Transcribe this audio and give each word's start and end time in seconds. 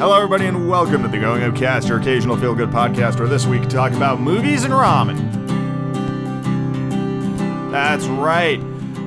Hello, 0.00 0.16
everybody, 0.16 0.46
and 0.46 0.66
welcome 0.66 1.02
to 1.02 1.08
the 1.08 1.18
Going 1.18 1.42
Up 1.42 1.54
Cast, 1.54 1.86
your 1.86 2.00
occasional 2.00 2.34
feel 2.34 2.54
good 2.54 2.70
podcast, 2.70 3.18
where 3.18 3.28
this 3.28 3.44
week 3.44 3.60
we 3.60 3.66
talk 3.66 3.92
about 3.92 4.18
movies 4.18 4.64
and 4.64 4.72
ramen. 4.72 5.20
That's 7.70 8.06
right. 8.06 8.58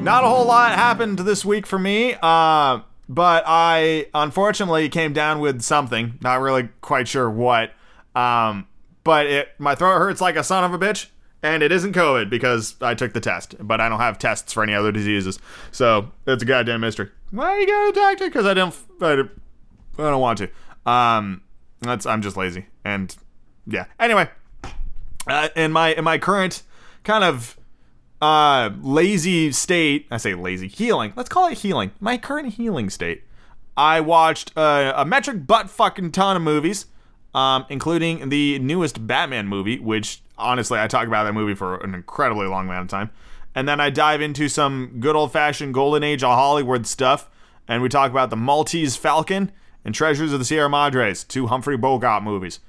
Not 0.03 0.23
a 0.23 0.27
whole 0.27 0.45
lot 0.45 0.75
happened 0.75 1.17
this 1.17 1.43
week 1.43 1.65
for 1.65 1.79
me, 1.79 2.15
uh, 2.21 2.81
but 3.09 3.43
I 3.47 4.05
unfortunately 4.13 4.87
came 4.89 5.13
down 5.13 5.39
with 5.39 5.63
something. 5.63 6.19
Not 6.21 6.41
really 6.41 6.69
quite 6.81 7.07
sure 7.07 7.27
what. 7.27 7.71
Um, 8.15 8.67
but 9.03 9.25
it 9.25 9.49
my 9.57 9.73
throat 9.73 9.97
hurts 9.97 10.21
like 10.21 10.35
a 10.35 10.43
son 10.43 10.63
of 10.63 10.75
a 10.75 10.77
bitch, 10.77 11.07
and 11.41 11.63
it 11.63 11.71
isn't 11.71 11.93
COVID 11.93 12.29
because 12.29 12.75
I 12.81 12.93
took 12.93 13.13
the 13.13 13.19
test, 13.19 13.55
but 13.59 13.81
I 13.81 13.89
don't 13.89 13.99
have 13.99 14.19
tests 14.19 14.53
for 14.53 14.61
any 14.61 14.75
other 14.75 14.91
diseases, 14.91 15.39
so 15.71 16.11
it's 16.27 16.43
a 16.43 16.45
goddamn 16.45 16.81
mystery. 16.81 17.09
Why 17.31 17.59
you 17.59 17.65
go 17.65 17.87
to 17.87 17.93
the 17.93 17.99
doctor? 17.99 18.25
Because 18.27 18.45
I 18.45 18.53
don't. 18.53 18.75
I 19.97 20.09
don't 20.09 20.21
want 20.21 20.37
to. 20.39 20.49
Um, 20.85 21.41
that's 21.81 22.05
I'm 22.05 22.21
just 22.21 22.37
lazy, 22.37 22.67
and 22.83 23.15
yeah. 23.65 23.85
Anyway, 23.99 24.29
uh, 25.27 25.49
in 25.55 25.71
my 25.71 25.93
in 25.93 26.03
my 26.03 26.17
current 26.17 26.63
kind 27.03 27.23
of 27.23 27.57
uh 28.21 28.69
lazy 28.81 29.51
state, 29.51 30.07
I 30.11 30.17
say 30.17 30.35
lazy 30.35 30.67
healing. 30.67 31.13
Let's 31.15 31.29
call 31.29 31.47
it 31.47 31.59
healing. 31.59 31.91
My 31.99 32.17
current 32.17 32.53
healing 32.53 32.89
state. 32.89 33.23
I 33.75 34.01
watched 34.01 34.55
uh, 34.55 34.93
a 34.95 35.03
metric 35.03 35.47
butt 35.47 35.67
fucking 35.69 36.11
ton 36.11 36.35
of 36.35 36.43
movies, 36.43 36.85
um, 37.33 37.65
including 37.69 38.29
the 38.29 38.59
newest 38.59 39.07
Batman 39.07 39.47
movie, 39.47 39.79
which 39.79 40.21
honestly 40.37 40.79
I 40.79 40.87
talk 40.87 41.07
about 41.07 41.23
that 41.23 41.33
movie 41.33 41.55
for 41.55 41.77
an 41.77 41.95
incredibly 41.95 42.45
long 42.45 42.67
amount 42.67 42.83
of 42.83 42.89
time. 42.89 43.09
And 43.55 43.67
then 43.67 43.79
I 43.79 43.89
dive 43.89 44.21
into 44.21 44.47
some 44.47 44.97
good 44.99 45.15
old 45.15 45.31
fashioned 45.31 45.73
golden 45.73 46.03
age 46.03 46.23
of 46.23 46.35
Hollywood 46.35 46.85
stuff, 46.85 47.29
and 47.67 47.81
we 47.81 47.89
talk 47.89 48.11
about 48.11 48.29
the 48.29 48.35
Maltese 48.35 48.95
Falcon 48.95 49.51
and 49.85 49.93
Treasures 49.93 50.33
of 50.33 50.39
the 50.39 50.45
Sierra 50.45 50.69
Madres, 50.69 51.23
two 51.23 51.47
Humphrey 51.47 51.77
Bogart 51.77 52.23
movies. 52.23 52.59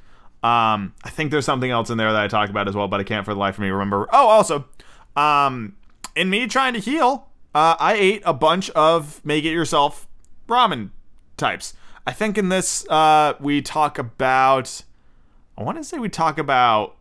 Um, 0.43 0.95
I 1.03 1.11
think 1.11 1.31
there's 1.31 1.47
something 1.47 1.71
else 1.71 1.89
in 1.89 1.97
there 1.97 2.13
that 2.13 2.23
I 2.23 2.29
talk 2.29 2.51
about 2.51 2.69
as 2.69 2.75
well, 2.75 2.87
but 2.87 3.01
I 3.01 3.05
can't 3.05 3.25
for 3.25 3.33
the 3.33 3.41
life 3.41 3.55
of 3.55 3.61
me 3.61 3.69
remember. 3.71 4.09
Oh, 4.13 4.29
also, 4.29 4.67
um, 5.17 5.77
in 6.15 6.29
me 6.29 6.47
trying 6.47 6.75
to 6.75 6.81
heal, 6.81 7.29
uh, 7.55 7.77
I 7.79 7.95
ate 7.95 8.23
a 8.27 8.35
bunch 8.35 8.69
of 8.71 9.25
make 9.25 9.45
it 9.45 9.53
yourself 9.53 10.07
ramen 10.49 10.91
types. 11.37 11.75
I 12.07 12.13
think 12.13 12.37
in 12.37 12.51
this 12.51 12.87
uh, 12.89 13.35
we 13.41 13.63
talk 13.63 13.99
about. 13.99 14.83
I 15.57 15.63
want 15.63 15.79
to 15.79 15.85
say 15.85 15.99
we 15.99 16.09
talk 16.09 16.37
about 16.37 16.97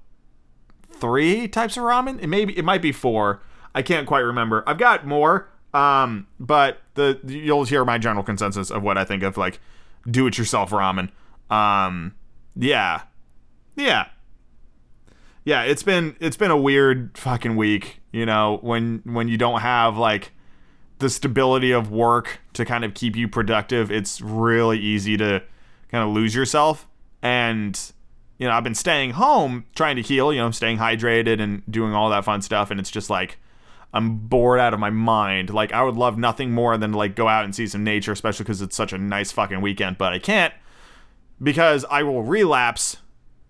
three 0.90 1.48
types 1.48 1.76
of 1.76 1.84
ramen. 1.84 2.22
It 2.22 2.28
maybe 2.28 2.58
it 2.58 2.64
might 2.64 2.82
be 2.82 2.92
four. 2.92 3.42
I 3.76 3.82
can't 3.82 4.08
quite 4.08 4.20
remember. 4.20 4.64
I've 4.68 4.78
got 4.78 5.06
more, 5.06 5.50
um, 5.74 6.28
but 6.40 6.82
the 6.94 7.20
you'll 7.26 7.66
hear 7.66 7.84
my 7.84 7.98
general 7.98 8.24
consensus 8.24 8.72
of 8.72 8.84
what 8.84 8.98
I 8.98 9.04
think 9.04 9.24
of 9.24 9.36
like 9.36 9.60
do 10.10 10.28
it 10.28 10.38
yourself 10.38 10.72
ramen. 10.72 11.10
Um, 11.50 12.16
yeah, 12.56 13.04
yeah, 13.76 14.08
yeah. 15.46 15.64
It's 15.64 15.84
been 15.84 16.16
it's 16.20 16.38
been 16.38 16.52
a 16.52 16.58
weird 16.58 17.18
fucking 17.18 17.56
week. 17.56 18.02
You 18.12 18.26
know 18.26 18.60
when 18.62 19.02
when 19.06 19.28
you 19.28 19.38
don't 19.38 19.62
have 19.62 19.98
like 19.98 20.32
the 21.00 21.10
stability 21.10 21.72
of 21.72 21.92
work 21.92 22.40
to 22.54 22.66
kind 22.66 22.86
of 22.86 22.94
keep 22.94 23.16
you 23.16 23.28
productive, 23.28 23.92
it's 23.92 24.22
really 24.22 24.80
easy 24.80 25.18
to 25.18 25.44
kind 25.90 26.08
of 26.08 26.14
lose 26.14 26.34
yourself. 26.34 26.88
And 27.22 27.80
you 28.38 28.48
know, 28.48 28.54
I've 28.54 28.64
been 28.64 28.76
staying 28.76 29.12
home 29.12 29.66
trying 29.76 29.96
to 29.96 30.02
heal, 30.02 30.34
you 30.34 30.40
know, 30.40 30.52
staying 30.52 30.78
hydrated 30.78 31.40
and 31.40 31.62
doing 31.70 31.94
all 31.94 32.10
that 32.10 32.26
fun 32.26 32.42
stuff. 32.42 32.72
And 32.72 32.80
it's 32.80 32.92
just 32.92 33.10
like, 33.10 33.38
I'm 33.94 34.18
bored 34.28 34.60
out 34.60 34.74
of 34.74 34.80
my 34.80 34.90
mind. 34.90 35.52
Like, 35.52 35.72
I 35.72 35.84
would 35.84 35.96
love 35.96 36.18
nothing 36.18 36.52
more 36.52 36.78
than 36.78 36.92
to 36.92 36.98
like 36.98 37.16
go 37.16 37.28
out 37.28 37.46
and 37.46 37.54
see 37.54 37.68
some 37.68 37.84
nature, 37.84 38.12
especially 38.12 38.44
because 38.44 38.62
it's 38.62 38.76
such 38.76 38.94
a 38.94 38.98
nice 38.98 39.32
fucking 39.32 39.62
weekend. 39.62 39.98
But 39.98 40.14
I 40.14 40.20
can't 40.20 40.54
because 41.42 41.86
I 41.90 42.04
will 42.04 42.24
relapse 42.24 42.98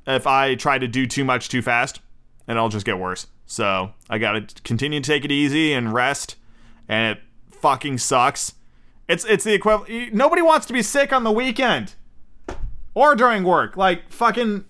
if 0.06 0.28
I 0.28 0.56
try 0.56 0.78
to 0.78 0.88
do 0.88 1.06
too 1.08 1.24
much 1.24 1.50
too 1.50 1.62
fast 1.62 2.02
and 2.48 2.58
I'll 2.58 2.70
just 2.70 2.86
get 2.86 2.98
worse. 3.00 3.28
So 3.46 3.94
I 4.09 4.18
gotta 4.18 4.46
continue 4.64 5.00
to 5.00 5.08
take 5.08 5.26
it 5.26 5.31
easy 5.31 5.74
and 5.74 5.94
rest. 5.94 6.36
And 6.88 7.18
it 7.18 7.24
fucking 7.52 8.00
sucks. 8.00 8.54
It's 9.08 9.25
it's 9.25 9.44
the 9.44 9.54
equivalent. 9.54 10.14
Nobody 10.14 10.42
wants 10.42 10.66
to 10.68 10.74
be 10.74 10.81
sick 10.81 11.14
on 11.14 11.24
the 11.24 11.31
weekend 11.31 11.96
or 12.94 13.16
during 13.16 13.44
work. 13.44 13.78
Like 13.78 14.12
fucking 14.12 14.66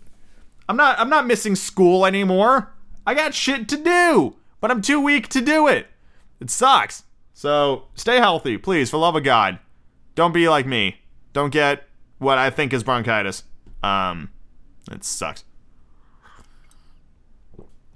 I'm 0.70 0.78
not 0.78 1.00
I'm 1.00 1.10
not 1.10 1.26
missing 1.26 1.56
school 1.56 2.06
anymore. 2.06 2.74
I 3.06 3.14
got 3.14 3.34
shit 3.34 3.68
to 3.70 3.78
do, 3.78 4.36
but 4.64 4.72
I'm 4.72 4.82
too 4.82 5.02
weak 5.02 5.28
to 5.28 5.42
do 5.42 5.68
it. 5.68 5.88
It 6.40 6.50
sucks. 6.50 7.04
So 7.34 7.84
stay 7.96 8.16
healthy, 8.16 8.58
please, 8.58 8.90
for 8.90 8.96
love 8.96 9.14
of 9.14 9.26
God. 9.26 9.60
Don't 10.16 10.34
be 10.34 10.48
like 10.48 10.66
me. 10.66 11.02
Don't 11.34 11.50
get 11.50 11.84
what 12.18 12.38
I 12.38 12.50
think 12.50 12.72
is 12.72 12.82
bronchitis. 12.82 13.44
Um, 13.84 14.32
it 14.90 15.04
sucks. 15.04 15.44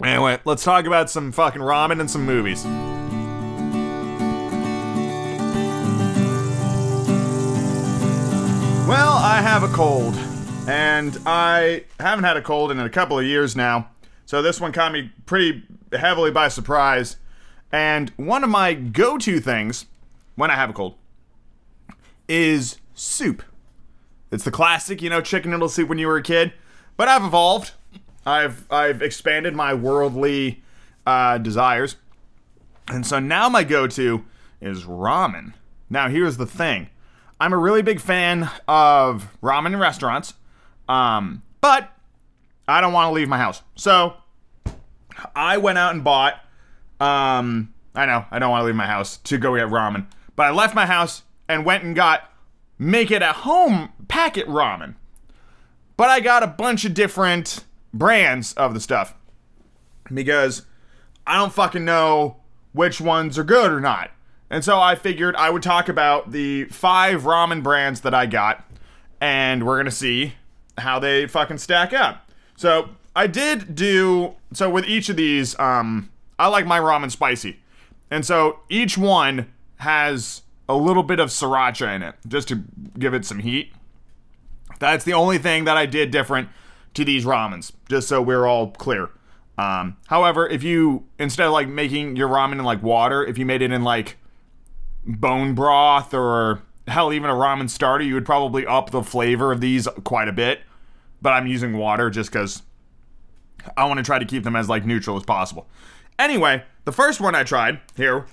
Anyway, 0.04 0.40
let's 0.44 0.62
talk 0.62 0.84
about 0.84 1.08
some 1.08 1.32
fucking 1.32 1.62
ramen 1.62 2.00
and 2.00 2.10
some 2.10 2.26
movies. 2.26 2.66
Well, 8.86 9.14
I 9.16 9.40
have 9.40 9.62
a 9.62 9.68
cold, 9.68 10.14
and 10.68 11.16
I 11.24 11.84
haven't 11.98 12.24
had 12.24 12.36
a 12.36 12.42
cold 12.42 12.70
in 12.70 12.78
a 12.78 12.90
couple 12.90 13.18
of 13.18 13.24
years 13.24 13.56
now, 13.56 13.88
so 14.26 14.42
this 14.42 14.60
one 14.60 14.72
caught 14.72 14.92
me 14.92 15.10
pretty 15.24 15.62
heavily 15.92 16.30
by 16.30 16.48
surprise. 16.48 17.16
And 17.70 18.10
one 18.16 18.44
of 18.44 18.50
my 18.50 18.74
go 18.74 19.18
to 19.18 19.40
things 19.40 19.86
when 20.36 20.50
I 20.50 20.54
have 20.54 20.70
a 20.70 20.72
cold 20.72 20.94
is 22.28 22.78
soup. 22.94 23.42
It's 24.30 24.44
the 24.44 24.50
classic, 24.50 25.00
you 25.00 25.10
know, 25.10 25.20
chicken 25.20 25.50
noodle 25.50 25.68
soup 25.68 25.88
when 25.88 25.98
you 25.98 26.06
were 26.06 26.16
a 26.16 26.22
kid, 26.22 26.52
but 26.96 27.08
I've 27.08 27.24
evolved. 27.24 27.72
I've 28.26 28.70
I've 28.70 29.00
expanded 29.00 29.54
my 29.54 29.72
worldly 29.72 30.62
uh, 31.06 31.38
desires, 31.38 31.96
and 32.88 33.06
so 33.06 33.18
now 33.18 33.48
my 33.48 33.64
go-to 33.64 34.24
is 34.60 34.84
ramen. 34.84 35.54
Now 35.88 36.08
here's 36.10 36.36
the 36.36 36.44
thing: 36.44 36.90
I'm 37.40 37.54
a 37.54 37.56
really 37.56 37.80
big 37.80 38.00
fan 38.00 38.50
of 38.66 39.28
ramen 39.42 39.80
restaurants, 39.80 40.34
um, 40.88 41.42
but 41.62 41.90
I 42.66 42.82
don't 42.82 42.92
want 42.92 43.08
to 43.08 43.12
leave 43.12 43.28
my 43.28 43.38
house. 43.38 43.62
So 43.76 44.16
I 45.34 45.58
went 45.58 45.78
out 45.78 45.94
and 45.94 46.04
bought. 46.04 46.34
Um, 47.00 47.72
I 47.94 48.06
know 48.06 48.24
I 48.30 48.38
don't 48.38 48.50
want 48.50 48.62
to 48.62 48.66
leave 48.66 48.74
my 48.74 48.86
house 48.86 49.16
to 49.18 49.38
go 49.38 49.56
get 49.56 49.68
ramen, 49.68 50.06
but 50.36 50.46
I 50.46 50.50
left 50.50 50.74
my 50.74 50.86
house 50.86 51.22
and 51.48 51.64
went 51.64 51.84
and 51.84 51.94
got 51.94 52.30
make 52.78 53.10
it 53.10 53.22
at 53.22 53.36
home 53.36 53.90
packet 54.06 54.46
ramen. 54.46 54.94
But 55.96 56.10
I 56.10 56.20
got 56.20 56.42
a 56.42 56.46
bunch 56.46 56.84
of 56.84 56.94
different 56.94 57.64
brands 57.92 58.52
of 58.54 58.74
the 58.74 58.80
stuff 58.80 59.14
because 60.12 60.62
I 61.26 61.36
don't 61.36 61.52
fucking 61.52 61.84
know 61.84 62.36
which 62.72 63.00
ones 63.00 63.38
are 63.38 63.44
good 63.44 63.72
or 63.72 63.80
not. 63.80 64.10
And 64.50 64.64
so 64.64 64.80
I 64.80 64.94
figured 64.94 65.36
I 65.36 65.50
would 65.50 65.62
talk 65.62 65.88
about 65.88 66.32
the 66.32 66.64
five 66.66 67.22
ramen 67.22 67.62
brands 67.62 68.00
that 68.02 68.14
I 68.14 68.26
got, 68.26 68.64
and 69.20 69.66
we're 69.66 69.76
gonna 69.76 69.90
see 69.90 70.34
how 70.78 70.98
they 70.98 71.26
fucking 71.26 71.58
stack 71.58 71.92
up. 71.92 72.30
So 72.56 72.90
I 73.14 73.26
did 73.26 73.74
do 73.74 74.36
so 74.52 74.70
with 74.70 74.84
each 74.86 75.08
of 75.08 75.16
these. 75.16 75.58
Um, 75.58 76.10
I 76.38 76.46
like 76.48 76.66
my 76.66 76.78
ramen 76.78 77.10
spicy, 77.10 77.58
and 78.10 78.24
so 78.24 78.60
each 78.68 78.96
one 78.96 79.52
has 79.76 80.42
a 80.68 80.74
little 80.74 81.02
bit 81.02 81.18
of 81.18 81.30
sriracha 81.30 81.94
in 81.96 82.02
it 82.02 82.14
just 82.26 82.48
to 82.48 82.62
give 82.98 83.14
it 83.14 83.24
some 83.24 83.40
heat. 83.40 83.72
That's 84.78 85.04
the 85.04 85.14
only 85.14 85.38
thing 85.38 85.64
that 85.64 85.76
I 85.76 85.86
did 85.86 86.10
different 86.10 86.48
to 86.94 87.04
these 87.04 87.24
ramens, 87.24 87.72
just 87.88 88.08
so 88.08 88.22
we're 88.22 88.46
all 88.46 88.70
clear. 88.70 89.10
Um, 89.56 89.96
however, 90.06 90.46
if 90.46 90.62
you 90.62 91.04
instead 91.18 91.46
of 91.46 91.52
like 91.52 91.68
making 91.68 92.16
your 92.16 92.28
ramen 92.28 92.52
in 92.52 92.64
like 92.64 92.82
water, 92.82 93.24
if 93.24 93.38
you 93.38 93.44
made 93.44 93.62
it 93.62 93.72
in 93.72 93.82
like 93.82 94.16
bone 95.04 95.54
broth 95.54 96.14
or 96.14 96.62
hell 96.86 97.12
even 97.12 97.28
a 97.28 97.34
ramen 97.34 97.68
starter, 97.68 98.04
you 98.04 98.14
would 98.14 98.26
probably 98.26 98.66
up 98.66 98.90
the 98.90 99.02
flavor 99.02 99.50
of 99.50 99.60
these 99.60 99.88
quite 100.04 100.28
a 100.28 100.32
bit. 100.32 100.60
But 101.20 101.32
I'm 101.32 101.48
using 101.48 101.76
water 101.76 102.10
just 102.10 102.30
because 102.32 102.62
I 103.76 103.84
want 103.84 103.98
to 103.98 104.04
try 104.04 104.18
to 104.18 104.24
keep 104.24 104.44
them 104.44 104.56
as 104.56 104.68
like 104.68 104.84
neutral 104.84 105.16
as 105.16 105.24
possible. 105.24 105.68
Anyway, 106.18 106.64
the 106.84 106.92
first 106.92 107.20
one 107.20 107.34
I 107.34 107.44
tried 107.44 107.80
here, 107.96 108.26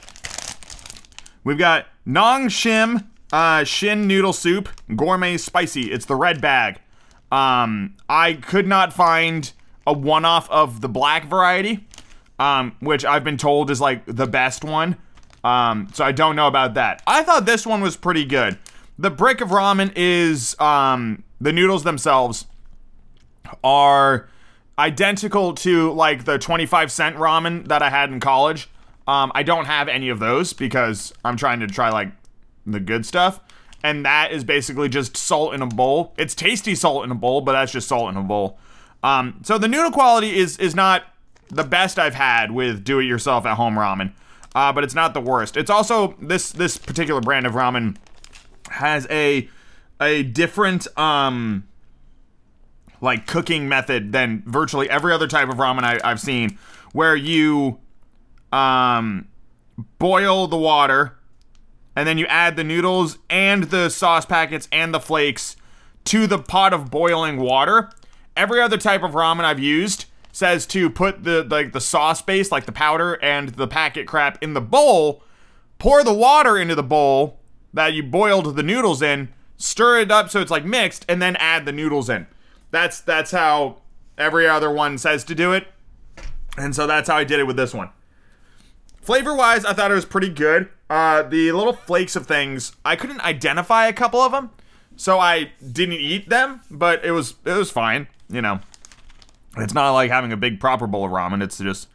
we've 1.43 1.57
got 1.57 1.87
Nong 2.05 2.47
Shim 2.47 3.05
uh, 3.31 3.63
Shin 3.63 4.07
Noodle 4.07 4.33
Soup 4.33 4.69
Gourmet 4.95 5.37
Spicy. 5.37 5.91
It's 5.91 6.05
the 6.05 6.15
red 6.15 6.41
bag. 6.41 6.79
Um, 7.31 7.95
I 8.07 8.33
could 8.33 8.67
not 8.67 8.93
find 8.93 9.51
a 9.85 9.93
one-off 9.93 10.49
of 10.49 10.81
the 10.81 10.89
black 10.89 11.25
variety, 11.25 11.85
um, 12.39 12.75
which 12.79 13.03
I've 13.03 13.23
been 13.23 13.37
told 13.37 13.69
is 13.69 13.81
like 13.81 14.05
the 14.05 14.27
best 14.27 14.63
one. 14.63 14.97
Um, 15.43 15.89
so 15.93 16.03
I 16.03 16.11
don't 16.11 16.35
know 16.35 16.47
about 16.47 16.73
that. 16.75 17.03
I 17.05 17.23
thought 17.23 17.45
this 17.45 17.65
one 17.65 17.81
was 17.81 17.97
pretty 17.97 18.25
good. 18.25 18.57
The 18.97 19.11
brick 19.11 19.41
of 19.41 19.49
ramen 19.49 19.91
is 19.95 20.59
um, 20.59 21.23
the 21.41 21.51
noodles 21.51 21.83
themselves 21.83 22.45
are 23.63 24.29
identical 24.77 25.54
to 25.56 25.92
like 25.94 26.25
the 26.25 26.38
25 26.38 26.92
cent 26.92 27.16
ramen 27.16 27.68
that 27.68 27.81
I 27.81 27.89
had 27.89 28.12
in 28.12 28.19
college. 28.19 28.69
Um, 29.07 29.31
I 29.36 29.44
don't 29.44 29.66
have 29.66 29.88
any 29.88 30.10
of 30.10 30.19
those 30.19 30.54
because 30.54 31.13
I'm 31.24 31.38
trying 31.38 31.60
to 31.62 31.68
try 31.68 31.89
like 31.89 32.12
the 32.66 32.80
good 32.80 33.06
stuff. 33.06 33.39
and 33.83 34.04
that 34.04 34.31
is 34.31 34.44
basically 34.44 34.89
just 34.89 35.16
salt 35.16 35.54
in 35.54 35.62
a 35.62 35.68
bowl. 35.68 36.13
It's 36.18 36.33
tasty 36.33 36.74
salt 36.74 37.04
in 37.06 37.12
a 37.12 37.16
bowl, 37.16 37.42
but 37.42 37.51
that's 37.51 37.72
just 37.72 37.88
salt 37.88 38.10
in 38.10 38.18
a 38.18 38.24
bowl. 38.24 38.57
Um, 39.04 39.42
so 39.44 39.60
the 39.60 39.68
noodle 39.68 39.92
quality 39.92 40.36
is 40.36 40.57
is 40.57 40.74
not 40.74 41.04
the 41.50 41.63
best 41.63 42.00
I've 42.00 42.16
had 42.16 42.50
with 42.50 42.83
do-it-yourself 42.83 43.45
at 43.45 43.56
home 43.56 43.75
ramen, 43.75 44.13
uh, 44.56 44.74
but 44.74 44.83
it's 44.83 44.95
not 44.95 45.13
the 45.13 45.21
worst. 45.21 45.56
It's 45.56 45.69
also 45.69 46.16
this 46.19 46.51
this 46.51 46.80
particular 46.80 47.21
brand 47.21 47.45
of 47.45 47.54
ramen 47.54 47.98
has 48.71 49.06
a 49.12 49.48
a 50.01 50.24
different 50.24 50.88
um 50.98 51.68
like 53.06 53.25
cooking 53.25 53.69
method 53.69 54.12
than 54.12 54.44
virtually 54.46 54.90
every 54.90 55.13
other 55.13 55.28
type 55.28 55.48
of 55.48 55.56
ramen 55.56 55.84
I, 55.84 56.00
I've 56.04 56.19
seen, 56.19 56.57
where 56.92 57.16
you 57.16 57.80
um 58.52 59.28
boil 59.98 60.48
the 60.48 60.57
water 60.57 61.18
and 61.96 62.07
then 62.07 62.18
you 62.18 62.25
add 62.28 62.56
the 62.56 62.63
noodles 62.63 63.18
and 63.30 63.66
the 63.66 63.90
sauce 63.90 64.25
packets 64.25 64.68
and 64.72 64.94
the 64.94 65.00
flakes 65.00 65.56
to 66.06 66.28
the 66.28 66.40
pot 66.40 66.74
of 66.74 66.92
boiling 66.92 67.38
water. 67.38 67.90
Every 68.36 68.62
other 68.62 68.78
type 68.78 69.04
of 69.04 69.12
ramen 69.12 69.46
I've 69.46 69.60
used 69.60 70.06
says 70.31 70.66
to 70.68 70.90
put 70.90 71.24
the 71.24 71.44
like 71.44 71.72
the 71.72 71.80
sauce 71.80 72.22
base, 72.22 72.52
like 72.52 72.66
the 72.66 72.72
powder 72.74 73.13
and 73.24 73.50
the 73.50 73.68
packet 73.68 74.06
crap 74.06 74.42
in 74.44 74.54
the 74.54 74.62
bowl, 74.62 75.24
pour 75.80 76.04
the 76.04 76.13
water 76.13 76.57
into 76.57 76.75
the 76.75 76.84
bowl 76.84 77.40
that 77.74 77.94
you 77.94 78.04
boiled 78.04 78.56
the 78.56 78.63
noodles 78.63 79.02
in, 79.02 79.30
stir 79.57 80.00
it 80.00 80.12
up 80.12 80.30
so 80.30 80.42
it's 80.42 80.52
like 80.52 80.66
mixed, 80.66 81.06
and 81.07 81.22
then 81.22 81.36
add 81.38 81.66
the 81.66 81.72
noodles 81.72 82.10
in. 82.10 82.28
That's 82.71 83.00
that's 83.01 83.31
how 83.31 83.81
every 84.17 84.47
other 84.47 84.71
one 84.71 84.97
says 84.97 85.23
to 85.25 85.35
do 85.35 85.53
it. 85.53 85.67
And 86.57 86.75
so 86.75 86.88
that's 86.88 87.09
how 87.09 87.17
I 87.17 87.23
did 87.23 87.39
it 87.39 87.47
with 87.47 87.57
this 87.57 87.73
one. 87.73 87.89
Flavor 89.01 89.35
wise, 89.35 89.65
I 89.65 89.73
thought 89.73 89.91
it 89.91 89.95
was 89.95 90.06
pretty 90.06 90.29
good. 90.29 90.69
Uh, 90.89 91.23
the 91.23 91.51
little 91.51 91.73
flakes 91.73 92.15
of 92.15 92.27
things, 92.27 92.75
I 92.83 92.95
couldn't 92.95 93.21
identify 93.21 93.88
a 93.88 93.94
couple 93.94 94.19
of 94.19 94.31
them, 94.31 94.51
so 94.95 95.19
I 95.19 95.51
didn't 95.71 96.00
eat 96.00 96.29
them. 96.29 96.62
But 96.71 97.03
it 97.03 97.12
was 97.12 97.35
it 97.45 97.53
was 97.53 97.71
fine. 97.71 98.07
You 98.29 98.41
know, 98.41 98.59
it's 99.57 99.73
not 99.73 99.91
like 99.94 100.11
having 100.11 100.31
a 100.31 100.38
big 100.38 100.59
proper 100.59 100.88
bowl 100.88 101.06
of 101.06 101.11
ramen. 101.11 101.44
It's 101.44 101.57
just 101.57 101.88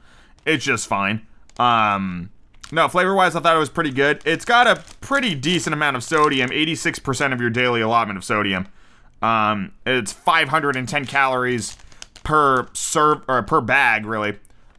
it's 0.44 0.64
just 0.64 0.86
fine. 0.86 1.26
Um, 1.58 2.30
no, 2.72 2.88
flavor 2.88 3.14
wise, 3.14 3.34
I 3.34 3.40
thought 3.40 3.56
it 3.56 3.60
was 3.60 3.68
pretty 3.68 3.90
good. 3.90 4.22
It's 4.24 4.44
got 4.44 4.66
a 4.66 4.82
pretty 5.00 5.34
decent 5.34 5.74
amount 5.74 5.96
of 5.96 6.04
sodium, 6.04 6.50
86% 6.50 7.32
of 7.32 7.40
your 7.40 7.50
daily 7.50 7.80
allotment 7.80 8.16
of 8.16 8.24
sodium. 8.24 8.68
Um, 9.22 9.72
it's 9.84 10.12
510 10.12 11.06
calories 11.06 11.76
per 12.22 12.68
serve 12.72 13.22
or 13.28 13.42
per 13.42 13.60
bag, 13.60 14.06
really 14.06 14.36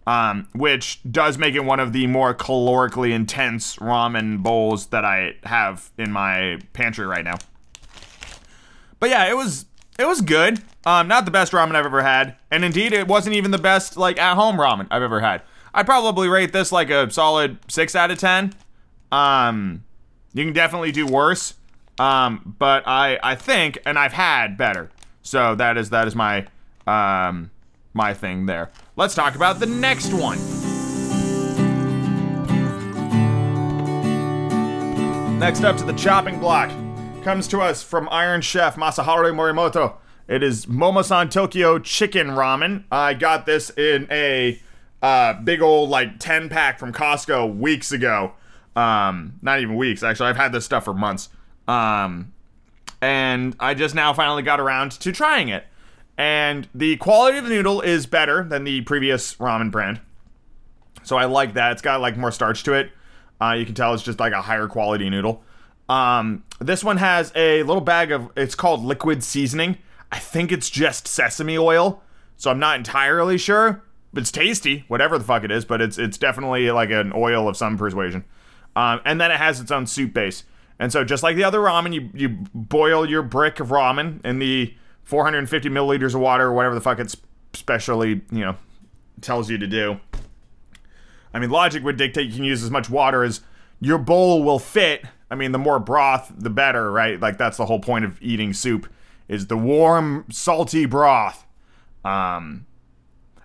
um, 0.08 0.48
which 0.54 1.00
does 1.10 1.38
make 1.38 1.56
it 1.56 1.64
one 1.64 1.80
of 1.80 1.94
the 1.94 2.08
more 2.08 2.34
calorically 2.34 3.12
intense 3.12 3.76
ramen 3.78 4.42
bowls 4.42 4.88
that 4.88 5.06
I 5.06 5.36
have 5.44 5.92
in 5.98 6.12
my 6.12 6.60
pantry 6.74 7.06
right 7.06 7.24
now. 7.24 7.38
But 9.00 9.10
yeah, 9.10 9.30
it 9.30 9.36
was 9.36 9.66
it 10.00 10.06
was 10.06 10.22
good. 10.22 10.62
Um, 10.86 11.08
not 11.08 11.26
the 11.26 11.32
best 11.32 11.52
ramen 11.52 11.76
I've 11.76 11.86
ever 11.86 12.02
had, 12.02 12.36
and 12.50 12.66
indeed, 12.66 12.94
it 12.94 13.08
wasn't 13.08 13.36
even 13.36 13.52
the 13.52 13.60
best 13.60 13.98
like 13.98 14.20
at 14.20 14.36
home 14.36 14.58
ramen 14.58 14.88
I've 14.90 15.04
ever 15.04 15.20
had. 15.20 15.44
I'd 15.74 15.86
probably 15.86 16.28
rate 16.28 16.52
this 16.52 16.72
like 16.72 16.90
a 16.90 17.10
solid 17.12 17.60
six 17.70 17.96
out 17.96 18.12
of 18.12 18.18
ten. 18.18 18.54
Um, 19.12 19.84
you 20.34 20.44
can 20.44 20.54
definitely 20.54 20.92
do 20.92 21.06
worse. 21.06 21.54
Um, 22.00 22.56
but 22.58 22.88
I 22.88 23.20
I 23.22 23.36
think, 23.36 23.80
and 23.86 23.98
I've 24.00 24.14
had 24.14 24.58
better. 24.58 24.90
So 25.22 25.56
that 25.56 25.78
is 25.78 25.90
that 25.92 26.08
is 26.08 26.16
my 26.16 26.48
um 26.88 27.52
my 27.94 28.14
thing 28.14 28.46
there. 28.46 28.72
Let's 28.96 29.16
talk 29.16 29.36
about 29.36 29.60
the 29.60 29.66
next 29.66 30.14
one. 30.14 30.38
Next 35.40 35.64
up 35.64 35.76
to 35.78 35.84
the 35.84 35.94
chopping 35.94 36.40
block 36.40 36.70
comes 37.24 37.48
to 37.48 37.62
us 37.62 37.82
from 37.82 38.08
Iron 38.12 38.42
Chef 38.42 38.76
Masaharu 38.76 39.34
Morimoto. 39.34 39.96
It 40.28 40.44
is 40.44 40.68
Momosan 40.68 41.30
Tokyo 41.30 41.80
chicken 41.80 42.28
ramen. 42.28 42.84
I 42.92 43.16
got 43.16 43.46
this 43.46 43.70
in 43.72 44.08
a 44.12 44.62
uh, 45.02 45.34
big 45.42 45.62
old 45.62 45.90
like 45.90 46.20
10 46.20 46.50
pack 46.50 46.80
from 46.80 46.94
Costco 46.94 47.58
weeks 47.58 47.92
ago. 47.92 48.34
Um, 48.76 49.34
not 49.42 49.60
even 49.60 49.76
weeks, 49.76 50.04
actually. 50.04 50.30
I've 50.30 50.38
had 50.38 50.52
this 50.52 50.64
stuff 50.64 50.86
for 50.86 50.94
months. 50.94 51.30
Um, 51.68 52.34
and 53.02 53.56
I 53.60 53.74
just 53.74 53.96
now 53.96 54.14
finally 54.14 54.44
got 54.44 54.60
around 54.60 54.92
to 54.92 55.12
trying 55.12 55.50
it 55.50 55.66
and 56.22 56.68
the 56.76 56.98
quality 56.98 57.40
of 57.40 57.46
the 57.46 57.50
noodle 57.50 57.82
is 57.82 58.06
better 58.06 58.44
than 58.44 58.64
the 58.64 58.82
previous 58.82 59.36
ramen 59.38 59.72
brand. 59.72 60.00
So 61.02 61.18
I 61.18 61.26
like 61.26 61.56
that. 61.56 61.72
It's 61.72 61.82
got 61.82 62.00
like 62.00 62.16
more 62.16 62.32
starch 62.32 62.62
to 62.66 62.74
it. 62.74 62.92
Uh, 63.42 63.54
you 63.54 63.66
can 63.66 63.74
tell 63.74 63.94
it's 63.96 64.04
just 64.04 64.20
like 64.20 64.34
a 64.34 64.42
higher 64.44 64.68
quality 64.68 65.10
noodle. 65.10 65.44
Um, 65.90 66.44
this 66.60 66.84
one 66.84 66.98
has 66.98 67.32
a 67.36 67.64
little 67.64 67.82
bag 67.82 68.12
of 68.12 68.30
it's 68.38 68.54
called 68.54 68.84
liquid 68.84 69.24
seasoning. 69.24 69.80
I 70.12 70.20
think 70.20 70.52
it's 70.52 70.70
just 70.70 71.08
sesame 71.08 71.58
oil, 71.58 72.04
so 72.38 72.52
I'm 72.52 72.60
not 72.60 72.78
entirely 72.78 73.40
sure. 73.40 73.84
But 74.14 74.22
it's 74.22 74.32
tasty, 74.32 74.84
whatever 74.90 75.18
the 75.18 75.24
fuck 75.24 75.44
it 75.44 75.50
is. 75.50 75.66
But 75.66 75.82
it's 75.82 75.98
it's 75.98 76.20
definitely 76.20 76.70
like 76.70 76.92
an 76.92 77.14
oil 77.16 77.50
of 77.50 77.58
some 77.58 77.80
persuasion. 77.80 78.26
Um, 78.76 79.02
and 79.06 79.20
then 79.20 79.32
it 79.32 79.38
has 79.38 79.60
its 79.60 79.72
own 79.72 79.88
soup 79.88 80.14
base. 80.14 80.44
And 80.82 80.92
so 80.92 81.04
just 81.04 81.22
like 81.22 81.36
the 81.36 81.44
other 81.44 81.60
ramen, 81.60 81.94
you 81.94 82.10
you 82.16 82.30
boil 82.56 83.08
your 83.08 83.22
brick 83.22 83.60
of 83.60 83.68
ramen 83.68 84.26
in 84.26 84.40
the 84.40 84.74
450 85.04 85.70
milliliters 85.70 86.16
of 86.16 86.22
water 86.22 86.48
or 86.48 86.54
whatever 86.54 86.74
the 86.74 86.82
fuck 86.82 86.98
it's 86.98 87.16
specially, 87.54 88.22
you 88.32 88.40
know, 88.40 88.56
tells 89.22 89.48
you 89.48 89.60
to 89.60 89.68
do. 89.68 90.00
I 91.36 91.40
mean, 91.40 91.52
logic 91.52 91.84
would 91.84 91.98
dictate 91.98 92.30
you 92.30 92.34
can 92.34 92.44
use 92.44 92.64
as 92.64 92.72
much 92.72 92.90
water 92.90 93.24
as 93.24 93.42
your 93.80 94.00
bowl 94.00 94.42
will 94.42 94.58
fit. 94.58 95.06
I 95.30 95.36
mean, 95.36 95.52
the 95.52 95.60
more 95.60 95.78
broth, 95.78 96.34
the 96.36 96.50
better, 96.50 96.92
right? 96.92 97.20
Like 97.20 97.38
that's 97.38 97.58
the 97.58 97.68
whole 97.68 97.80
point 97.80 98.04
of 98.04 98.20
eating 98.20 98.52
soup 98.52 98.92
is 99.28 99.48
the 99.48 99.58
warm, 99.58 100.26
salty 100.32 100.88
broth. 100.88 101.46
Um, 102.04 102.66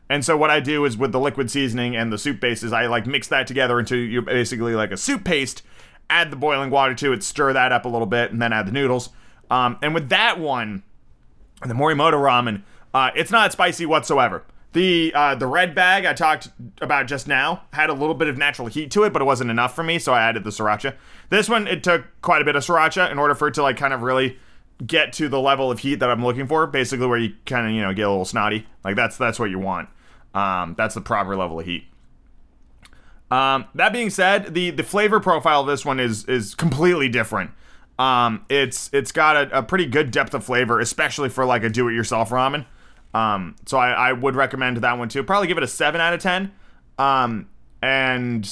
and 0.08 0.24
so 0.24 0.38
what 0.38 0.48
I 0.48 0.60
do 0.60 0.86
is 0.86 0.96
with 0.96 1.12
the 1.12 1.20
liquid 1.20 1.50
seasoning 1.50 1.96
and 1.96 2.10
the 2.10 2.16
soup 2.16 2.40
bases, 2.40 2.72
I 2.72 2.86
like 2.86 3.06
mix 3.06 3.28
that 3.28 3.46
together 3.46 3.78
into 3.78 3.98
you 3.98 4.22
basically 4.22 4.74
like 4.74 4.90
a 4.90 4.96
soup 4.96 5.22
paste. 5.22 5.62
Add 6.08 6.30
the 6.30 6.36
boiling 6.36 6.70
water 6.70 6.94
to 6.94 7.12
it, 7.12 7.22
stir 7.22 7.52
that 7.52 7.72
up 7.72 7.84
a 7.84 7.88
little 7.88 8.06
bit, 8.06 8.30
and 8.30 8.40
then 8.40 8.52
add 8.52 8.66
the 8.66 8.72
noodles. 8.72 9.10
Um, 9.50 9.78
and 9.82 9.94
with 9.94 10.08
that 10.10 10.38
one, 10.38 10.82
the 11.62 11.74
Morimoto 11.74 12.14
ramen, 12.14 12.62
uh, 12.94 13.10
it's 13.14 13.30
not 13.30 13.52
spicy 13.52 13.86
whatsoever. 13.86 14.44
The 14.72 15.12
uh, 15.14 15.34
the 15.34 15.46
red 15.46 15.74
bag 15.74 16.04
I 16.04 16.12
talked 16.12 16.48
about 16.82 17.06
just 17.06 17.26
now 17.26 17.62
had 17.72 17.88
a 17.88 17.94
little 17.94 18.14
bit 18.14 18.28
of 18.28 18.36
natural 18.36 18.68
heat 18.68 18.90
to 18.90 19.04
it, 19.04 19.12
but 19.12 19.22
it 19.22 19.24
wasn't 19.24 19.50
enough 19.50 19.74
for 19.74 19.82
me, 19.82 19.98
so 19.98 20.12
I 20.12 20.22
added 20.22 20.44
the 20.44 20.50
sriracha. 20.50 20.94
This 21.30 21.48
one 21.48 21.66
it 21.66 21.82
took 21.82 22.04
quite 22.20 22.42
a 22.42 22.44
bit 22.44 22.56
of 22.56 22.64
sriracha 22.64 23.10
in 23.10 23.18
order 23.18 23.34
for 23.34 23.48
it 23.48 23.54
to 23.54 23.62
like 23.62 23.78
kind 23.78 23.94
of 23.94 24.02
really 24.02 24.38
get 24.86 25.14
to 25.14 25.30
the 25.30 25.40
level 25.40 25.70
of 25.70 25.78
heat 25.78 25.94
that 25.96 26.10
I'm 26.10 26.22
looking 26.22 26.46
for. 26.46 26.66
Basically, 26.66 27.06
where 27.06 27.18
you 27.18 27.34
kind 27.46 27.66
of 27.66 27.72
you 27.72 27.80
know 27.80 27.94
get 27.94 28.02
a 28.02 28.10
little 28.10 28.26
snotty. 28.26 28.66
Like 28.84 28.96
that's 28.96 29.16
that's 29.16 29.38
what 29.38 29.48
you 29.48 29.58
want. 29.58 29.88
Um, 30.34 30.74
that's 30.76 30.94
the 30.94 31.00
proper 31.00 31.36
level 31.36 31.58
of 31.58 31.64
heat. 31.64 31.84
Um, 33.30 33.66
that 33.74 33.92
being 33.92 34.10
said, 34.10 34.54
the 34.54 34.70
the 34.70 34.82
flavor 34.82 35.20
profile 35.20 35.62
of 35.62 35.66
this 35.66 35.84
one 35.84 35.98
is 35.98 36.24
is 36.26 36.54
completely 36.54 37.08
different. 37.08 37.50
Um, 37.98 38.44
it's 38.48 38.90
it's 38.92 39.10
got 39.10 39.36
a, 39.36 39.58
a, 39.58 39.62
pretty 39.62 39.86
good 39.86 40.10
depth 40.10 40.34
of 40.34 40.44
flavor, 40.44 40.80
especially 40.80 41.30
for 41.30 41.46
like 41.46 41.62
a 41.62 41.70
do-it-yourself 41.70 42.28
ramen. 42.28 42.66
Um, 43.14 43.56
so 43.64 43.78
I, 43.78 43.90
I 44.08 44.12
would 44.12 44.36
recommend 44.36 44.76
that 44.76 44.98
one 44.98 45.08
too. 45.08 45.22
Probably 45.22 45.48
give 45.48 45.56
it 45.56 45.64
a 45.64 45.68
seven 45.68 46.00
out 46.00 46.12
of 46.12 46.20
ten. 46.20 46.52
Um, 46.98 47.48
and 47.82 48.48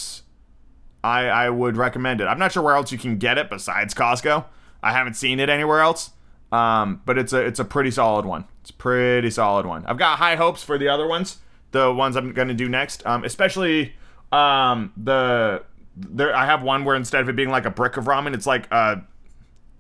I 1.05 1.27
I 1.27 1.51
would 1.51 1.77
recommend 1.77 2.21
it. 2.21 2.25
I'm 2.25 2.39
not 2.39 2.53
sure 2.53 2.63
where 2.63 2.75
else 2.75 2.91
you 2.91 2.99
can 2.99 3.19
get 3.19 3.37
it 3.39 3.51
besides 3.51 3.95
Costco. 3.95 4.47
I 4.83 4.93
haven't 4.93 5.15
seen 5.15 5.41
it 5.41 5.49
anywhere 5.49 5.81
else. 5.81 6.11
Um, 6.51 7.03
but 7.05 7.19
it's 7.19 7.33
a 7.33 7.41
it's 7.45 7.59
a 7.59 7.65
pretty 7.65 7.91
solid 7.91 8.25
one. 8.25 8.45
It's 8.63 8.71
pretty 8.71 9.31
solid 9.31 9.67
one. 9.67 9.85
I've 9.87 9.99
got 9.99 10.19
high 10.19 10.37
hopes 10.37 10.63
for 10.63 10.79
the 10.79 10.89
other 10.89 11.07
ones, 11.07 11.39
the 11.73 11.93
ones 11.93 12.17
I'm 12.17 12.33
gonna 12.33 12.55
do 12.55 12.69
next. 12.69 13.05
Um, 13.05 13.25
especially 13.25 13.95
um 14.35 14.93
the 14.97 15.63
there 15.97 16.35
I 16.35 16.47
have 16.47 16.63
one 16.63 16.85
where 16.85 16.97
instead 16.97 17.23
of 17.23 17.29
it 17.29 17.37
being 17.37 17.51
like 17.51 17.67
a 17.67 17.71
brick 17.71 17.97
of 17.97 18.07
ramen, 18.07 18.35
it's 18.35 18.47
like 18.47 18.71
a 18.73 19.03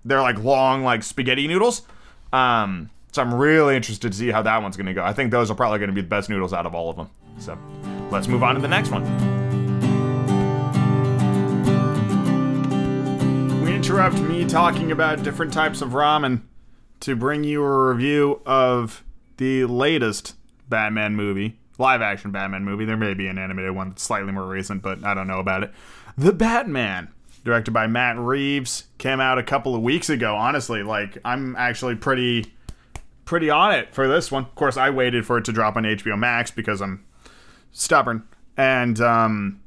they're 0.05 0.23
like 0.23 0.39
long 0.39 0.85
like 0.85 1.03
spaghetti 1.03 1.49
noodles. 1.49 1.83
Um, 2.33 2.91
so 3.13 3.23
I'm 3.23 3.33
really 3.35 3.77
interested 3.77 4.11
to 4.13 4.19
see 4.19 4.31
how 4.31 4.43
that 4.43 4.63
one's 4.63 4.77
to 4.87 4.95
go. 4.95 5.05
I 5.05 5.13
think 5.13 5.31
those 5.31 5.51
are 5.51 5.55
probably 5.55 5.79
to 5.89 5.95
be 5.95 6.01
the 6.01 6.09
best 6.09 6.29
noodles 6.29 6.53
out 6.53 6.67
of 6.67 6.75
all 6.75 6.91
of 6.91 6.97
them. 6.97 7.11
So 7.39 7.57
let's 8.11 8.29
move 8.29 8.43
on 8.43 8.55
to 8.57 8.61
the 8.61 8.69
next 8.69 8.91
one. 8.91 9.05
We 13.63 13.75
interrupt 13.75 14.19
me 14.19 14.45
talking 14.45 14.93
about 14.93 15.23
different 15.23 15.53
types 15.53 15.81
of 15.81 15.91
ramen 15.91 16.43
to 17.01 17.15
bring 17.17 17.45
you 17.45 17.63
a 17.63 17.89
review 17.89 18.41
of 18.45 19.05
the 19.37 19.65
latest 19.65 20.35
Batman 20.69 21.15
movie, 21.15 21.59
live 21.79 22.03
action 22.03 22.31
Batman 22.31 22.65
movie. 22.65 22.85
There 22.85 22.97
may 22.97 23.15
be 23.15 23.27
an 23.27 23.39
animated 23.39 23.75
one 23.75 23.91
that's 23.91 24.03
slightly 24.03 24.33
more 24.33 24.47
recent, 24.47 24.83
but 24.83 25.05
I 25.05 25.15
don't 25.15 25.27
know 25.27 25.41
about 25.41 25.63
it. 25.63 25.73
The 26.17 26.33
Batman 26.33 27.09
directed 27.45 27.73
by 27.73 27.87
Matt 27.87 28.19
Reeves, 28.19 28.85
came 28.99 29.21
out 29.21 29.39
a 29.39 29.43
couple 29.43 29.75
of 29.75 29.83
weeks 29.83 30.09
ago. 30.09 30.35
Honestly, 30.35 30.83
like 30.83 31.19
I'm 31.25 31.55
actually 31.57 31.95
pretty 31.95 32.53
pretty 33.25 33.51
on 33.51 33.73
it 33.73 33.95
for 33.95 34.09
this 34.09 34.33
one. 34.33 34.45
Of 34.45 34.55
course, 34.55 34.77
I 34.77 34.91
waited 34.91 35.27
for 35.27 35.39
it 35.39 35.45
to 35.45 35.53
drop 35.53 35.77
on 35.77 35.85
HBO 35.85 36.19
Max 36.19 36.51
because 36.51 36.81
I'm 36.81 37.05
stubborn. 37.73 38.27
And 38.57 39.01
um, 39.01 39.61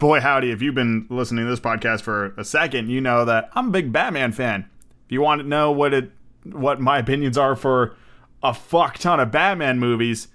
boy, 0.00 0.20
howdy, 0.20 0.50
if 0.50 0.60
you've 0.60 0.74
been 0.74 1.06
listening 1.08 1.44
to 1.44 1.50
this 1.50 1.60
podcast 1.60 2.02
for 2.02 2.34
a 2.36 2.44
second, 2.44 2.90
you 2.90 3.00
know 3.00 3.24
that 3.24 3.50
I'm 3.54 3.68
a 3.68 3.70
big 3.70 3.92
Batman 3.92 4.32
fan. 4.32 4.68
if 5.06 5.12
you 5.12 5.20
want 5.20 5.40
to 5.40 5.46
know 5.46 5.70
what 5.70 5.94
it 5.94 6.10
what 6.44 6.80
my 6.80 6.98
opinions 6.98 7.36
are 7.38 7.54
for 7.54 7.94
a 8.42 8.54
fuck 8.54 8.98
ton 8.98 9.20
of 9.20 9.30
Batman 9.30 9.78
movies, 9.78 10.28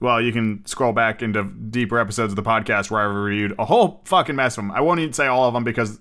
well, 0.00 0.20
you 0.20 0.32
can 0.32 0.64
scroll 0.66 0.92
back 0.92 1.22
into 1.22 1.44
deeper 1.44 1.98
episodes 1.98 2.32
of 2.32 2.36
the 2.36 2.42
podcast 2.42 2.90
where 2.90 3.00
I 3.00 3.04
reviewed 3.04 3.54
a 3.58 3.64
whole 3.64 4.02
fucking 4.04 4.36
mess 4.36 4.58
of 4.58 4.64
them. 4.64 4.70
I 4.70 4.80
won't 4.80 5.00
even 5.00 5.12
say 5.12 5.26
all 5.26 5.48
of 5.48 5.54
them 5.54 5.64
because 5.64 5.98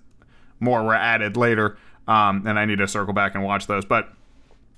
more 0.59 0.83
were 0.83 0.95
added 0.95 1.37
later, 1.37 1.77
um, 2.07 2.45
and 2.45 2.59
I 2.59 2.65
need 2.65 2.79
to 2.79 2.87
circle 2.87 3.13
back 3.13 3.35
and 3.35 3.43
watch 3.43 3.67
those. 3.67 3.85
But 3.85 4.09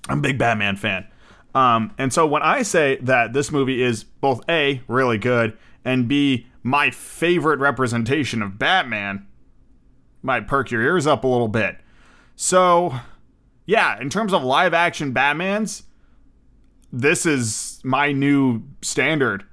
I'm 0.08 0.20
a 0.20 0.22
big 0.22 0.38
Batman 0.38 0.76
fan. 0.76 1.08
Um, 1.56 1.94
and 1.98 2.14
so 2.14 2.28
when 2.28 2.44
I 2.44 2.62
say 2.62 2.98
that 3.02 3.34
this 3.34 3.52
movie 3.52 3.82
is 3.82 4.04
both 4.04 4.42
A, 4.50 4.82
really 4.88 5.18
good, 5.18 5.58
and 5.84 6.08
B, 6.08 6.48
my 6.62 6.92
favorite 6.92 7.60
representation 7.60 8.42
of 8.42 8.60
Batman, 8.60 9.26
might 10.22 10.48
perk 10.48 10.70
your 10.70 10.82
ears 10.82 11.08
up 11.08 11.24
a 11.24 11.28
little 11.28 11.48
bit. 11.48 11.78
So, 12.36 12.94
yeah, 13.66 14.00
in 14.00 14.10
terms 14.10 14.34
of 14.34 14.44
live 14.44 14.74
action 14.74 15.14
Batmans, 15.14 15.84
this 16.92 17.26
is 17.26 17.77
my 17.88 18.12
new 18.12 18.64
standard. 18.82 19.46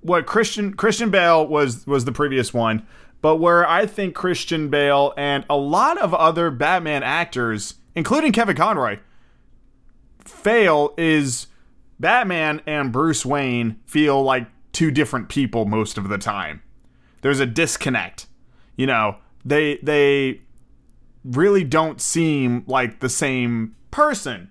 What 0.00 0.26
Christian 0.26 0.74
Christian 0.74 1.10
Bale 1.10 1.46
was 1.46 1.86
was 1.86 2.04
the 2.04 2.12
previous 2.12 2.54
one, 2.54 2.86
but 3.20 3.36
where 3.36 3.68
I 3.68 3.86
think 3.86 4.14
Christian 4.14 4.68
Bale 4.68 5.12
and 5.16 5.44
a 5.50 5.56
lot 5.56 5.98
of 5.98 6.14
other 6.14 6.50
Batman 6.50 7.02
actors, 7.02 7.74
including 7.94 8.32
Kevin 8.32 8.56
Conroy, 8.56 8.98
fail 10.24 10.94
is 10.96 11.48
Batman 12.00 12.62
and 12.66 12.92
Bruce 12.92 13.26
Wayne 13.26 13.80
feel 13.86 14.22
like 14.22 14.46
two 14.72 14.90
different 14.90 15.28
people 15.28 15.64
most 15.64 15.98
of 15.98 16.08
the 16.08 16.18
time. 16.18 16.62
There's 17.20 17.40
a 17.40 17.46
disconnect. 17.46 18.26
You 18.76 18.86
know, 18.86 19.18
they 19.44 19.78
they 19.82 20.40
really 21.24 21.64
don't 21.64 22.00
seem 22.00 22.64
like 22.66 23.00
the 23.00 23.08
same 23.08 23.74
person. 23.90 24.50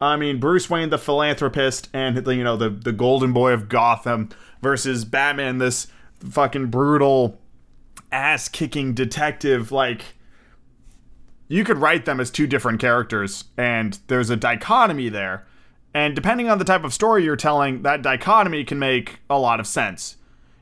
I 0.00 0.16
mean, 0.16 0.38
Bruce 0.38 0.68
Wayne, 0.68 0.90
the 0.90 0.98
philanthropist, 0.98 1.88
and 1.92 2.26
you 2.26 2.44
know 2.44 2.56
the 2.56 2.70
the 2.70 2.92
golden 2.92 3.32
boy 3.32 3.52
of 3.52 3.68
Gotham, 3.68 4.28
versus 4.62 5.04
Batman, 5.04 5.58
this 5.58 5.86
fucking 6.20 6.66
brutal, 6.66 7.40
ass 8.12 8.48
kicking 8.48 8.94
detective. 8.94 9.72
Like, 9.72 10.02
you 11.48 11.64
could 11.64 11.78
write 11.78 12.04
them 12.04 12.20
as 12.20 12.30
two 12.30 12.46
different 12.46 12.80
characters, 12.80 13.44
and 13.56 13.98
there's 14.08 14.30
a 14.30 14.36
dichotomy 14.36 15.08
there. 15.08 15.46
And 15.94 16.14
depending 16.14 16.50
on 16.50 16.58
the 16.58 16.64
type 16.64 16.84
of 16.84 16.92
story 16.92 17.24
you're 17.24 17.36
telling, 17.36 17.82
that 17.82 18.02
dichotomy 18.02 18.64
can 18.64 18.78
make 18.78 19.20
a 19.30 19.38
lot 19.38 19.60
of 19.60 19.66
sense. 19.66 20.16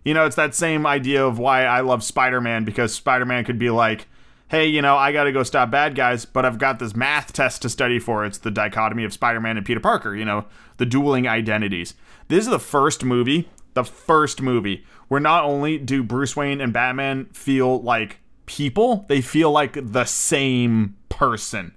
You 0.04 0.14
know, 0.14 0.26
it's 0.26 0.36
that 0.36 0.54
same 0.54 0.86
idea 0.86 1.26
of 1.26 1.38
why 1.38 1.64
I 1.64 1.80
love 1.80 2.04
Spider 2.04 2.40
Man 2.40 2.64
because 2.64 2.94
Spider 2.94 3.24
Man 3.24 3.44
could 3.44 3.58
be 3.58 3.70
like, 3.70 4.06
hey, 4.54 4.66
you 4.66 4.80
know, 4.80 4.96
I 4.96 5.10
got 5.10 5.24
to 5.24 5.32
go 5.32 5.42
stop 5.42 5.72
bad 5.72 5.96
guys, 5.96 6.24
but 6.24 6.44
I've 6.44 6.58
got 6.58 6.78
this 6.78 6.94
math 6.94 7.32
test 7.32 7.62
to 7.62 7.68
study 7.68 7.98
for. 7.98 8.24
It's 8.24 8.38
the 8.38 8.52
dichotomy 8.52 9.02
of 9.02 9.12
Spider 9.12 9.40
Man 9.40 9.56
and 9.56 9.66
Peter 9.66 9.80
Parker, 9.80 10.14
you 10.14 10.24
know, 10.24 10.44
the 10.76 10.86
dueling 10.86 11.26
identities. 11.26 11.94
This 12.28 12.44
is 12.44 12.50
the 12.50 12.60
first 12.60 13.04
movie, 13.04 13.48
the 13.72 13.82
first 13.82 14.40
movie, 14.40 14.84
where 15.08 15.20
not 15.20 15.42
only 15.42 15.76
do 15.76 16.04
Bruce 16.04 16.36
Wayne 16.36 16.60
and 16.60 16.72
Batman 16.72 17.26
feel 17.32 17.82
like 17.82 18.20
people, 18.46 19.04
they 19.08 19.20
feel 19.20 19.50
like 19.50 19.76
the 19.92 20.04
same 20.04 20.96
person. 21.08 21.74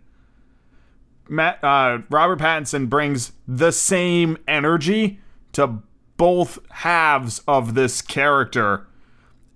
Matt, 1.27 1.63
uh, 1.63 1.99
Robert 2.11 2.37
Pattinson 2.37 2.89
brings 2.89 3.31
the 3.47 3.71
same 3.71 4.37
energy 4.47 5.19
to 5.53 5.79
both 6.15 6.59
halves 6.69 7.41
of 7.47 7.73
this 7.73 8.03
character, 8.03 8.85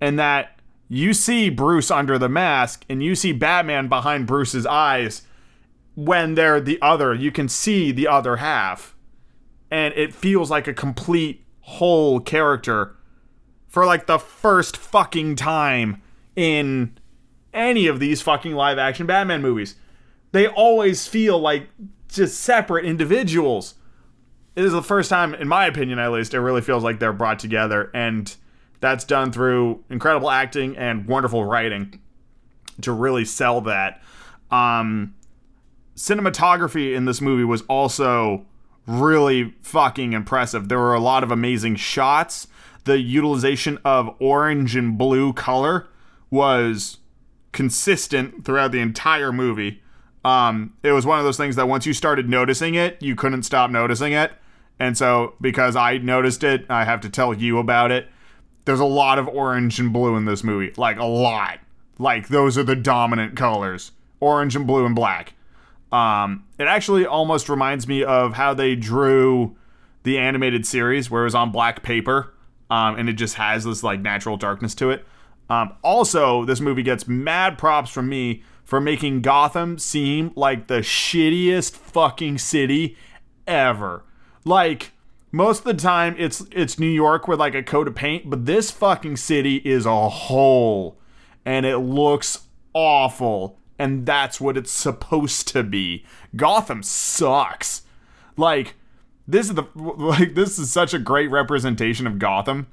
and 0.00 0.18
that 0.18 0.51
you 0.94 1.14
see 1.14 1.48
Bruce 1.48 1.90
under 1.90 2.18
the 2.18 2.28
mask 2.28 2.84
and 2.88 3.02
you 3.02 3.14
see 3.14 3.32
Batman 3.32 3.88
behind 3.88 4.26
Bruce's 4.26 4.66
eyes 4.66 5.22
when 5.94 6.34
they're 6.34 6.60
the 6.60 6.78
other. 6.82 7.14
You 7.14 7.32
can 7.32 7.48
see 7.48 7.92
the 7.92 8.08
other 8.08 8.36
half. 8.36 8.94
And 9.70 9.94
it 9.94 10.14
feels 10.14 10.50
like 10.50 10.68
a 10.68 10.74
complete 10.74 11.46
whole 11.60 12.20
character 12.20 12.96
for 13.68 13.86
like 13.86 14.06
the 14.06 14.18
first 14.18 14.76
fucking 14.76 15.36
time 15.36 16.02
in 16.36 16.98
any 17.54 17.86
of 17.86 17.98
these 17.98 18.20
fucking 18.20 18.52
live 18.52 18.76
action 18.76 19.06
Batman 19.06 19.40
movies. 19.40 19.76
They 20.32 20.46
always 20.46 21.08
feel 21.08 21.38
like 21.38 21.68
just 22.08 22.38
separate 22.40 22.84
individuals. 22.84 23.74
It 24.56 24.64
is 24.64 24.72
the 24.72 24.82
first 24.82 25.08
time, 25.08 25.34
in 25.34 25.48
my 25.48 25.64
opinion 25.64 25.98
at 25.98 26.12
least, 26.12 26.34
it 26.34 26.40
really 26.40 26.60
feels 26.60 26.84
like 26.84 26.98
they're 26.98 27.14
brought 27.14 27.38
together. 27.38 27.90
And 27.94 28.34
that's 28.82 29.04
done 29.04 29.30
through 29.30 29.82
incredible 29.88 30.28
acting 30.28 30.76
and 30.76 31.06
wonderful 31.06 31.44
writing 31.44 32.00
to 32.82 32.90
really 32.90 33.24
sell 33.24 33.60
that. 33.62 34.02
Um, 34.50 35.14
cinematography 35.96 36.94
in 36.94 37.04
this 37.04 37.20
movie 37.20 37.44
was 37.44 37.62
also 37.62 38.44
really 38.88 39.54
fucking 39.62 40.12
impressive. 40.12 40.68
There 40.68 40.80
were 40.80 40.94
a 40.94 41.00
lot 41.00 41.22
of 41.22 41.30
amazing 41.30 41.76
shots. 41.76 42.48
The 42.82 42.98
utilization 42.98 43.78
of 43.84 44.16
orange 44.18 44.74
and 44.74 44.98
blue 44.98 45.32
color 45.32 45.86
was 46.28 46.98
consistent 47.52 48.44
throughout 48.44 48.72
the 48.72 48.80
entire 48.80 49.32
movie. 49.32 49.80
Um, 50.24 50.74
it 50.82 50.90
was 50.90 51.06
one 51.06 51.20
of 51.20 51.24
those 51.24 51.36
things 51.36 51.54
that 51.54 51.68
once 51.68 51.86
you 51.86 51.92
started 51.92 52.28
noticing 52.28 52.74
it, 52.74 53.00
you 53.00 53.14
couldn't 53.14 53.44
stop 53.44 53.70
noticing 53.70 54.12
it. 54.12 54.32
And 54.80 54.98
so, 54.98 55.34
because 55.40 55.76
I 55.76 55.98
noticed 55.98 56.42
it, 56.42 56.66
I 56.68 56.84
have 56.84 57.00
to 57.02 57.08
tell 57.08 57.32
you 57.32 57.58
about 57.58 57.92
it 57.92 58.08
there's 58.64 58.80
a 58.80 58.84
lot 58.84 59.18
of 59.18 59.28
orange 59.28 59.78
and 59.80 59.92
blue 59.92 60.16
in 60.16 60.24
this 60.24 60.44
movie. 60.44 60.72
Like 60.76 60.98
a 60.98 61.04
lot. 61.04 61.58
Like 61.98 62.28
those 62.28 62.56
are 62.56 62.62
the 62.62 62.76
dominant 62.76 63.36
colors. 63.36 63.92
Orange 64.20 64.56
and 64.56 64.66
blue 64.66 64.86
and 64.86 64.94
black. 64.94 65.34
Um, 65.90 66.44
it 66.58 66.64
actually 66.64 67.04
almost 67.04 67.48
reminds 67.48 67.86
me 67.86 68.02
of 68.02 68.34
how 68.34 68.54
they 68.54 68.74
drew 68.76 69.56
the 70.04 70.18
animated 70.18 70.66
series 70.66 71.10
where 71.10 71.22
it 71.22 71.24
was 71.24 71.34
on 71.34 71.52
black 71.52 71.82
paper. 71.82 72.32
Um, 72.70 72.98
and 72.98 73.08
it 73.08 73.14
just 73.14 73.34
has 73.34 73.64
this 73.64 73.82
like 73.82 74.00
natural 74.00 74.36
darkness 74.36 74.74
to 74.76 74.90
it. 74.90 75.04
Um, 75.50 75.74
also, 75.82 76.44
this 76.44 76.60
movie 76.60 76.82
gets 76.82 77.06
mad 77.06 77.58
props 77.58 77.90
from 77.90 78.08
me 78.08 78.42
for 78.64 78.80
making 78.80 79.20
Gotham 79.20 79.78
seem 79.78 80.32
like 80.34 80.68
the 80.68 80.78
shittiest 80.78 81.72
fucking 81.72 82.38
city 82.38 82.96
ever. 83.46 84.02
Like, 84.46 84.92
most 85.32 85.60
of 85.60 85.64
the 85.64 85.74
time 85.74 86.14
it's 86.18 86.44
it's 86.52 86.78
New 86.78 86.86
York 86.86 87.26
with 87.26 87.40
like 87.40 87.54
a 87.54 87.62
coat 87.62 87.88
of 87.88 87.94
paint, 87.94 88.28
but 88.28 88.44
this 88.44 88.70
fucking 88.70 89.16
city 89.16 89.56
is 89.56 89.86
a 89.86 90.08
hole 90.08 90.98
and 91.44 91.64
it 91.66 91.78
looks 91.78 92.46
awful 92.74 93.58
and 93.78 94.06
that's 94.06 94.40
what 94.40 94.56
it's 94.56 94.70
supposed 94.70 95.48
to 95.48 95.62
be. 95.62 96.04
Gotham 96.36 96.82
sucks. 96.82 97.82
Like 98.36 98.74
this 99.26 99.48
is 99.48 99.54
the 99.54 99.64
like 99.74 100.34
this 100.34 100.58
is 100.58 100.70
such 100.70 100.92
a 100.92 100.98
great 100.98 101.30
representation 101.30 102.06
of 102.06 102.18
Gotham 102.18 102.66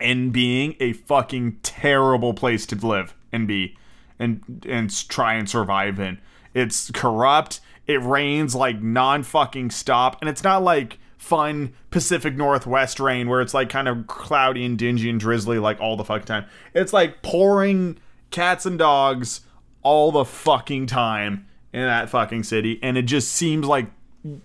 and 0.00 0.32
being 0.32 0.76
a 0.78 0.92
fucking 0.92 1.58
terrible 1.62 2.32
place 2.32 2.64
to 2.66 2.76
live 2.76 3.14
and 3.32 3.48
be 3.48 3.76
and 4.18 4.64
and 4.68 5.08
try 5.08 5.34
and 5.34 5.50
survive 5.50 5.98
in. 5.98 6.20
It's 6.54 6.92
corrupt. 6.92 7.60
It 7.88 8.00
rains 8.00 8.54
like 8.54 8.80
non 8.80 9.24
fucking 9.24 9.70
stop 9.70 10.18
and 10.20 10.30
it's 10.30 10.44
not 10.44 10.62
like 10.62 10.98
fun 11.20 11.70
Pacific 11.90 12.34
Northwest 12.34 12.98
rain 12.98 13.28
where 13.28 13.42
it's 13.42 13.52
like 13.52 13.68
kind 13.68 13.88
of 13.88 14.06
cloudy 14.06 14.64
and 14.64 14.78
dingy 14.78 15.10
and 15.10 15.20
drizzly 15.20 15.58
like 15.58 15.78
all 15.78 15.94
the 15.94 16.04
fucking 16.04 16.24
time. 16.26 16.46
It's 16.74 16.94
like 16.94 17.20
pouring 17.22 17.98
cats 18.30 18.64
and 18.64 18.78
dogs 18.78 19.42
all 19.82 20.10
the 20.10 20.24
fucking 20.24 20.86
time 20.86 21.46
in 21.74 21.82
that 21.82 22.08
fucking 22.08 22.42
city 22.42 22.80
and 22.82 22.96
it 22.96 23.02
just 23.02 23.30
seems 23.32 23.66
like 23.66 23.86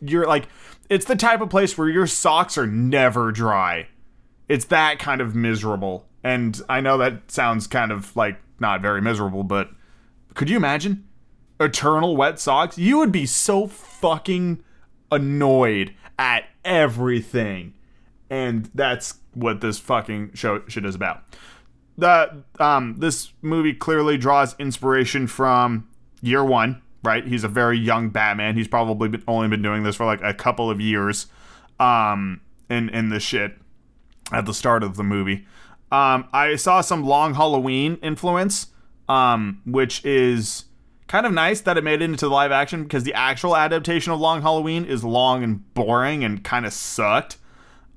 you're 0.02 0.28
like 0.28 0.48
it's 0.90 1.06
the 1.06 1.16
type 1.16 1.40
of 1.40 1.50
place 1.50 1.78
where 1.78 1.88
your 1.88 2.08
socks 2.08 2.58
are 2.58 2.68
never 2.68 3.32
dry. 3.32 3.88
It's 4.50 4.66
that 4.66 5.00
kind 5.00 5.22
of 5.22 5.34
miserable. 5.34 6.06
And 6.24 6.62
I 6.68 6.82
know 6.82 6.98
that 6.98 7.32
sounds 7.32 7.68
kind 7.68 7.92
of 7.92 8.14
like 8.18 8.38
not 8.60 8.82
very 8.82 9.02
miserable, 9.02 9.44
but 9.44 9.70
could 10.34 10.50
you 10.50 10.58
imagine 10.58 11.08
eternal 11.58 12.18
wet 12.18 12.38
socks? 12.38 12.78
You 12.78 12.98
would 12.98 13.14
be 13.14 13.26
so 13.26 13.66
fucking 13.66 14.62
annoyed 15.10 15.94
at 16.18 16.46
everything. 16.64 17.74
And 18.30 18.70
that's 18.74 19.16
what 19.34 19.62
this 19.62 19.80
fucking 19.80 20.32
show 20.34 20.64
shit 20.68 20.86
is 20.86 20.96
about. 20.96 21.24
The 21.98 22.44
um 22.60 22.96
this 22.98 23.32
movie 23.42 23.74
clearly 23.74 24.18
draws 24.18 24.56
inspiration 24.60 25.28
from 25.28 25.88
year 26.22 26.44
one, 26.44 26.82
right? 27.04 27.26
He's 27.26 27.44
a 27.44 27.48
very 27.48 27.78
young 27.78 28.10
Batman. 28.10 28.56
He's 28.56 28.68
probably 28.68 29.08
been, 29.10 29.24
only 29.28 29.48
been 29.48 29.62
doing 29.62 29.84
this 29.84 29.96
for 29.96 30.06
like 30.06 30.22
a 30.22 30.34
couple 30.34 30.70
of 30.70 30.82
years. 30.82 31.28
Um 31.80 32.42
in 32.70 32.90
in 32.90 33.10
this 33.10 33.24
shit 33.24 33.58
at 34.32 34.46
the 34.46 34.54
start 34.54 34.84
of 34.84 34.98
the 34.98 35.04
movie. 35.04 35.46
Um 35.92 36.28
I 36.34 36.56
saw 36.56 36.82
some 36.82 37.06
long 37.06 37.36
Halloween 37.36 37.98
influence 38.02 38.68
um 39.08 39.62
which 39.66 40.04
is 40.04 40.65
kind 41.08 41.26
of 41.26 41.34
nice 41.34 41.62
that 41.62 41.78
it 41.78 41.84
made 41.84 42.02
it 42.02 42.06
into 42.06 42.26
the 42.26 42.34
live 42.34 42.52
action 42.52 42.84
because 42.84 43.04
the 43.04 43.14
actual 43.14 43.56
adaptation 43.56 44.12
of 44.12 44.20
Long 44.20 44.42
Halloween 44.42 44.86
is 44.86 45.04
long 45.04 45.44
and 45.44 45.74
boring 45.74 46.24
and 46.24 46.44
kind 46.44 46.66
of 46.66 46.74
sucked. 46.74 47.38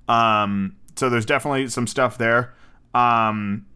Um, 0.08 0.76
so 0.96 1.08
there's 1.08 1.26
definitely 1.26 1.68
some 1.68 1.86
stuff 1.86 2.18
there. 2.18 2.54
Um, 2.94 3.66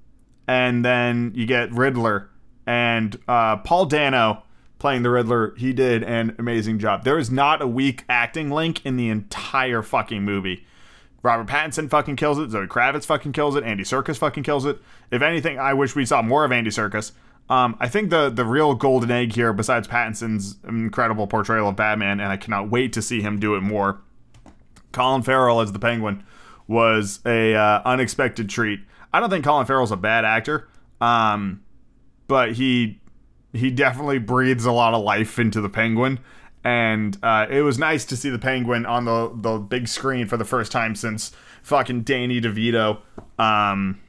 and 0.47 0.85
then 0.85 1.33
you 1.35 1.47
get 1.47 1.73
Riddler 1.73 2.29
and 2.67 3.19
uh, 3.29 3.57
Paul 3.59 3.87
Dano 3.87 4.43
playing 4.79 5.03
the 5.03 5.11
Riddler. 5.11 5.55
He 5.57 5.73
did 5.73 6.03
an 6.03 6.35
amazing 6.39 6.79
job. 6.79 7.05
There 7.05 7.19
is 7.19 7.31
not 7.31 7.63
a 7.63 7.67
weak 7.67 8.05
acting 8.09 8.51
link 8.51 8.85
in 8.85 8.97
the 8.97 9.09
entire 9.09 9.83
fucking 9.83 10.23
movie. 10.25 10.67
Robert 11.23 11.47
Pattinson 11.47 11.89
fucking 11.89 12.17
kills 12.17 12.39
it. 12.39 12.51
Zoe 12.51 12.67
Kravitz 12.67 13.07
fucking 13.07 13.33
kills 13.33 13.55
it. 13.55 13.63
Andy 13.63 13.85
Serkis 13.85 14.19
fucking 14.19 14.43
kills 14.43 14.65
it. 14.65 14.81
If 15.11 15.23
anything, 15.23 15.59
I 15.59 15.73
wish 15.73 15.95
we 15.95 16.05
saw 16.05 16.21
more 16.21 16.45
of 16.45 16.51
Andy 16.51 16.71
Serkis. 16.71 17.13
Um, 17.53 17.77
I 17.81 17.87
think 17.87 18.09
the 18.09 18.31
the 18.31 18.47
real 18.47 18.75
golden 18.75 19.11
egg 19.11 19.35
here, 19.35 19.53
besides 19.53 19.87
Pattinson's 19.87 20.57
incredible 20.67 21.27
portrayal 21.27 21.69
of 21.69 21.77
Batman, 21.77 22.19
and 22.19 22.33
I 22.33 22.39
cannot 22.39 22.71
wait 22.71 22.95
to 22.95 23.03
see 23.03 23.21
him 23.21 23.39
do 23.39 23.57
it 23.57 23.61
more. 23.61 24.01
Colin 24.91 25.21
Farrell 25.21 25.61
as 25.61 25.71
the 25.71 25.79
Penguin 25.79 26.25
was 26.67 27.21
a 27.27 27.55
uh, 27.55 27.83
unexpected 27.85 28.49
treat. 28.49 28.81
I 29.13 29.21
don't 29.21 29.29
think 29.29 29.45
Colin 29.45 29.67
Farrell's 29.67 29.93
a 29.93 29.99
bad 29.99 30.25
actor, 30.25 30.67
um, 31.03 31.63
but 32.27 32.53
he 32.53 33.03
he 33.53 33.71
definitely 33.71 34.19
breathes 34.19 34.65
a 34.65 34.73
lot 34.73 34.95
of 34.95 35.03
life 35.03 35.39
into 35.39 35.61
the 35.61 35.69
Penguin, 35.69 36.21
and 36.65 37.19
uh, 37.23 37.47
it 37.51 37.61
was 37.61 37.79
nice 37.79 38.07
to 38.07 38.17
see 38.17 38.31
the 38.31 38.39
Penguin 38.39 38.87
on 38.87 39.05
the 39.05 39.31
the 39.35 39.59
big 39.59 39.89
screen 39.89 40.27
for 40.27 40.39
the 40.39 40.47
first 40.47 40.73
time 40.73 40.95
since 40.95 41.33
fucking 41.63 42.01
Danny 42.05 42.41
DeVito. 42.41 43.03
Um, 43.39 44.01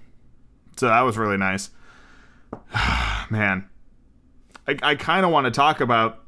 so 0.78 0.88
that 0.88 1.02
was 1.02 1.18
really 1.18 1.36
nice. 1.36 1.72
Man, 3.30 3.68
I, 4.68 4.78
I 4.82 4.96
kind 4.96 5.26
of 5.26 5.32
want 5.32 5.46
to 5.46 5.52
talk 5.52 5.82
about 5.82 6.24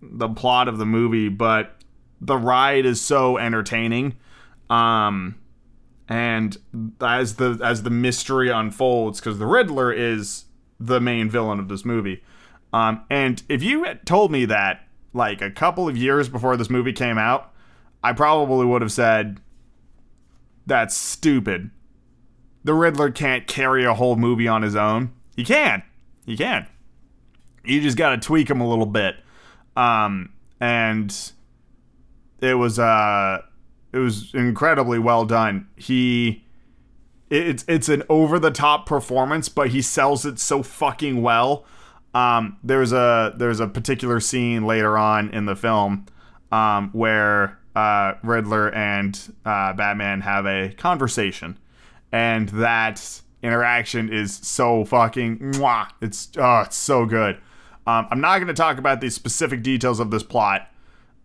the 0.00 0.28
plot 0.28 0.68
of 0.68 0.78
the 0.78 0.86
movie, 0.86 1.28
but 1.28 1.76
the 2.20 2.36
ride 2.36 2.86
is 2.86 3.00
so 3.00 3.38
entertaining. 3.38 4.16
Um, 4.70 5.36
and 6.08 6.56
as 7.00 7.36
the 7.36 7.58
as 7.62 7.82
the 7.82 7.90
mystery 7.90 8.50
unfolds, 8.50 9.20
because 9.20 9.38
the 9.38 9.46
Riddler 9.46 9.92
is 9.92 10.44
the 10.78 11.00
main 11.00 11.30
villain 11.30 11.58
of 11.58 11.68
this 11.68 11.84
movie. 11.84 12.22
Um, 12.72 13.04
and 13.08 13.42
if 13.48 13.62
you 13.62 13.84
had 13.84 14.04
told 14.04 14.30
me 14.32 14.44
that 14.46 14.86
like 15.12 15.40
a 15.40 15.50
couple 15.50 15.88
of 15.88 15.96
years 15.96 16.28
before 16.28 16.56
this 16.56 16.68
movie 16.68 16.92
came 16.92 17.18
out, 17.18 17.52
I 18.02 18.12
probably 18.12 18.66
would 18.66 18.82
have 18.82 18.92
said, 18.92 19.40
"That's 20.66 20.94
stupid." 20.94 21.70
The 22.64 22.74
Riddler 22.74 23.10
can't 23.10 23.46
carry 23.46 23.84
a 23.84 23.94
whole 23.94 24.16
movie 24.16 24.48
on 24.48 24.62
his 24.62 24.74
own. 24.74 25.12
He 25.36 25.44
can. 25.44 25.82
You 26.24 26.36
can. 26.36 26.66
You 27.64 27.80
just 27.80 27.96
got 27.96 28.10
to 28.10 28.18
tweak 28.18 28.48
him 28.48 28.60
a 28.60 28.68
little 28.68 28.86
bit. 28.86 29.16
Um, 29.76 30.30
and 30.60 31.32
it 32.40 32.54
was 32.54 32.78
uh 32.78 33.42
it 33.92 33.98
was 33.98 34.32
incredibly 34.34 34.98
well 34.98 35.24
done. 35.24 35.68
He 35.76 36.44
it's 37.30 37.64
it's 37.68 37.88
an 37.88 38.02
over 38.08 38.38
the 38.38 38.50
top 38.50 38.86
performance, 38.86 39.48
but 39.48 39.70
he 39.70 39.82
sells 39.82 40.24
it 40.24 40.38
so 40.38 40.62
fucking 40.62 41.22
well. 41.22 41.64
Um, 42.14 42.58
there's 42.62 42.92
a 42.92 43.34
there's 43.36 43.60
a 43.60 43.66
particular 43.66 44.20
scene 44.20 44.64
later 44.66 44.96
on 44.96 45.30
in 45.30 45.46
the 45.46 45.56
film 45.56 46.06
um, 46.52 46.90
where 46.92 47.58
uh, 47.74 48.14
Riddler 48.22 48.72
and 48.72 49.18
uh, 49.44 49.72
Batman 49.72 50.20
have 50.20 50.46
a 50.46 50.72
conversation, 50.76 51.58
and 52.12 52.48
that 52.50 53.20
interaction 53.44 54.12
is 54.12 54.34
so 54.34 54.84
fucking 54.84 55.38
mwah. 55.38 55.88
It's 56.00 56.30
oh, 56.36 56.62
it's 56.62 56.76
so 56.76 57.06
good. 57.06 57.36
Um, 57.86 58.08
I'm 58.10 58.20
not 58.20 58.38
going 58.38 58.48
to 58.48 58.54
talk 58.54 58.78
about 58.78 59.00
the 59.00 59.10
specific 59.10 59.62
details 59.62 60.00
of 60.00 60.10
this 60.10 60.22
plot. 60.22 60.68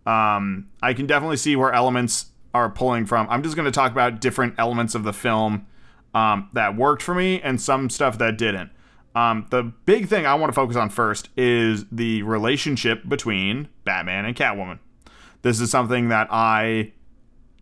Um, 0.06 0.70
I 0.82 0.94
can 0.94 1.08
definitely 1.08 1.38
see 1.38 1.56
where 1.56 1.72
elements 1.72 2.28
are 2.54 2.70
pulling 2.70 3.06
from. 3.06 3.28
I'm 3.30 3.44
just 3.44 3.56
going 3.56 3.66
to 3.66 3.72
talk 3.72 3.92
about 3.92 4.20
different 4.20 4.56
elements 4.58 4.94
of 4.94 5.04
the 5.04 5.14
film 5.14 5.68
um, 6.14 6.50
that 6.54 6.76
worked 6.76 7.02
for 7.02 7.16
me 7.16 7.42
and 7.42 7.62
some 7.62 7.90
stuff 7.90 8.18
that 8.18 8.38
didn't. 8.38 8.72
Um, 9.16 9.48
the 9.50 9.64
big 9.86 10.08
thing 10.08 10.26
I 10.26 10.36
want 10.36 10.50
to 10.52 10.56
focus 10.56 10.76
on 10.76 10.90
first 10.90 11.30
is 11.38 11.86
the 11.92 12.24
relationship 12.24 13.08
between 13.08 13.70
Batman 13.86 14.26
and 14.26 14.36
Catwoman. 14.36 14.80
This 15.42 15.62
is 15.62 15.72
something 15.72 16.10
that 16.10 16.28
I 16.30 16.92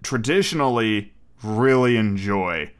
traditionally 0.04 1.14
really 1.44 1.98
enjoy. 1.98 2.72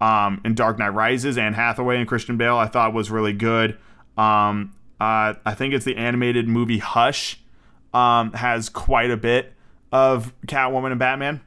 Um, 0.00 0.42
in 0.44 0.54
Dark 0.54 0.78
Knight 0.78 0.90
Rises, 0.90 1.38
Anne 1.38 1.54
Hathaway 1.54 1.96
and 1.96 2.06
Christian 2.06 2.36
Bale, 2.36 2.56
I 2.56 2.66
thought 2.66 2.92
was 2.92 3.10
really 3.10 3.32
good. 3.32 3.78
Um, 4.18 4.74
uh, 5.00 5.34
I 5.44 5.54
think 5.54 5.72
it's 5.74 5.84
the 5.84 5.96
animated 5.96 6.48
movie 6.48 6.78
Hush 6.78 7.40
um, 7.94 8.32
has 8.32 8.68
quite 8.68 9.10
a 9.10 9.16
bit 9.16 9.52
of 9.92 10.34
Catwoman 10.46 10.90
and 10.90 10.98
Batman, 10.98 11.40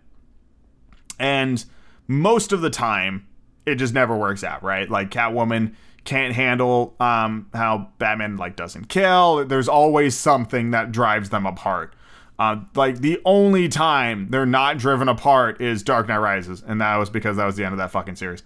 and 1.20 1.64
most 2.08 2.52
of 2.52 2.62
the 2.62 2.70
time 2.70 3.28
it 3.66 3.76
just 3.76 3.94
never 3.94 4.16
works 4.16 4.44
out, 4.44 4.64
right? 4.64 4.90
Like 4.90 5.12
Catwoman 5.12 5.76
can't 6.06 6.34
handle 6.34 6.96
um, 7.00 7.48
how 7.54 7.90
Batman 8.00 8.38
like 8.38 8.56
doesn't 8.56 8.90
kill. 8.90 9.46
There's 9.46 9.68
always 9.68 10.18
something 10.18 10.72
that 10.72 10.92
drives 10.92 11.30
them 11.30 11.46
apart. 11.46 11.94
Uh, 12.40 12.62
like 12.74 13.00
the 13.02 13.20
only 13.26 13.68
time 13.68 14.30
they're 14.30 14.46
not 14.46 14.78
driven 14.78 15.10
apart 15.10 15.60
is 15.62 15.84
Dark 15.84 16.08
Knight 16.08 16.20
Rises, 16.20 16.64
and 16.66 16.80
that 16.80 16.96
was 16.96 17.10
because 17.10 17.36
that 17.36 17.46
was 17.46 17.58
the 17.58 17.66
end 17.66 17.74
of 17.74 17.80
that 17.80 17.92
fucking 17.92 18.16
series. 18.16 18.44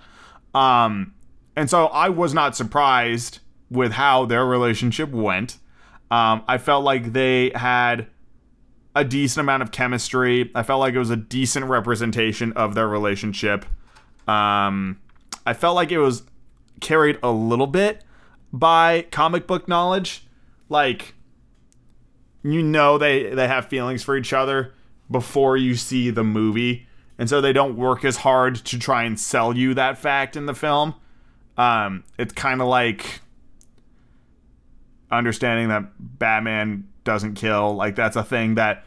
Um, 0.56 1.14
and 1.56 1.70
so 1.70 1.86
I 1.88 2.10
was 2.10 2.34
not 2.34 2.56
surprised 2.56 3.40
with 3.70 3.92
how 3.92 4.26
their 4.26 4.46
relationship 4.46 5.12
went. 5.12 5.58
Um, 6.10 6.44
I 6.48 6.58
felt 6.58 6.84
like 6.84 7.14
they 7.14 7.52
had 7.54 8.08
a 8.96 9.04
decent 9.04 9.42
amount 9.42 9.64
of 9.64 9.72
chemistry. 9.72 10.52
I 10.56 10.64
felt 10.64 10.80
like 10.80 10.94
it 10.96 11.00
was 11.00 11.10
a 11.10 11.16
decent 11.16 11.66
representation 11.66 12.52
of 12.54 12.76
their 12.76 12.88
relationship. 12.88 13.66
Um, 14.28 15.00
I 15.46 15.54
felt 15.54 15.76
like 15.76 15.92
it 15.92 16.00
was 16.00 16.24
carried 16.80 17.20
a 17.22 17.32
little 17.32 17.68
bit 17.68 18.04
by 18.52 19.08
comic 19.12 19.48
book 19.48 19.68
knowledge. 19.68 20.26
Like, 20.70 21.14
you 22.44 22.62
know, 22.62 22.98
they, 22.98 23.34
they 23.34 23.48
have 23.48 23.68
feelings 23.68 24.04
for 24.04 24.18
each 24.18 24.34
other 24.34 24.74
before 25.10 25.58
you 25.58 25.76
see 25.76 26.10
the 26.10 26.24
movie. 26.24 26.88
And 27.18 27.30
so 27.30 27.42
they 27.42 27.54
don't 27.54 27.78
work 27.78 28.04
as 28.04 28.18
hard 28.18 28.56
to 28.56 28.80
try 28.80 29.04
and 29.04 29.20
sell 29.20 29.56
you 29.56 29.74
that 29.76 29.98
fact 29.98 30.36
in 30.36 30.46
the 30.46 30.54
film. 30.54 30.96
Um, 31.58 32.04
it's 32.18 32.34
kind 32.34 32.62
of 32.62 32.68
like 32.68 33.22
understanding 35.12 35.70
that 35.70 35.86
Batman 36.00 36.88
doesn't 37.04 37.36
kill. 37.36 37.76
Like 37.76 37.96
that's 37.96 38.16
a 38.16 38.24
thing 38.24 38.56
that 38.56 38.84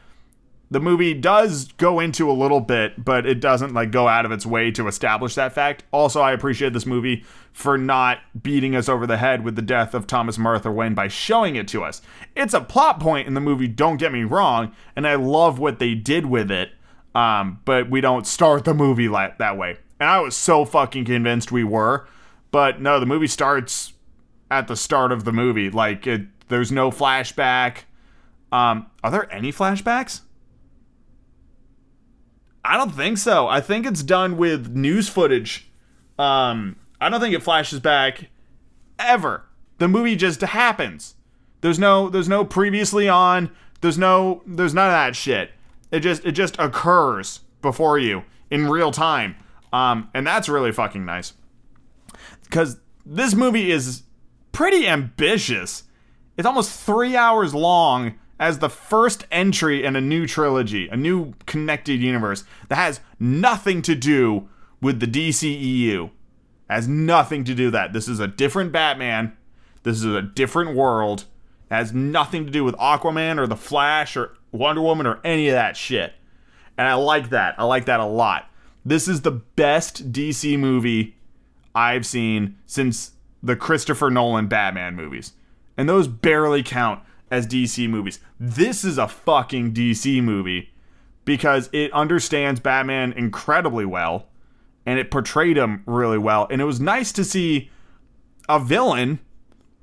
the 0.71 0.81
movie 0.81 1.15
does 1.15 1.71
go 1.73 2.01
into 2.01 2.31
a 2.31 2.33
little 2.33 2.61
bit, 2.61 3.05
but 3.05 3.25
it 3.25 3.41
doesn't 3.41 3.73
like 3.73 3.93
go 3.93 4.09
out 4.09 4.25
of 4.25 4.33
its 4.33 4.45
way 4.45 4.71
to 4.73 4.89
establish 4.89 5.37
that 5.37 5.53
fact. 5.53 5.85
Also, 5.93 6.21
I 6.21 6.33
appreciate 6.33 6.73
this 6.73 6.87
movie 6.87 7.25
for 7.53 7.79
not 7.79 8.19
beating 8.43 8.75
us 8.75 8.89
over 8.89 9.07
the 9.07 9.17
head 9.17 9.45
with 9.45 9.55
the 9.55 9.63
death 9.63 9.95
of 9.95 10.07
Thomas 10.07 10.39
Martha 10.39 10.71
Wayne 10.71 10.95
by 10.95 11.09
showing 11.09 11.55
it 11.57 11.69
to 11.69 11.85
us. 11.85 12.03
It's 12.35 12.55
a 12.55 12.61
plot 12.61 12.99
point 12.99 13.29
in 13.29 13.35
the 13.35 13.41
movie, 13.41 13.69
don't 13.69 13.97
get 13.97 14.13
me 14.13 14.25
wrong, 14.25 14.75
and 14.97 15.07
I 15.07 15.15
love 15.15 15.59
what 15.59 15.79
they 15.79 15.95
did 15.95 16.27
with 16.27 16.51
it. 16.51 16.71
Um, 17.15 17.61
but 17.65 17.89
we 17.89 18.01
don't 18.03 18.27
start 18.27 18.65
the 18.65 18.75
movie 18.75 19.07
that 19.07 19.57
way. 19.57 19.79
And 19.99 20.11
I 20.11 20.21
was 20.21 20.37
so 20.37 20.65
fucking 20.65 21.07
convinced 21.07 21.51
we 21.51 21.65
were. 21.65 22.07
But 22.51 22.81
no, 22.81 23.01
the 23.01 23.07
movie 23.07 23.27
starts 23.27 23.95
at 24.51 24.69
the 24.69 24.77
start 24.77 25.13
of 25.13 25.25
the 25.25 25.33
movie. 25.33 25.71
Like 25.71 26.07
it, 26.07 26.27
there's 26.49 26.71
no 26.71 26.91
flashback. 26.91 27.85
Um, 28.53 28.87
are 29.03 29.11
there 29.11 29.33
any 29.33 29.53
flashbacks? 29.53 30.21
I 32.67 32.77
don't 32.77 32.91
think 32.91 33.19
so. 33.19 33.47
I 33.47 33.61
think 33.61 33.87
it's 33.87 34.03
done 34.03 34.37
with 34.37 34.75
news 34.75 35.09
footage. 35.09 35.69
Um, 36.19 36.77
I 37.01 37.09
don't 37.09 37.21
think 37.21 37.35
it 37.35 37.43
flashes 37.43 37.81
back 37.81 38.29
ever. 38.99 39.45
The 39.79 39.89
movie 39.89 40.17
just 40.17 40.41
happens. 40.41 41.15
There's 41.61 41.79
no 41.79 42.09
there's 42.09 42.29
no 42.29 42.45
previously 42.45 43.09
on. 43.09 43.51
There's 43.81 43.99
no 43.99 44.43
there's 44.47 44.75
none 44.75 44.89
of 44.89 44.93
that 44.93 45.17
shit. 45.17 45.51
It 45.91 46.01
just 46.01 46.25
it 46.25 46.33
just 46.33 46.59
occurs 46.59 47.41
before 47.63 47.99
you 47.99 48.25
in 48.51 48.69
real 48.69 48.91
time. 48.91 49.37
Um, 49.73 50.11
and 50.15 50.27
that's 50.27 50.49
really 50.49 50.73
fucking 50.73 51.05
nice. 51.05 51.35
Cuz 52.51 52.79
this 53.05 53.35
movie 53.35 53.71
is 53.71 54.03
pretty 54.53 54.87
ambitious. 54.89 55.85
It's 56.37 56.47
almost 56.47 56.79
3 56.81 57.17
hours 57.17 57.55
long 57.55 58.15
as 58.39 58.59
the 58.59 58.69
first 58.69 59.27
entry 59.31 59.85
in 59.85 59.97
a 59.97 60.01
new 60.01 60.27
trilogy, 60.27 60.89
a 60.89 60.97
new 60.97 61.33
connected 61.47 62.01
universe 62.01 62.45
that 62.69 62.77
has 62.77 63.01
nothing 63.19 63.83
to 63.83 63.95
do 63.95 64.49
with 64.81 65.01
the 65.01 65.07
DCEU. 65.07 66.11
Has 66.69 66.89
nothing 66.89 67.45
to 67.45 67.55
do 67.55 67.67
with 67.67 67.75
that. 67.75 67.93
This 67.93 68.09
is 68.09 68.21
a 68.21 68.27
different 68.27 68.73
Batman. 68.73 69.37
This 69.85 69.99
is 69.99 70.05
a 70.05 70.23
different 70.23 70.75
world. 70.75 71.25
It 71.71 71.75
has 71.75 71.93
nothing 71.93 72.45
to 72.45 72.51
do 72.51 72.65
with 72.65 72.75
Aquaman 72.77 73.39
or 73.39 73.47
the 73.47 73.57
Flash 73.57 74.17
or 74.17 74.37
Wonder 74.53 74.83
Woman 74.83 75.07
or 75.07 75.21
any 75.25 75.49
of 75.49 75.55
that 75.55 75.77
shit. 75.77 76.15
And 76.77 76.87
I 76.89 76.95
like 76.95 77.31
that. 77.31 77.55
I 77.59 77.65
like 77.65 77.87
that 77.87 78.01
a 78.01 78.05
lot. 78.05 78.51
This 78.85 79.09
is 79.09 79.23
the 79.23 79.31
best 79.31 80.13
DC 80.13 80.59
movie 80.59 81.17
I've 81.75 82.07
seen 82.07 82.59
since 82.67 83.13
the 83.43 83.57
Christopher 83.57 84.11
Nolan 84.11 84.49
Batman 84.49 84.95
movies. 84.95 85.33
And 85.77 85.89
those 85.89 86.09
barely 86.09 86.63
count 86.63 87.03
as 87.31 87.47
DC 87.47 87.89
movies. 87.89 88.21
This 88.39 88.85
is 88.85 88.99
a 88.99 89.09
fucking 89.09 89.73
DC 89.73 90.23
movie 90.23 90.71
because 91.25 91.69
it 91.73 91.93
understands 91.93 92.61
Batman 92.61 93.13
incredibly 93.13 93.85
well 93.85 94.29
and 94.87 94.99
it 94.99 95.11
portrayed 95.11 95.57
him 95.57 95.83
really 95.87 96.19
well. 96.19 96.47
And 96.51 96.61
it 96.61 96.65
was 96.65 96.81
nice 96.81 97.13
to 97.13 97.25
see 97.25 97.71
a 98.49 98.61
villain 98.61 99.19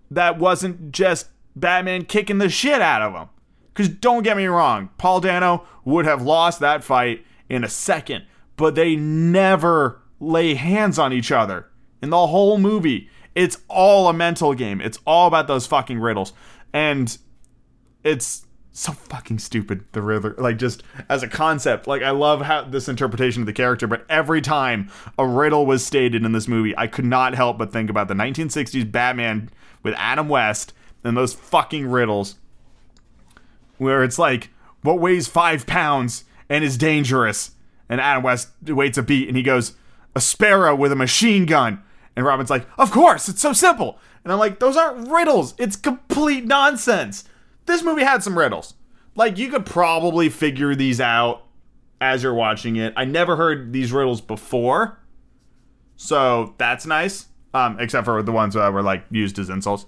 that 0.10 0.39
wasn't 0.39 0.91
just 0.91 1.27
Batman 1.56 2.06
kicking 2.06 2.38
the 2.38 2.49
shit 2.49 2.82
out 2.82 3.01
of 3.01 3.13
him. 3.13 3.29
Because 3.73 3.89
don't 3.89 4.23
get 4.23 4.38
me 4.38 4.45
wrong, 4.45 4.89
Paul 4.97 5.19
Dano 5.19 5.65
would 5.84 6.06
have 6.06 6.21
lost 6.21 6.60
that 6.60 6.84
fight 6.84 7.25
in 7.49 7.63
a 7.63 7.69
second, 7.69 8.25
but 8.56 8.75
they 8.75 8.95
never 8.95 10.01
lay 10.19 10.53
hands 10.53 10.99
on 10.99 11.12
each 11.12 11.32
other 11.32 11.67
in 12.01 12.10
the 12.10 12.27
whole 12.27 12.58
movie. 12.58 13.10
It's 13.36 13.58
all 13.67 14.08
a 14.08 14.13
mental 14.13 14.53
game. 14.53 14.79
It's 14.79 14.99
all 15.06 15.27
about 15.27 15.47
those 15.47 15.65
fucking 15.65 15.99
riddles. 15.99 16.34
And 16.71 17.17
it's 18.04 18.46
so 18.72 18.92
fucking 18.92 19.38
stupid 19.38 19.86
the 19.92 20.02
riddler 20.02 20.34
like 20.39 20.58
just 20.58 20.82
as 21.08 21.22
a 21.22 21.28
concept. 21.28 21.86
Like 21.86 22.02
i 22.02 22.10
love 22.10 22.42
how 22.42 22.63
this 22.63 22.89
interpretation 22.89 23.44
of 23.44 23.46
the 23.46 23.54
character 23.54 23.88
but 23.88 24.06
every 24.10 24.42
time 24.42 24.89
a 25.18 25.28
riddle 25.28 25.66
was 25.66 25.86
stated 25.86 26.26
in 26.26 26.32
this 26.32 26.48
movie 26.48 26.76
i 26.78 26.88
could 26.88 27.06
not 27.06 27.36
help 27.36 27.58
but 27.58 27.72
think 27.72 27.89
about 27.89 28.08
the 28.08 28.16
1960s 28.16 28.92
batman 28.92 29.50
with 29.84 29.94
adam 29.98 30.28
west 30.28 30.74
and 31.04 31.16
those 31.16 31.34
fucking 31.34 31.88
riddles 31.88 32.36
where 33.78 34.04
it's 34.04 34.18
like 34.18 34.50
what 34.82 35.00
weighs 35.00 35.28
five 35.28 35.66
pounds 35.66 36.26
and 36.50 36.63
is 36.63 36.78
dangerous? 36.78 37.52
And 37.89 38.00
adam 38.00 38.24
west 38.24 38.50
waits 38.66 38.98
a 38.98 39.04
beat 39.04 39.28
and 39.28 39.38
he 39.38 39.44
goes 39.44 39.74
a 40.16 40.22
sparrow 40.22 40.76
with 40.76 40.92
a 40.92 40.96
machine 40.96 41.46
gun. 41.46 41.82
And 42.16 42.26
robin's 42.26 42.50
like 42.50 42.68
of 42.78 42.92
course 42.92 43.28
it's 43.28 43.42
so 43.42 43.54
simple. 43.54 44.00
And 44.24 44.32
i'm 44.32 44.39
like 44.39 44.60
those 44.60 44.78
aren't 44.78 45.10
riddles. 45.10 45.54
It's 45.58 45.76
complete 45.76 46.46
nonsense 46.46 47.24
this 47.65 47.84
movie 47.84 48.04
had 48.04 48.23
some 48.23 48.38
riddles. 48.38 48.76
Like 49.15 49.38
you 49.38 49.49
could 49.49 49.65
probably 49.65 50.30
figure 50.30 50.76
these 50.76 50.99
out 50.99 51.43
as 52.02 52.23
you're 52.23 52.34
watching 52.34 52.76
it. 52.76 52.93
I 52.97 53.06
never 53.06 53.36
heard 53.36 53.71
these 53.71 53.91
riddles 53.91 54.21
before, 54.21 54.99
so 55.95 56.56
that's 56.58 56.86
nice. 56.86 57.28
Um, 57.54 57.80
except 57.80 58.06
for 58.06 58.23
the 58.23 58.32
ones 58.32 58.56
that 58.56 58.73
were 58.73 58.82
like 58.82 59.06
used 59.12 59.38
as 59.38 59.49
insults. 59.49 59.86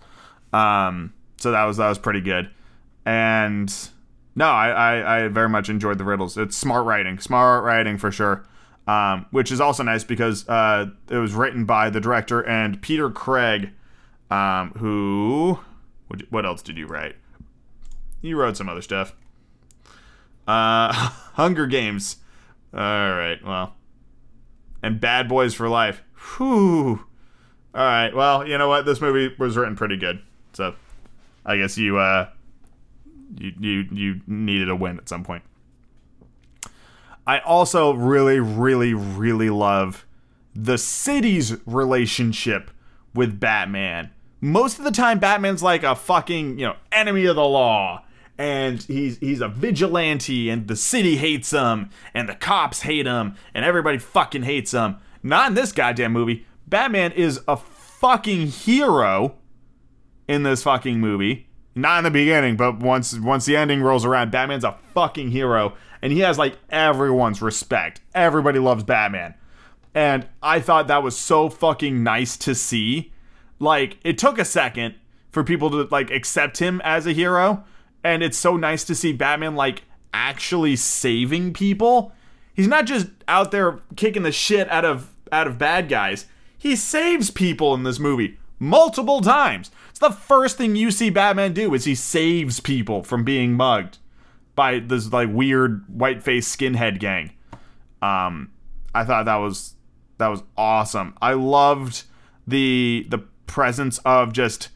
Um, 0.54 1.14
so 1.38 1.52
that 1.52 1.64
was 1.66 1.78
that 1.78 1.90
was 1.90 1.98
pretty 1.98 2.22
good. 2.22 2.50
And 3.06 3.74
no, 4.36 4.46
I, 4.46 4.70
I, 4.70 5.26
I 5.26 5.28
very 5.30 5.50
much 5.50 5.70
enjoyed 5.70 5.98
the 5.98 6.04
riddles. 6.04 6.38
It's 6.38 6.56
smart 6.56 6.86
writing, 6.86 7.20
smart 7.20 7.64
writing 7.64 7.98
for 7.98 8.12
sure. 8.12 8.46
Um, 8.88 9.26
which 9.32 9.52
is 9.52 9.60
also 9.60 9.82
nice 9.82 10.04
because 10.04 10.48
uh, 10.48 10.86
it 11.10 11.18
was 11.18 11.34
written 11.34 11.66
by 11.66 11.90
the 11.90 12.00
director 12.00 12.46
and 12.46 12.80
Peter 12.84 13.10
Craig, 13.10 13.72
um, 14.30 14.74
who 14.78 15.60
what 16.30 16.46
else 16.46 16.62
did 16.62 16.78
you 16.78 16.86
write? 16.86 17.16
You 18.26 18.38
wrote 18.38 18.58
some 18.58 18.70
other 18.70 18.82
stuff. 18.82 19.14
Uh, 20.48 20.94
Hunger 21.34 21.68
Games. 21.68 22.18
All 22.74 22.80
right, 22.80 23.38
well. 23.46 23.76
And 24.82 25.00
Bad 25.00 25.30
Boys 25.30 25.54
for 25.54 25.70
Life. 25.70 26.02
Whew. 26.38 27.06
All 27.74 27.82
right, 27.82 28.16
well, 28.16 28.48
you 28.48 28.58
know 28.58 28.68
what? 28.68 28.86
This 28.86 29.02
movie 29.02 29.36
was 29.38 29.58
written 29.58 29.76
pretty 29.76 29.98
good. 29.98 30.22
So 30.54 30.76
I 31.46 31.58
guess 31.58 31.78
you, 31.78 31.98
uh, 31.98 32.30
you, 33.38 33.54
you, 33.60 33.86
you 33.92 34.22
needed 34.28 34.70
a 34.70 34.76
win 34.76 34.98
at 34.98 35.10
some 35.10 35.24
point. 35.24 35.44
I 37.28 37.40
also 37.40 37.94
really, 37.94 38.40
really, 38.40 38.94
really 38.94 39.50
love 39.50 40.06
the 40.54 40.78
city's 40.78 41.56
relationship 41.66 42.72
with 43.14 43.40
Batman. 43.40 44.12
Most 44.42 44.78
of 44.78 44.86
the 44.86 44.92
time, 44.92 45.20
Batman's 45.20 45.64
like 45.64 45.84
a 45.84 45.96
fucking, 45.96 46.60
you 46.60 46.68
know, 46.68 46.76
enemy 46.92 47.26
of 47.26 47.36
the 47.36 47.46
law 47.46 48.05
and 48.38 48.82
he's 48.84 49.18
he's 49.20 49.42
a 49.42 49.48
vigilante 49.48 50.50
and 50.50 50.68
the 50.68 50.76
city 50.76 51.18
hates 51.18 51.52
him 51.52 51.90
and 52.14 52.28
the 52.28 52.36
cops 52.36 52.82
hate 52.82 53.06
him 53.06 53.36
and 53.54 53.64
everybody 53.64 53.98
fucking 53.98 54.44
hates 54.44 54.72
him. 54.72 54.98
Not 55.24 55.50
in 55.50 55.54
this 55.56 55.72
goddamn 55.72 56.12
movie. 56.14 56.46
Batman 56.68 57.12
is 57.14 57.42
a 57.48 57.58
fucking 57.58 58.48
hero 58.48 59.36
in 60.28 60.44
this 60.44 60.64
fucking 60.64 61.00
movie. 61.00 61.48
Not 61.76 62.00
in 62.00 62.04
the 62.06 62.12
beginning, 62.12 62.56
but 62.58 62.80
once 62.80 63.18
once 63.18 63.46
the 63.46 63.58
ending 63.58 63.82
rolls 63.82 64.06
around, 64.06 64.32
Batman's 64.32 64.64
a 64.64 64.78
fucking 64.94 65.32
hero 65.32 65.74
and 66.02 66.12
he 66.12 66.20
has 66.20 66.38
like 66.38 66.58
everyone's 66.70 67.42
respect. 67.42 68.02
Everybody 68.14 68.60
loves 68.60 68.84
Batman. 68.84 69.36
And 69.94 70.28
I 70.44 70.60
thought 70.60 70.88
that 70.88 71.04
was 71.04 71.18
so 71.18 71.50
fucking 71.50 72.04
nice 72.04 72.36
to 72.38 72.54
see. 72.54 73.14
Like 73.60 73.98
it 74.04 74.18
took 74.18 74.38
a 74.38 74.46
second 74.46 74.96
for 75.32 75.44
people 75.44 75.70
to 75.72 75.88
like 75.90 76.12
accept 76.12 76.60
him 76.60 76.82
as 76.84 77.08
a 77.08 77.12
hero, 77.12 77.64
and 78.06 78.22
it's 78.22 78.38
so 78.38 78.56
nice 78.56 78.84
to 78.84 78.94
see 78.94 79.12
Batman 79.12 79.56
like 79.56 79.82
actually 80.14 80.76
saving 80.76 81.54
people. 81.54 82.14
He's 82.54 82.68
not 82.68 82.86
just 82.86 83.08
out 83.28 83.50
there 83.50 83.80
kicking 83.96 84.22
the 84.22 84.32
shit 84.32 84.70
out 84.70 84.86
of 84.86 85.12
out 85.32 85.48
of 85.48 85.58
bad 85.58 85.90
guys. 85.90 86.28
He 86.56 86.76
saves 86.76 87.32
people 87.32 87.74
in 87.74 87.82
this 87.82 87.98
movie 87.98 88.38
multiple 88.60 89.22
times. 89.22 89.72
It's 89.90 90.00
the 90.00 90.12
first 90.12 90.56
thing 90.56 90.76
you 90.76 90.92
see 90.92 91.10
Batman 91.10 91.54
do 91.54 91.74
is 91.74 91.86
he 91.86 91.96
saves 91.96 92.60
people 92.60 93.04
from 93.04 93.24
being 93.24 93.54
mugged 93.54 93.98
by 94.54 94.80
this 94.80 95.12
like 95.12 95.30
weird 95.32 95.84
white 95.88 96.22
face 96.22 96.56
skinhead 96.56 97.00
gang. 97.00 97.32
Um, 98.04 98.52
I 98.94 99.04
thought 99.04 99.26
that 99.26 99.38
was 99.38 99.74
that 100.20 100.28
was 100.28 100.44
awesome. 100.56 101.16
I 101.24 101.34
loved 101.34 102.04
the 102.46 103.08
the 103.10 103.24
presence 103.48 103.98
of 104.06 104.32
just 104.32 104.70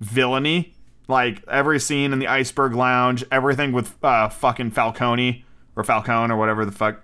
villainy 0.00 0.74
like 1.08 1.42
every 1.48 1.80
scene 1.80 2.12
in 2.12 2.18
the 2.18 2.28
Iceberg 2.28 2.74
Lounge, 2.74 3.24
everything 3.32 3.72
with 3.72 3.96
uh, 4.04 4.28
fucking 4.28 4.70
Falcone 4.70 5.44
or 5.74 5.82
Falcone 5.82 6.32
or 6.32 6.36
whatever 6.36 6.64
the 6.64 6.72
fuck. 6.72 7.02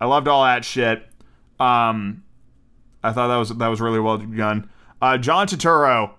I 0.00 0.06
loved 0.06 0.28
all 0.28 0.44
that 0.44 0.64
shit. 0.64 1.06
Um, 1.58 2.22
I 3.02 3.12
thought 3.12 3.28
that 3.28 3.36
was 3.36 3.50
that 3.50 3.68
was 3.68 3.80
really 3.80 4.00
well 4.00 4.18
done. 4.18 4.70
Uh, 5.02 5.18
John 5.18 5.46
Turturro 5.46 6.12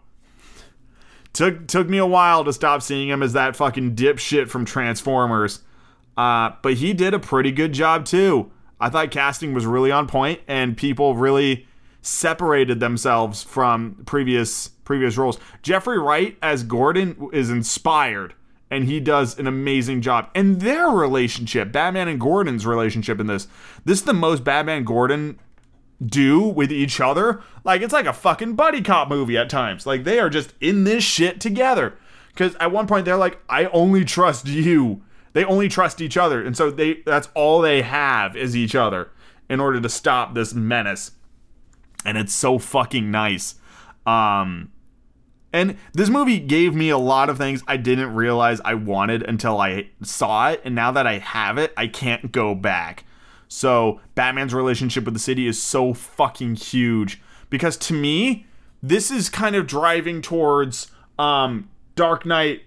took 1.34 1.68
took 1.68 1.88
me 1.88 1.98
a 1.98 2.06
while 2.06 2.44
to 2.44 2.54
stop 2.54 2.82
seeing 2.82 3.10
him 3.10 3.24
as 3.24 3.34
that 3.34 3.56
fucking 3.56 3.96
dipshit 3.96 4.50
from 4.50 4.66
Transformers, 4.66 5.62
uh, 6.18 6.52
but 6.62 6.76
he 6.76 6.94
did 6.94 7.14
a 7.14 7.20
pretty 7.20 7.52
good 7.52 7.74
job 7.74 8.06
too. 8.06 8.52
I 8.80 8.90
thought 8.90 9.12
casting 9.12 9.54
was 9.54 9.66
really 9.66 9.92
on 9.92 10.08
point, 10.08 10.42
and 10.48 10.76
people 10.76 11.16
really 11.16 11.68
separated 12.02 12.80
themselves 12.80 13.44
from 13.44 14.04
previous 14.06 14.70
previous 14.84 15.18
roles. 15.18 15.38
Jeffrey 15.62 16.00
Wright 16.00 16.38
as 16.42 16.64
Gordon 16.64 17.30
is 17.32 17.50
inspired 17.50 18.34
and 18.70 18.86
he 18.86 19.00
does 19.00 19.38
an 19.38 19.48
amazing 19.48 20.02
job. 20.02 20.30
And 20.34 20.62
their 20.62 20.88
relationship, 20.88 21.72
Batman 21.72 22.08
and 22.08 22.20
Gordon's 22.20 22.66
relationship 22.66 23.20
in 23.20 23.28
this, 23.28 23.48
this 23.86 24.00
is 24.00 24.06
the 24.06 24.14
most 24.14 24.44
Batman 24.44 24.84
Gordon 24.86 25.40
do 26.04 26.42
with 26.42 26.72
each 26.72 27.00
other. 27.00 27.42
Like 27.64 27.82
it's 27.82 27.94
like 27.94 28.06
a 28.06 28.14
fucking 28.14 28.56
buddy 28.56 28.82
cop 28.82 29.08
movie 29.10 29.38
at 29.38 29.50
times. 29.50 29.86
Like 29.86 30.04
they 30.04 30.20
are 30.20 30.30
just 30.30 30.54
in 30.60 30.86
this 30.86 31.04
shit 31.04 31.40
together. 31.40 31.98
Cuz 32.36 32.56
at 32.60 32.72
one 32.72 32.88
point 32.88 33.06
they're 33.06 33.18
like 33.18 33.40
I 33.50 33.66
only 33.66 34.04
trust 34.04 34.48
you. 34.48 35.04
They 35.34 35.46
only 35.46 35.70
trust 35.70 36.02
each 36.02 36.18
other. 36.18 36.44
And 36.44 36.58
so 36.58 36.72
they 36.72 37.02
that's 37.06 37.30
all 37.36 37.62
they 37.62 37.82
have 37.82 38.36
is 38.36 38.56
each 38.56 38.74
other 38.74 39.10
in 39.50 39.60
order 39.60 39.80
to 39.80 39.90
stop 39.90 40.34
this 40.34 40.54
menace 40.54 41.12
and 42.06 42.18
it's 42.18 42.34
so 42.34 42.60
fucking 42.60 43.12
nice. 43.12 43.56
Um, 44.06 44.72
and 45.54 45.78
this 45.94 46.10
movie 46.10 46.40
gave 46.40 46.74
me 46.74 46.90
a 46.90 46.98
lot 46.98 47.30
of 47.30 47.38
things 47.38 47.62
I 47.68 47.78
didn't 47.78 48.14
realize 48.16 48.62
I 48.64 48.76
wanted 48.76 49.24
until 49.24 49.60
I 49.60 49.90
saw 50.02 50.50
it, 50.50 50.62
and 50.64 50.74
now 50.74 50.92
that 50.92 51.06
I 51.06 51.18
have 51.20 51.58
it, 51.58 51.74
I 51.76 51.88
can't 51.88 52.32
go 52.32 52.56
back. 52.56 53.06
So, 53.48 54.00
Batman's 54.16 54.54
relationship 54.54 55.04
with 55.04 55.14
the 55.14 55.20
city 55.20 55.46
is 55.46 55.62
so 55.62 55.94
fucking 55.94 56.56
huge 56.56 57.22
because 57.50 57.76
to 57.78 57.94
me, 57.94 58.46
this 58.82 59.12
is 59.12 59.30
kind 59.30 59.58
of 59.58 59.68
driving 59.68 60.22
towards 60.22 60.90
um, 61.20 61.70
Dark 61.96 62.26
Knight 62.26 62.62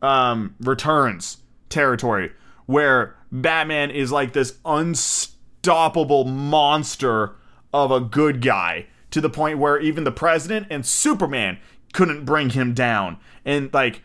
um, 0.00 0.54
Returns 0.60 1.38
territory 1.68 2.32
where 2.70 3.16
Batman 3.32 3.90
is 3.90 4.12
like 4.12 4.32
this 4.32 4.58
unstoppable 4.64 6.24
monster 6.24 7.36
of 7.72 7.90
a 7.90 8.00
good 8.00 8.40
guy 8.40 8.86
to 9.10 9.20
the 9.20 9.30
point 9.30 9.58
where 9.58 9.78
even 9.78 10.04
the 10.04 10.12
president 10.12 10.66
and 10.70 10.86
Superman 10.86 11.58
couldn't 11.92 12.24
bring 12.24 12.50
him 12.50 12.74
down. 12.74 13.18
And 13.44 13.72
like 13.72 14.02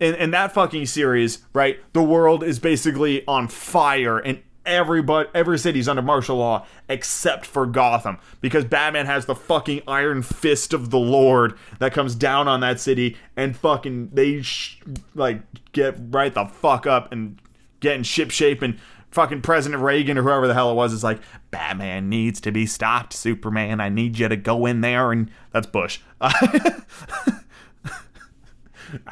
in, 0.00 0.14
in 0.14 0.30
that 0.32 0.52
fucking 0.52 0.86
series, 0.86 1.44
right, 1.52 1.78
the 1.92 2.02
world 2.02 2.42
is 2.42 2.58
basically 2.58 3.26
on 3.26 3.48
fire 3.48 4.18
and 4.18 4.42
everybody 4.64 5.28
every 5.32 5.58
city's 5.58 5.88
under 5.88 6.02
martial 6.02 6.38
law 6.38 6.66
except 6.88 7.46
for 7.46 7.66
Gotham 7.66 8.18
because 8.40 8.64
Batman 8.64 9.06
has 9.06 9.24
the 9.26 9.34
fucking 9.34 9.82
iron 9.86 10.22
fist 10.22 10.72
of 10.72 10.90
the 10.90 10.98
Lord 10.98 11.56
that 11.78 11.92
comes 11.92 12.16
down 12.16 12.48
on 12.48 12.60
that 12.60 12.80
city 12.80 13.16
and 13.36 13.56
fucking 13.56 14.10
they 14.12 14.42
sh- 14.42 14.82
like 15.14 15.42
get 15.70 15.96
right 16.10 16.34
the 16.34 16.46
fuck 16.46 16.84
up 16.84 17.12
and 17.12 17.40
get 17.78 17.94
in 17.94 18.02
ship 18.02 18.32
shape 18.32 18.60
and 18.60 18.78
fucking 19.16 19.40
President 19.40 19.82
Reagan 19.82 20.18
or 20.18 20.22
whoever 20.22 20.46
the 20.46 20.52
hell 20.52 20.70
it 20.70 20.74
was 20.74 20.92
is 20.92 21.02
like, 21.02 21.20
Batman 21.50 22.10
needs 22.10 22.38
to 22.42 22.52
be 22.52 22.66
stopped, 22.66 23.14
Superman. 23.14 23.80
I 23.80 23.88
need 23.88 24.18
you 24.18 24.28
to 24.28 24.36
go 24.36 24.66
in 24.66 24.82
there 24.82 25.10
and 25.10 25.30
that's 25.52 25.66
Bush. 25.66 26.00
I 26.20 26.68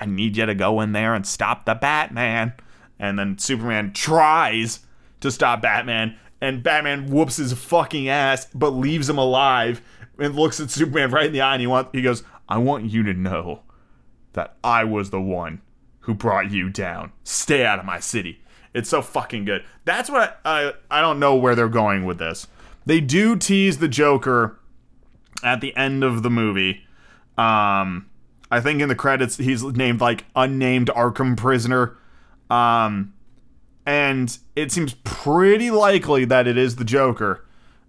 need 0.06 0.36
you 0.36 0.44
to 0.44 0.54
go 0.54 0.82
in 0.82 0.92
there 0.92 1.14
and 1.14 1.26
stop 1.26 1.64
the 1.64 1.74
Batman. 1.74 2.52
And 2.98 3.18
then 3.18 3.38
Superman 3.38 3.94
tries 3.94 4.80
to 5.20 5.30
stop 5.30 5.62
Batman, 5.62 6.16
and 6.40 6.62
Batman 6.62 7.10
whoops 7.10 7.38
his 7.38 7.54
fucking 7.54 8.08
ass, 8.08 8.46
but 8.54 8.70
leaves 8.70 9.08
him 9.08 9.16
alive 9.16 9.80
and 10.18 10.36
looks 10.36 10.60
at 10.60 10.70
Superman 10.70 11.10
right 11.12 11.26
in 11.26 11.32
the 11.32 11.40
eye 11.40 11.54
and 11.54 11.62
he 11.62 11.66
wants 11.66 11.90
he 11.94 12.02
goes, 12.02 12.22
I 12.46 12.58
want 12.58 12.90
you 12.90 13.02
to 13.04 13.14
know 13.14 13.62
that 14.34 14.56
I 14.62 14.84
was 14.84 15.08
the 15.08 15.20
one 15.20 15.62
who 16.00 16.12
brought 16.12 16.50
you 16.50 16.68
down. 16.68 17.12
Stay 17.24 17.64
out 17.64 17.78
of 17.78 17.86
my 17.86 18.00
city. 18.00 18.42
It's 18.74 18.88
so 18.88 19.00
fucking 19.00 19.44
good. 19.44 19.64
That's 19.84 20.10
what 20.10 20.40
I 20.44 20.74
I 20.90 21.00
don't 21.00 21.18
know 21.20 21.36
where 21.36 21.54
they're 21.54 21.68
going 21.68 22.04
with 22.04 22.18
this. 22.18 22.48
They 22.84 23.00
do 23.00 23.36
tease 23.36 23.78
the 23.78 23.88
Joker 23.88 24.58
at 25.42 25.60
the 25.60 25.74
end 25.76 26.04
of 26.04 26.22
the 26.22 26.30
movie. 26.30 26.82
Um 27.38 28.10
I 28.50 28.60
think 28.60 28.82
in 28.82 28.88
the 28.88 28.94
credits 28.94 29.36
he's 29.36 29.62
named 29.62 30.00
like 30.00 30.24
unnamed 30.36 30.88
Arkham 30.88 31.36
prisoner. 31.36 31.96
Um 32.50 33.14
and 33.86 34.36
it 34.56 34.72
seems 34.72 34.94
pretty 35.04 35.70
likely 35.70 36.24
that 36.24 36.46
it 36.46 36.56
is 36.56 36.76
the 36.76 36.84
Joker. 36.84 37.44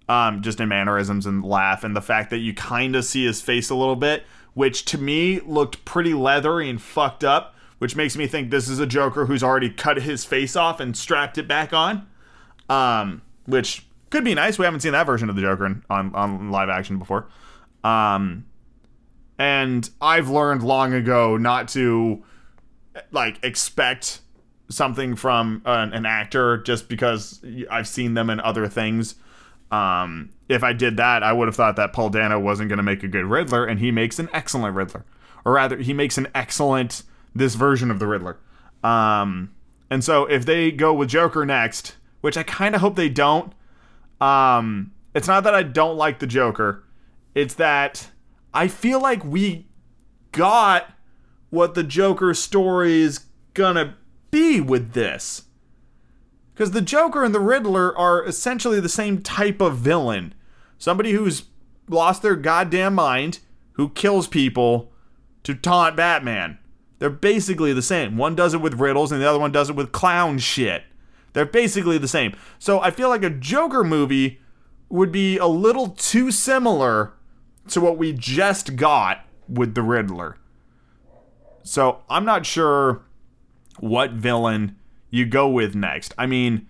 Um, 0.08 0.44
just 0.44 0.60
in 0.60 0.70
mannerisms 0.70 1.26
and 1.26 1.44
laugh, 1.44 1.84
and 1.84 1.96
the 1.96 2.02
fact 2.02 2.30
that 2.30 2.38
you 2.38 2.54
kind 2.54 2.96
of 2.96 3.06
see 3.06 3.26
his 3.26 3.42
face 3.42 3.72
a 3.72 3.76
little 3.76 3.96
bit, 3.96 4.24
which 4.54 4.86
to 4.86 5.00
me 5.00 5.40
looked 5.40 5.84
pretty 5.84 6.14
leathery 6.14 6.70
and 6.70 6.80
fucked 6.80 7.24
up, 7.24 7.55
which 7.80 7.96
makes 7.96 8.16
me 8.16 8.28
think 8.28 8.52
this 8.52 8.68
is 8.68 8.80
a 8.80 8.86
Joker 8.86 9.26
who's 9.26 9.44
already 9.44 9.70
cut 9.70 9.98
his 9.98 10.26
face 10.26 10.56
off 10.56 10.80
and 10.80 10.96
strapped 10.96 11.38
it 11.38 11.48
back 11.48 11.74
on. 11.74 12.08
Um, 12.70 13.22
which 13.46 13.86
could 14.10 14.24
be 14.24 14.34
nice. 14.34 14.58
We 14.58 14.66
haven't 14.66 14.80
seen 14.80 14.94
that 14.94 15.06
version 15.06 15.30
of 15.30 15.36
the 15.36 15.42
Joker 15.42 15.66
in, 15.66 15.84
on 15.90 16.14
on 16.16 16.52
live 16.52 16.70
action 16.70 16.98
before. 16.98 17.28
Um, 17.84 18.46
and 19.38 19.90
I've 20.02 20.30
learned 20.30 20.64
long 20.64 20.94
ago 20.94 21.38
not 21.38 21.68
to 21.70 22.24
like 23.12 23.44
expect 23.44 24.22
something 24.70 25.16
from 25.16 25.62
an, 25.66 25.94
an 25.94 26.06
actor 26.06 26.58
just 26.58 26.90
because 26.90 27.44
I've 27.70 27.88
seen 27.88 28.14
them 28.14 28.30
in 28.30 28.40
other 28.40 28.68
things. 28.68 29.16
Um, 29.72 30.32
if 30.48 30.64
I 30.64 30.74
did 30.74 30.98
that, 30.98 31.24
I 31.24 31.34
would 31.34 31.48
have 31.48 31.56
thought 31.56 31.76
that 31.76 31.94
Paul 31.94 32.10
Dano 32.10 32.40
wasn't 32.40 32.70
going 32.70 32.78
to 32.78 32.84
make 32.84 33.04
a 33.04 33.08
good 33.08 33.26
Riddler, 33.26 33.66
and 33.66 33.80
he 33.80 33.92
makes 33.92 34.20
an 34.20 34.30
excellent 34.32 34.76
Riddler, 34.76 35.04
or 35.44 35.54
rather, 35.54 35.78
he 35.78 35.94
makes 35.94 36.18
an 36.18 36.28
excellent 36.34 37.04
this 37.36 37.56
version 37.56 37.92
of 37.92 38.00
the 38.00 38.08
Riddler. 38.08 38.38
Um, 38.84 39.54
and 39.90 40.04
so 40.04 40.26
if 40.26 40.46
they 40.46 40.72
go 40.72 40.94
with 40.94 41.10
Joker 41.10 41.46
next, 41.46 41.96
which 42.22 42.38
I 42.38 42.44
kind 42.44 42.74
of 42.74 42.82
hope 42.82 42.96
they 42.96 43.10
don't, 43.10 43.54
um, 44.22 44.92
it's 45.14 45.28
not 45.28 45.44
that 45.44 45.54
I 45.54 45.64
don't 45.64 45.98
like 45.98 46.20
the 46.20 46.28
Joker, 46.28 46.84
it's 47.36 47.54
that 47.56 48.10
I 48.54 48.68
feel 48.68 49.02
like 49.02 49.24
we 49.24 49.68
got 50.32 50.94
what 51.50 51.74
the 51.76 51.84
Joker 51.84 52.34
story 52.34 53.02
is 53.02 53.26
gonna 53.54 53.98
be 54.32 54.62
with 54.62 54.94
this. 54.94 55.44
Because 56.54 56.72
the 56.72 56.82
Joker 56.82 57.24
and 57.24 57.36
the 57.36 57.40
Riddler 57.40 57.98
are 57.98 58.26
essentially 58.26 58.80
the 58.80 58.88
same 58.90 59.22
type 59.22 59.60
of 59.60 59.78
villain. 59.78 60.34
Somebody 60.78 61.12
who's 61.12 61.44
lost 61.90 62.22
their 62.22 62.36
goddamn 62.36 62.96
mind, 62.96 63.40
who 63.74 63.90
kills 63.90 64.28
people 64.28 64.92
to 65.44 65.54
taunt 65.54 65.98
Batman. 65.98 66.58
They're 67.00 67.10
basically 67.10 67.74
the 67.74 67.82
same. 67.82 68.18
One 68.18 68.36
does 68.36 68.54
it 68.54 68.62
with 68.62 68.80
riddles 68.80 69.12
and 69.12 69.22
the 69.22 69.30
other 69.30 69.40
one 69.40 69.52
does 69.52 69.70
it 69.70 69.76
with 69.76 69.92
clown 69.92 70.40
shit. 70.40 70.84
They're 71.34 71.46
basically 71.46 71.98
the 71.98 72.08
same. 72.08 72.36
So 72.60 72.80
I 72.80 72.92
feel 72.92 73.10
like 73.10 73.24
a 73.24 73.30
Joker 73.30 73.84
movie 73.84 74.40
would 74.90 75.12
be 75.12 75.38
a 75.38 75.48
little 75.48 75.90
too 75.90 76.32
similar 76.32 77.14
to 77.70 77.82
what 77.82 77.98
we 77.98 78.14
just 78.14 78.76
got 78.76 79.26
with 79.50 79.76
the 79.76 79.82
Riddler. 79.82 80.38
So 81.64 82.02
I'm 82.10 82.24
not 82.24 82.46
sure 82.46 83.04
what 83.80 84.12
villain 84.12 84.78
you 85.10 85.26
go 85.26 85.50
with 85.50 85.76
next. 85.76 86.14
I 86.18 86.26
mean, 86.26 86.68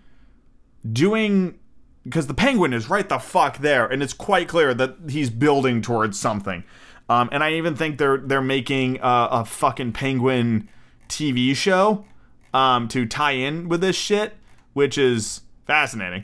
doing 0.90 1.60
because 2.04 2.28
the 2.28 2.34
penguin 2.34 2.72
is 2.72 2.90
right 2.90 3.10
the 3.10 3.18
fuck 3.18 3.58
there, 3.58 3.88
and 3.88 4.04
it's 4.04 4.14
quite 4.14 4.48
clear 4.48 4.74
that 4.76 4.96
he's 5.10 5.30
building 5.30 5.82
towards 5.82 6.20
something. 6.20 6.64
Um, 7.10 7.30
and 7.32 7.44
I 7.44 7.54
even 7.54 7.76
think 7.76 7.98
they're 7.98 8.18
they're 8.18 8.42
making 8.42 8.98
a, 8.98 9.28
a 9.32 9.46
fucking 9.46 9.94
penguin 9.94 10.70
TV 11.08 11.56
show 11.56 12.06
um, 12.54 12.88
to 12.90 13.06
tie 13.06 13.32
in 13.32 13.70
with 13.70 13.82
this 13.82 13.96
shit, 13.96 14.36
which 14.74 14.98
is 14.98 15.42
fascinating. 15.68 16.24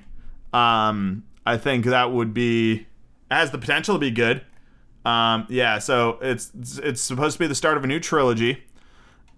Um, 0.53 1.23
I 1.45 1.57
think 1.57 1.85
that 1.85 2.11
would 2.11 2.33
be 2.33 2.87
has 3.29 3.51
the 3.51 3.57
potential 3.57 3.95
to 3.95 3.99
be 3.99 4.11
good. 4.11 4.43
Um, 5.05 5.45
yeah, 5.49 5.79
so 5.79 6.17
it's 6.21 6.51
it's 6.81 7.01
supposed 7.01 7.33
to 7.33 7.39
be 7.39 7.47
the 7.47 7.55
start 7.55 7.77
of 7.77 7.83
a 7.83 7.87
new 7.87 7.99
trilogy. 7.99 8.63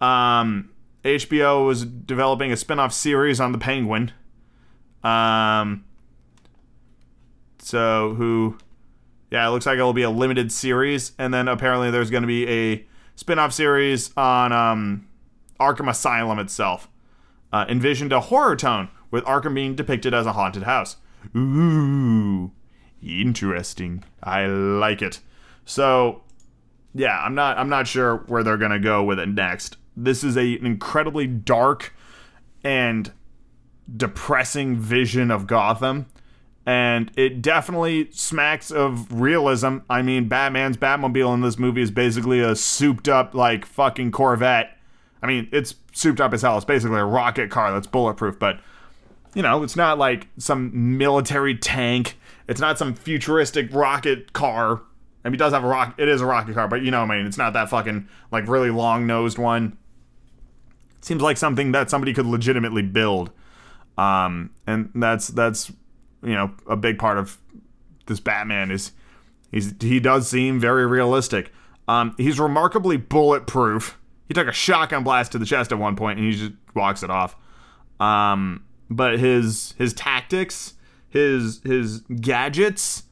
Um, 0.01 0.69
HBO 1.03 1.65
was 1.65 1.85
developing 1.85 2.51
a 2.51 2.57
spin-off 2.57 2.93
series 2.93 3.39
on 3.39 3.51
the 3.51 3.57
Penguin. 3.57 4.11
Um, 5.03 5.83
so 7.59 8.15
who 8.15 8.57
yeah, 9.33 9.47
it 9.47 9.49
looks 9.49 9.65
like 9.65 9.79
it'll 9.79 9.93
be 9.93 10.03
a 10.03 10.11
limited 10.11 10.51
series, 10.51 11.13
and 11.17 11.33
then 11.33 11.47
apparently 11.47 11.89
there's 11.89 12.11
going 12.11 12.21
to 12.21 12.27
be 12.27 12.47
a 12.47 12.85
spin-off 13.15 13.51
series 13.51 14.15
on 14.15 14.53
um, 14.53 15.07
Arkham 15.59 15.89
Asylum 15.89 16.37
itself. 16.37 16.87
Uh, 17.51 17.65
envisioned 17.67 18.13
a 18.13 18.19
horror 18.19 18.55
tone, 18.55 18.89
with 19.09 19.23
Arkham 19.25 19.55
being 19.55 19.73
depicted 19.73 20.13
as 20.13 20.27
a 20.27 20.33
haunted 20.33 20.63
house. 20.63 20.97
Ooh, 21.35 22.51
interesting. 23.01 24.03
I 24.21 24.45
like 24.45 25.01
it. 25.01 25.19
So, 25.65 26.21
yeah, 26.93 27.19
I'm 27.19 27.33
not 27.33 27.57
I'm 27.57 27.69
not 27.69 27.87
sure 27.87 28.17
where 28.27 28.43
they're 28.43 28.57
gonna 28.57 28.79
go 28.79 29.03
with 29.03 29.17
it 29.17 29.29
next. 29.29 29.77
This 29.97 30.23
is 30.23 30.37
a, 30.37 30.57
an 30.57 30.67
incredibly 30.67 31.25
dark 31.25 31.95
and 32.63 33.11
depressing 33.97 34.77
vision 34.77 35.31
of 35.31 35.47
Gotham 35.47 36.05
and 36.65 37.11
it 37.15 37.41
definitely 37.41 38.09
smacks 38.11 38.71
of 38.71 39.11
realism. 39.11 39.79
I 39.89 40.01
mean, 40.01 40.27
Batman's 40.27 40.77
Batmobile 40.77 41.33
in 41.33 41.41
this 41.41 41.59
movie 41.59 41.81
is 41.81 41.91
basically 41.91 42.39
a 42.39 42.55
souped 42.55 43.09
up, 43.09 43.33
like, 43.33 43.65
fucking 43.65 44.11
Corvette. 44.11 44.77
I 45.21 45.27
mean, 45.27 45.49
it's 45.51 45.75
souped 45.91 46.21
up 46.21 46.33
as 46.33 46.41
hell. 46.41 46.55
It's 46.57 46.65
basically 46.65 46.99
a 46.99 47.05
rocket 47.05 47.49
car 47.49 47.71
that's 47.71 47.87
bulletproof, 47.87 48.39
but, 48.39 48.59
you 49.33 49.41
know, 49.41 49.63
it's 49.63 49.75
not 49.75 49.97
like 49.97 50.27
some 50.37 50.97
military 50.97 51.55
tank. 51.55 52.17
It's 52.47 52.61
not 52.61 52.77
some 52.77 52.93
futuristic 52.93 53.73
rocket 53.73 54.33
car. 54.33 54.81
I 55.23 55.29
mean, 55.29 55.35
it 55.35 55.37
does 55.37 55.53
have 55.53 55.63
a 55.63 55.67
rock. 55.67 55.95
It 55.97 56.09
is 56.09 56.21
a 56.21 56.25
rocket 56.25 56.53
car, 56.53 56.67
but 56.67 56.81
you 56.81 56.91
know, 56.91 57.01
I 57.01 57.05
mean, 57.05 57.25
it's 57.25 57.37
not 57.37 57.53
that 57.53 57.69
fucking 57.69 58.07
like 58.31 58.47
really 58.47 58.69
long 58.69 59.07
nosed 59.07 59.37
one. 59.37 59.77
It 60.97 61.05
seems 61.05 61.21
like 61.21 61.37
something 61.37 61.71
that 61.71 61.89
somebody 61.89 62.13
could 62.13 62.25
legitimately 62.25 62.81
build. 62.81 63.31
Um, 63.97 64.49
and 64.67 64.89
that's 64.95 65.29
that's 65.29 65.71
you 66.23 66.33
know 66.33 66.51
a 66.67 66.75
big 66.75 66.97
part 66.97 67.17
of 67.17 67.37
this 68.05 68.19
Batman 68.19 68.71
is 68.71 68.91
he's 69.51 69.73
he 69.79 69.99
does 69.99 70.27
seem 70.27 70.59
very 70.59 70.85
realistic. 70.85 71.51
Um, 71.87 72.15
he's 72.17 72.39
remarkably 72.39 72.97
bulletproof. 72.97 73.97
He 74.27 74.33
took 74.33 74.47
a 74.47 74.53
shotgun 74.53 75.03
blast 75.03 75.31
to 75.33 75.37
the 75.37 75.45
chest 75.45 75.71
at 75.71 75.77
one 75.77 75.95
point 75.95 76.19
and 76.19 76.31
he 76.31 76.37
just 76.37 76.53
walks 76.73 77.03
it 77.03 77.09
off. 77.09 77.35
Um, 77.99 78.63
but 78.89 79.19
his 79.19 79.73
his 79.77 79.93
tactics, 79.93 80.73
his 81.09 81.61
his 81.63 81.99
gadgets, 82.01 83.03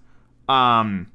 um, 0.48 1.12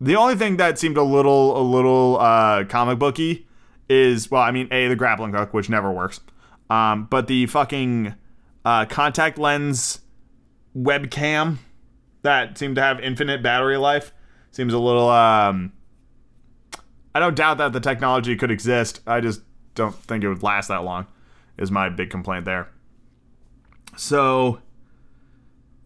the 0.00 0.16
only 0.16 0.36
thing 0.36 0.56
that 0.58 0.78
seemed 0.78 0.96
a 0.96 1.02
little 1.02 1.60
a 1.60 1.62
little 1.62 2.18
uh, 2.20 2.64
comic 2.64 2.98
booky 2.98 3.46
is 3.88 4.30
well, 4.30 4.42
I 4.42 4.50
mean, 4.50 4.68
a 4.70 4.88
the 4.88 4.96
grappling 4.96 5.32
hook, 5.32 5.54
which 5.54 5.68
never 5.68 5.90
works. 5.90 6.20
Um, 6.70 7.06
but 7.10 7.28
the 7.28 7.46
fucking 7.46 8.14
uh, 8.64 8.84
contact 8.86 9.38
lens 9.38 10.00
webcam 10.78 11.58
that 12.22 12.56
seemed 12.58 12.76
to 12.76 12.82
have 12.82 13.00
infinite 13.00 13.42
battery 13.42 13.76
life 13.76 14.12
seems 14.50 14.72
a 14.72 14.78
little 14.78 15.08
um 15.08 15.72
I 17.14 17.20
don't 17.20 17.34
doubt 17.34 17.58
that 17.58 17.72
the 17.72 17.80
technology 17.80 18.36
could 18.36 18.50
exist. 18.50 19.00
I 19.06 19.20
just 19.20 19.40
don't 19.74 19.94
think 19.94 20.22
it 20.22 20.28
would 20.28 20.42
last 20.42 20.68
that 20.68 20.84
long. 20.84 21.06
Is 21.56 21.70
my 21.70 21.88
big 21.88 22.10
complaint 22.10 22.44
there. 22.44 22.68
So 23.96 24.60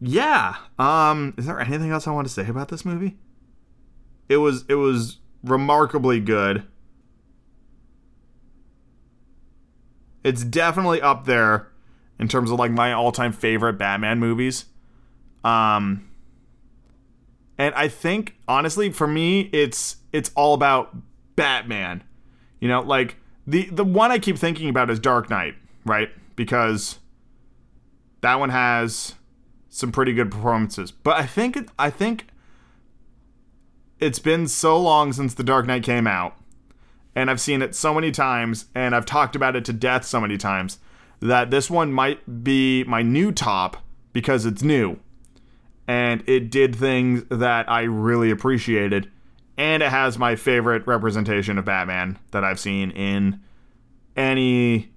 yeah, 0.00 0.56
um 0.78 1.34
is 1.38 1.46
there 1.46 1.60
anything 1.60 1.90
else 1.90 2.06
I 2.06 2.12
want 2.12 2.26
to 2.26 2.32
say 2.32 2.46
about 2.46 2.68
this 2.68 2.84
movie? 2.84 3.16
It 4.28 4.38
was 4.38 4.64
it 4.68 4.74
was 4.74 5.18
remarkably 5.42 6.20
good. 6.20 6.64
It's 10.24 10.44
definitely 10.44 11.00
up 11.00 11.24
there 11.24 11.68
in 12.18 12.28
terms 12.28 12.50
of 12.50 12.58
like 12.58 12.70
my 12.70 12.92
all-time 12.92 13.32
favorite 13.32 13.74
Batman 13.74 14.20
movies. 14.20 14.66
Um, 15.44 16.08
and 17.58 17.74
I 17.74 17.88
think 17.88 18.36
honestly, 18.48 18.90
for 18.90 19.06
me, 19.06 19.42
it's 19.52 19.96
it's 20.12 20.30
all 20.34 20.54
about 20.54 20.94
Batman. 21.36 22.02
You 22.60 22.68
know, 22.68 22.80
like 22.80 23.16
the 23.46 23.68
the 23.70 23.84
one 23.84 24.10
I 24.10 24.18
keep 24.18 24.38
thinking 24.38 24.68
about 24.68 24.90
is 24.90 24.98
Dark 24.98 25.30
Knight, 25.30 25.54
right? 25.84 26.10
Because 26.36 26.98
that 28.20 28.38
one 28.38 28.50
has 28.50 29.14
some 29.68 29.92
pretty 29.92 30.12
good 30.12 30.30
performances. 30.30 30.90
But 30.90 31.16
I 31.16 31.26
think 31.26 31.68
I 31.78 31.90
think 31.90 32.26
it's 34.00 34.18
been 34.18 34.48
so 34.48 34.78
long 34.80 35.12
since 35.12 35.34
The 35.34 35.44
Dark 35.44 35.66
Knight 35.66 35.84
came 35.84 36.06
out, 36.06 36.36
and 37.14 37.30
I've 37.30 37.40
seen 37.40 37.62
it 37.62 37.74
so 37.74 37.94
many 37.94 38.10
times, 38.10 38.66
and 38.74 38.94
I've 38.94 39.06
talked 39.06 39.36
about 39.36 39.56
it 39.56 39.64
to 39.66 39.72
death 39.72 40.04
so 40.04 40.20
many 40.20 40.36
times 40.36 40.78
that 41.20 41.50
this 41.52 41.70
one 41.70 41.92
might 41.92 42.42
be 42.42 42.82
my 42.84 43.02
new 43.02 43.30
top 43.30 43.76
because 44.12 44.44
it's 44.44 44.62
new 44.62 44.98
and 45.86 46.22
it 46.28 46.50
did 46.50 46.76
things 46.76 47.24
that 47.30 47.68
I 47.70 47.82
really 47.82 48.30
appreciated. 48.30 49.10
And 49.56 49.82
it 49.82 49.90
has 49.90 50.18
my 50.18 50.36
favorite 50.36 50.86
representation 50.86 51.58
of 51.58 51.64
Batman 51.64 52.18
that 52.30 52.44
I've 52.44 52.58
seen 52.58 52.90
in 52.90 53.40
any 54.16 54.92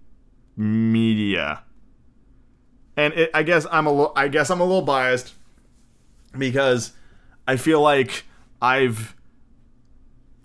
media. 0.55 1.63
And 2.97 3.13
it, 3.13 3.31
I 3.33 3.43
guess 3.43 3.67
I'm 3.71 3.85
a 3.85 3.91
little, 3.91 4.13
I 4.15 4.27
guess 4.27 4.49
I'm 4.49 4.61
a 4.61 4.63
little 4.63 4.81
biased 4.81 5.33
because 6.37 6.93
I 7.47 7.57
feel 7.57 7.81
like 7.81 8.23
I've 8.61 9.15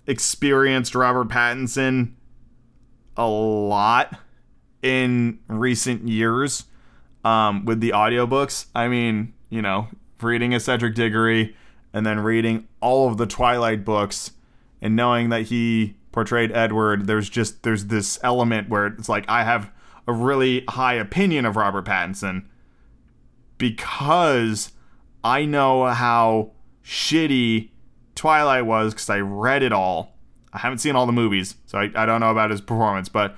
experienced 0.07 0.95
Robert 0.95 1.29
Pattinson 1.29 2.13
a 3.15 3.27
lot 3.27 4.19
in 4.81 5.39
recent 5.47 6.07
years 6.07 6.65
um, 7.23 7.65
with 7.65 7.79
the 7.79 7.91
audiobooks. 7.91 8.65
I 8.75 8.87
mean, 8.87 9.33
you 9.49 9.61
know, 9.61 9.87
reading 10.23 10.53
a 10.53 10.59
Cedric 10.59 10.95
Diggory 10.95 11.55
and 11.93 12.05
then 12.05 12.19
reading 12.19 12.67
all 12.81 13.07
of 13.09 13.17
the 13.17 13.25
Twilight 13.25 13.83
books 13.83 14.31
and 14.81 14.95
knowing 14.95 15.29
that 15.29 15.43
he 15.43 15.95
portrayed 16.11 16.51
Edward, 16.51 17.07
there's 17.07 17.29
just 17.29 17.63
there's 17.63 17.85
this 17.85 18.19
element 18.23 18.69
where 18.69 18.87
it's 18.87 19.09
like 19.09 19.25
I 19.27 19.43
have 19.43 19.71
a 20.07 20.13
really 20.13 20.63
high 20.69 20.95
opinion 20.95 21.45
of 21.45 21.55
Robert 21.55 21.85
Pattinson 21.85 22.45
because 23.57 24.71
I 25.23 25.45
know 25.45 25.85
how 25.85 26.51
shitty 26.83 27.69
Twilight 28.15 28.65
was 28.65 28.93
because 28.93 29.09
I 29.09 29.19
read 29.19 29.63
it 29.63 29.71
all. 29.71 30.17
I 30.53 30.59
haven't 30.59 30.79
seen 30.79 30.95
all 30.95 31.05
the 31.05 31.11
movies, 31.11 31.55
so 31.65 31.77
I, 31.77 31.91
I 31.95 32.05
don't 32.05 32.19
know 32.19 32.31
about 32.31 32.51
his 32.51 32.61
performance, 32.61 33.07
but 33.07 33.35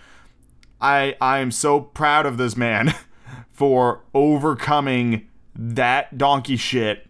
I 0.81 1.15
I 1.21 1.39
am 1.39 1.51
so 1.51 1.79
proud 1.79 2.25
of 2.25 2.37
this 2.37 2.57
man 2.57 2.93
for 3.51 4.03
overcoming 4.13 5.27
that 5.55 6.17
donkey 6.17 6.57
shit 6.57 7.07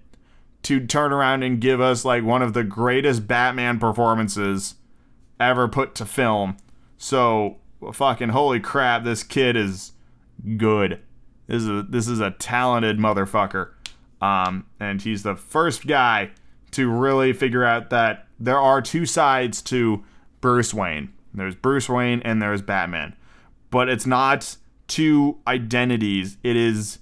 to 0.64 0.86
turn 0.86 1.12
around 1.12 1.44
and 1.44 1.60
give 1.60 1.82
us 1.82 2.06
like 2.06 2.24
one 2.24 2.42
of 2.42 2.54
the 2.54 2.64
greatest 2.64 3.28
Batman 3.28 3.80
performances 3.80 4.76
ever 5.40 5.68
put 5.68 5.96
to 5.96 6.06
film. 6.06 6.58
So 6.98 7.58
fucking 7.92 8.30
holy 8.30 8.60
crap, 8.60 9.04
this 9.04 9.24
kid 9.24 9.56
is 9.56 9.92
good. 10.58 11.00
This 11.48 11.64
is 11.64 11.70
a, 11.70 11.84
this 11.84 12.08
is 12.08 12.20
a 12.20 12.32
talented 12.32 12.98
motherfucker. 12.98 13.72
Um, 14.22 14.66
and 14.80 15.02
he's 15.02 15.24
the 15.24 15.36
first 15.36 15.86
guy 15.86 16.32
to 16.72 16.90
really 16.90 17.34
figure 17.34 17.66
out 17.66 17.90
that 17.90 18.28
there 18.40 18.60
are 18.60 18.82
two 18.82 19.06
sides 19.06 19.62
to 19.64 20.04
Bruce 20.40 20.74
Wayne. 20.74 21.12
There's 21.34 21.56
Bruce 21.56 21.90
Wayne 21.90 22.22
and 22.24 22.42
there's 22.42 22.62
Batman. 22.62 23.16
But 23.70 23.90
it's 23.90 24.06
not 24.06 24.56
two 24.88 25.40
identities. 25.48 26.38
It 26.44 26.56
is 26.56 27.00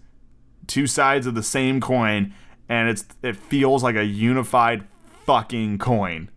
two 0.67 0.87
sides 0.87 1.27
of 1.27 1.35
the 1.35 1.43
same 1.43 1.81
coin 1.81 2.33
and 2.71 2.87
it's 2.87 3.05
it 3.21 3.35
feels 3.35 3.83
like 3.83 3.97
a 3.97 4.05
unified 4.05 4.87
fucking 5.25 5.77
coin. 5.77 6.29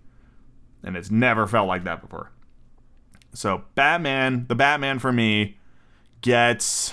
And 0.82 0.96
it's 0.96 1.10
never 1.10 1.46
felt 1.46 1.68
like 1.68 1.84
that 1.84 2.02
before. 2.02 2.32
So 3.32 3.62
Batman, 3.76 4.46
the 4.48 4.56
Batman 4.56 4.98
for 4.98 5.12
me 5.12 5.58
gets 6.22 6.92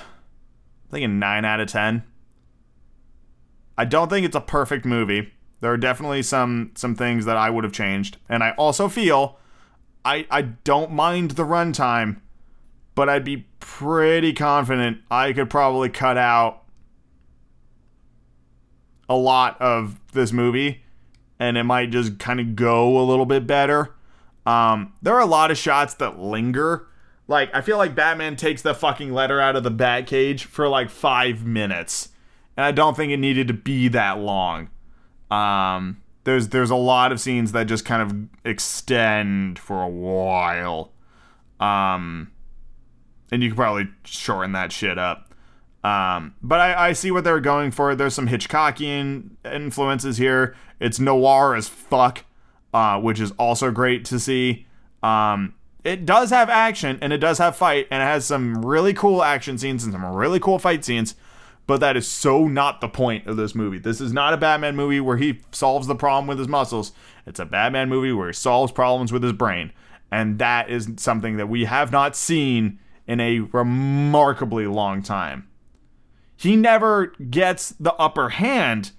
I 0.89 0.91
think 0.91 1.05
a 1.05 1.07
9 1.07 1.45
out 1.45 1.59
of 1.59 1.69
10. 1.69 2.03
I 3.77 3.85
don't 3.85 4.09
think 4.09 4.27
it's 4.27 4.35
a 4.35 4.41
perfect 4.41 4.85
movie. 4.85 5.33
There 5.59 5.71
are 5.71 5.77
definitely 5.77 6.21
some 6.21 6.71
some 6.75 6.93
things 6.93 7.25
that 7.25 7.37
I 7.37 7.49
would 7.49 7.63
have 7.63 7.73
changed. 7.73 8.17
And 8.29 8.43
I 8.43 8.51
also 8.51 8.87
feel 8.89 9.39
I 10.05 10.27
I 10.29 10.41
don't 10.43 10.91
mind 10.91 11.31
the 11.31 11.45
runtime, 11.45 12.21
but 12.93 13.09
I'd 13.09 13.25
be 13.25 13.47
pretty 13.59 14.33
confident 14.33 14.99
I 15.09 15.33
could 15.33 15.49
probably 15.49 15.89
cut 15.89 16.17
out 16.17 16.60
a 19.11 19.15
lot 19.15 19.59
of 19.61 19.99
this 20.13 20.31
movie 20.31 20.83
and 21.37 21.57
it 21.57 21.63
might 21.63 21.89
just 21.89 22.17
kind 22.19 22.39
of 22.39 22.55
go 22.55 22.99
a 22.99 23.03
little 23.03 23.25
bit 23.25 23.45
better. 23.45 23.95
Um, 24.45 24.93
there 25.01 25.15
are 25.15 25.21
a 25.21 25.25
lot 25.25 25.51
of 25.51 25.57
shots 25.57 25.95
that 25.95 26.19
linger. 26.19 26.87
Like, 27.27 27.53
I 27.53 27.61
feel 27.61 27.77
like 27.77 27.95
Batman 27.95 28.35
takes 28.35 28.61
the 28.61 28.73
fucking 28.73 29.11
letter 29.11 29.41
out 29.41 29.55
of 29.55 29.63
the 29.63 29.71
Batcage 29.71 30.41
for 30.41 30.67
like 30.67 30.89
five 30.89 31.45
minutes. 31.45 32.09
And 32.55 32.63
I 32.63 32.71
don't 32.71 32.95
think 32.95 33.11
it 33.11 33.17
needed 33.17 33.47
to 33.47 33.53
be 33.53 33.87
that 33.89 34.19
long. 34.19 34.69
Um, 35.29 36.01
there's 36.25 36.49
there's 36.49 36.69
a 36.69 36.75
lot 36.75 37.11
of 37.11 37.19
scenes 37.19 37.53
that 37.53 37.63
just 37.63 37.85
kind 37.85 38.01
of 38.01 38.45
extend 38.45 39.57
for 39.57 39.81
a 39.81 39.89
while. 39.89 40.91
Um, 41.59 42.31
and 43.31 43.41
you 43.41 43.49
could 43.49 43.57
probably 43.57 43.87
shorten 44.03 44.51
that 44.51 44.71
shit 44.71 44.97
up. 44.97 45.30
Um, 45.83 46.35
but 46.43 46.59
I, 46.59 46.89
I 46.89 46.93
see 46.93 47.11
what 47.11 47.23
they're 47.23 47.39
going 47.39 47.71
for. 47.71 47.95
There's 47.95 48.13
some 48.13 48.27
Hitchcockian 48.27 49.31
influences 49.43 50.17
here. 50.17 50.55
It's 50.79 50.99
noir 50.99 51.55
as 51.55 51.67
fuck, 51.67 52.23
uh, 52.73 52.99
which 52.99 53.19
is 53.19 53.31
also 53.31 53.71
great 53.71 54.05
to 54.05 54.19
see. 54.19 54.67
Um, 55.01 55.55
it 55.83 56.05
does 56.05 56.29
have 56.29 56.49
action 56.49 56.99
and 57.01 57.11
it 57.11 57.17
does 57.17 57.39
have 57.39 57.55
fight 57.55 57.87
and 57.89 58.03
it 58.03 58.05
has 58.05 58.25
some 58.25 58.63
really 58.63 58.93
cool 58.93 59.23
action 59.23 59.57
scenes 59.57 59.83
and 59.83 59.91
some 59.91 60.05
really 60.05 60.39
cool 60.39 60.59
fight 60.59 60.85
scenes. 60.85 61.15
But 61.67 61.79
that 61.79 61.95
is 61.95 62.07
so 62.07 62.47
not 62.47 62.81
the 62.81 62.89
point 62.89 63.27
of 63.27 63.37
this 63.37 63.55
movie. 63.55 63.79
This 63.79 64.01
is 64.01 64.11
not 64.11 64.33
a 64.33 64.37
Batman 64.37 64.75
movie 64.75 64.99
where 64.99 65.17
he 65.17 65.41
solves 65.51 65.87
the 65.87 65.95
problem 65.95 66.27
with 66.27 66.37
his 66.37 66.47
muscles. 66.47 66.91
It's 67.25 67.39
a 67.39 67.45
Batman 67.45 67.87
movie 67.87 68.11
where 68.11 68.27
he 68.27 68.33
solves 68.33 68.71
problems 68.71 69.11
with 69.11 69.23
his 69.23 69.33
brain. 69.33 69.71
And 70.11 70.37
that 70.39 70.69
is 70.69 70.89
something 70.97 71.37
that 71.37 71.47
we 71.47 71.65
have 71.65 71.91
not 71.91 72.15
seen 72.15 72.79
in 73.07 73.19
a 73.19 73.39
remarkably 73.39 74.67
long 74.67 75.01
time. 75.01 75.47
He 76.41 76.55
never 76.55 77.07
gets 77.29 77.69
the 77.79 77.93
upper 77.93 78.29
hand 78.29 78.91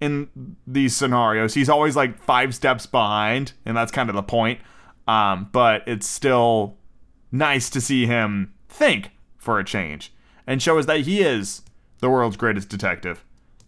in 0.00 0.56
these 0.64 0.94
scenarios. 0.94 1.54
He's 1.54 1.68
always 1.68 1.96
like 1.96 2.22
five 2.22 2.54
steps 2.54 2.86
behind, 2.86 3.52
and 3.66 3.76
that's 3.76 3.90
kind 3.90 4.08
of 4.08 4.14
the 4.14 4.22
point. 4.22 4.60
Um, 5.08 5.48
but 5.50 5.82
it's 5.88 6.06
still 6.06 6.76
nice 7.32 7.68
to 7.70 7.80
see 7.80 8.06
him 8.06 8.54
think 8.68 9.10
for 9.38 9.58
a 9.58 9.64
change 9.64 10.12
and 10.46 10.62
show 10.62 10.78
us 10.78 10.86
that 10.86 11.00
he 11.00 11.20
is 11.20 11.62
the 11.98 12.08
world's 12.08 12.36
greatest 12.36 12.68
detective 12.68 13.24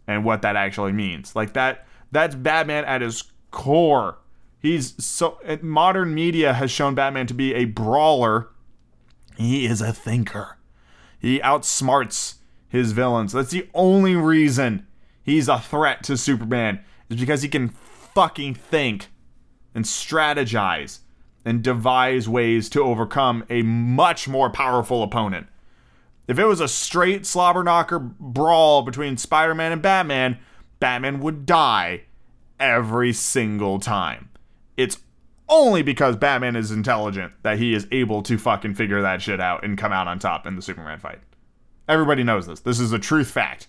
and 0.06 0.24
what 0.24 0.42
that 0.42 0.54
actually 0.54 0.92
means. 0.92 1.34
Like 1.34 1.52
that 1.54 1.86
that's 2.12 2.34
Batman 2.36 2.84
at 2.84 3.00
his 3.00 3.24
core. 3.50 4.18
He's 4.60 4.94
so 5.04 5.38
modern 5.62 6.14
media 6.14 6.54
has 6.54 6.70
shown 6.70 6.94
Batman 6.94 7.26
to 7.26 7.34
be 7.34 7.54
a 7.54 7.64
brawler. 7.64 8.48
He 9.36 9.66
is 9.66 9.80
a 9.80 9.92
thinker. 9.92 10.58
He 11.18 11.40
outsmarts 11.40 12.35
his 12.68 12.92
villains. 12.92 13.32
That's 13.32 13.50
the 13.50 13.68
only 13.74 14.16
reason 14.16 14.86
he's 15.22 15.48
a 15.48 15.58
threat 15.58 16.02
to 16.04 16.16
Superman 16.16 16.80
is 17.08 17.18
because 17.18 17.42
he 17.42 17.48
can 17.48 17.68
fucking 17.68 18.54
think 18.54 19.08
and 19.74 19.84
strategize 19.84 21.00
and 21.44 21.62
devise 21.62 22.28
ways 22.28 22.68
to 22.70 22.82
overcome 22.82 23.44
a 23.48 23.62
much 23.62 24.26
more 24.26 24.50
powerful 24.50 25.02
opponent. 25.02 25.46
If 26.26 26.38
it 26.38 26.44
was 26.44 26.60
a 26.60 26.66
straight 26.66 27.24
slobber 27.24 27.62
knocker 27.62 27.98
brawl 28.00 28.82
between 28.82 29.16
Spider 29.16 29.54
Man 29.54 29.70
and 29.70 29.80
Batman, 29.80 30.38
Batman 30.80 31.20
would 31.20 31.46
die 31.46 32.02
every 32.58 33.12
single 33.12 33.78
time. 33.78 34.30
It's 34.76 34.98
only 35.48 35.82
because 35.82 36.16
Batman 36.16 36.56
is 36.56 36.72
intelligent 36.72 37.32
that 37.42 37.58
he 37.58 37.74
is 37.74 37.86
able 37.92 38.22
to 38.24 38.38
fucking 38.38 38.74
figure 38.74 39.00
that 39.02 39.22
shit 39.22 39.40
out 39.40 39.64
and 39.64 39.78
come 39.78 39.92
out 39.92 40.08
on 40.08 40.18
top 40.18 40.46
in 40.46 40.56
the 40.56 40.62
Superman 40.62 40.98
fight. 40.98 41.20
Everybody 41.88 42.22
knows 42.22 42.46
this. 42.46 42.60
This 42.60 42.80
is 42.80 42.92
a 42.92 42.98
truth 42.98 43.30
fact. 43.30 43.68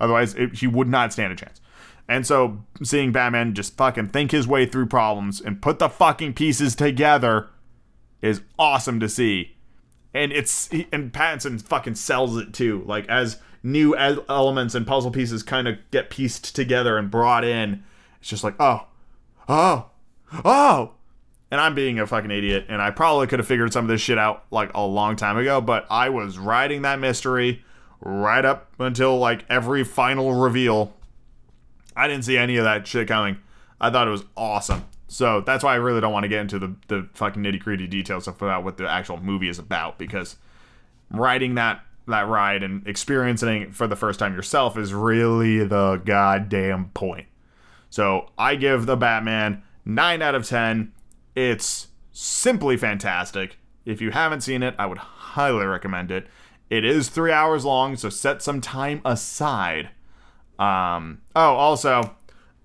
Otherwise, 0.00 0.34
it, 0.34 0.54
he 0.56 0.66
would 0.66 0.88
not 0.88 1.12
stand 1.12 1.32
a 1.32 1.36
chance. 1.36 1.60
And 2.08 2.26
so, 2.26 2.64
seeing 2.82 3.12
Batman 3.12 3.54
just 3.54 3.76
fucking 3.76 4.08
think 4.08 4.30
his 4.30 4.46
way 4.46 4.66
through 4.66 4.86
problems 4.86 5.40
and 5.40 5.60
put 5.60 5.78
the 5.78 5.88
fucking 5.88 6.34
pieces 6.34 6.74
together 6.74 7.48
is 8.22 8.42
awesome 8.58 9.00
to 9.00 9.08
see 9.08 9.56
and 10.16 10.32
it's 10.32 10.70
and 10.92 11.12
Pattinson 11.12 11.60
fucking 11.60 11.94
sells 11.94 12.38
it 12.38 12.54
too. 12.54 12.82
Like 12.86 13.06
as 13.08 13.38
new 13.62 13.94
elements 13.94 14.74
and 14.74 14.86
puzzle 14.86 15.10
pieces 15.10 15.42
kind 15.42 15.68
of 15.68 15.76
get 15.90 16.08
pieced 16.08 16.56
together 16.56 16.96
and 16.96 17.10
brought 17.10 17.44
in, 17.44 17.84
it's 18.18 18.30
just 18.30 18.42
like 18.42 18.54
oh, 18.58 18.86
oh, 19.46 19.90
oh. 20.44 20.92
And 21.56 21.62
I'm 21.62 21.74
being 21.74 21.98
a 21.98 22.06
fucking 22.06 22.30
idiot, 22.30 22.66
and 22.68 22.82
I 22.82 22.90
probably 22.90 23.26
could 23.28 23.38
have 23.38 23.48
figured 23.48 23.72
some 23.72 23.86
of 23.86 23.88
this 23.88 24.02
shit 24.02 24.18
out 24.18 24.44
like 24.50 24.70
a 24.74 24.82
long 24.82 25.16
time 25.16 25.38
ago, 25.38 25.62
but 25.62 25.86
I 25.88 26.10
was 26.10 26.36
riding 26.36 26.82
that 26.82 26.98
mystery 26.98 27.64
right 27.98 28.44
up 28.44 28.70
until 28.78 29.18
like 29.18 29.46
every 29.48 29.82
final 29.82 30.34
reveal. 30.34 30.92
I 31.96 32.08
didn't 32.08 32.26
see 32.26 32.36
any 32.36 32.58
of 32.58 32.64
that 32.64 32.86
shit 32.86 33.08
coming. 33.08 33.38
I 33.80 33.88
thought 33.88 34.06
it 34.06 34.10
was 34.10 34.24
awesome. 34.36 34.84
So 35.08 35.40
that's 35.40 35.64
why 35.64 35.72
I 35.72 35.76
really 35.76 36.02
don't 36.02 36.12
want 36.12 36.24
to 36.24 36.28
get 36.28 36.42
into 36.42 36.58
the, 36.58 36.76
the 36.88 37.08
fucking 37.14 37.42
nitty 37.42 37.60
gritty 37.60 37.86
details 37.86 38.28
about 38.28 38.62
what 38.62 38.76
the 38.76 38.86
actual 38.86 39.16
movie 39.16 39.48
is 39.48 39.58
about 39.58 39.96
because 39.96 40.36
riding 41.10 41.54
that 41.54 41.80
that 42.06 42.28
ride 42.28 42.64
and 42.64 42.86
experiencing 42.86 43.62
it 43.62 43.74
for 43.74 43.86
the 43.86 43.96
first 43.96 44.18
time 44.18 44.34
yourself 44.34 44.76
is 44.76 44.92
really 44.92 45.64
the 45.64 46.02
goddamn 46.04 46.90
point. 46.92 47.28
So 47.88 48.28
I 48.36 48.56
give 48.56 48.84
the 48.84 48.96
Batman 48.96 49.62
9 49.86 50.20
out 50.20 50.34
of 50.34 50.46
10. 50.46 50.92
It's 51.36 51.88
simply 52.12 52.76
fantastic. 52.76 53.58
If 53.84 54.00
you 54.00 54.10
haven't 54.10 54.40
seen 54.40 54.62
it, 54.62 54.74
I 54.78 54.86
would 54.86 54.98
highly 54.98 55.66
recommend 55.66 56.10
it. 56.10 56.26
It 56.70 56.84
is 56.84 57.08
three 57.08 57.30
hours 57.30 57.64
long, 57.64 57.94
so 57.96 58.08
set 58.08 58.42
some 58.42 58.60
time 58.60 59.00
aside. 59.04 59.90
Um, 60.58 61.20
oh, 61.36 61.54
also, 61.54 62.16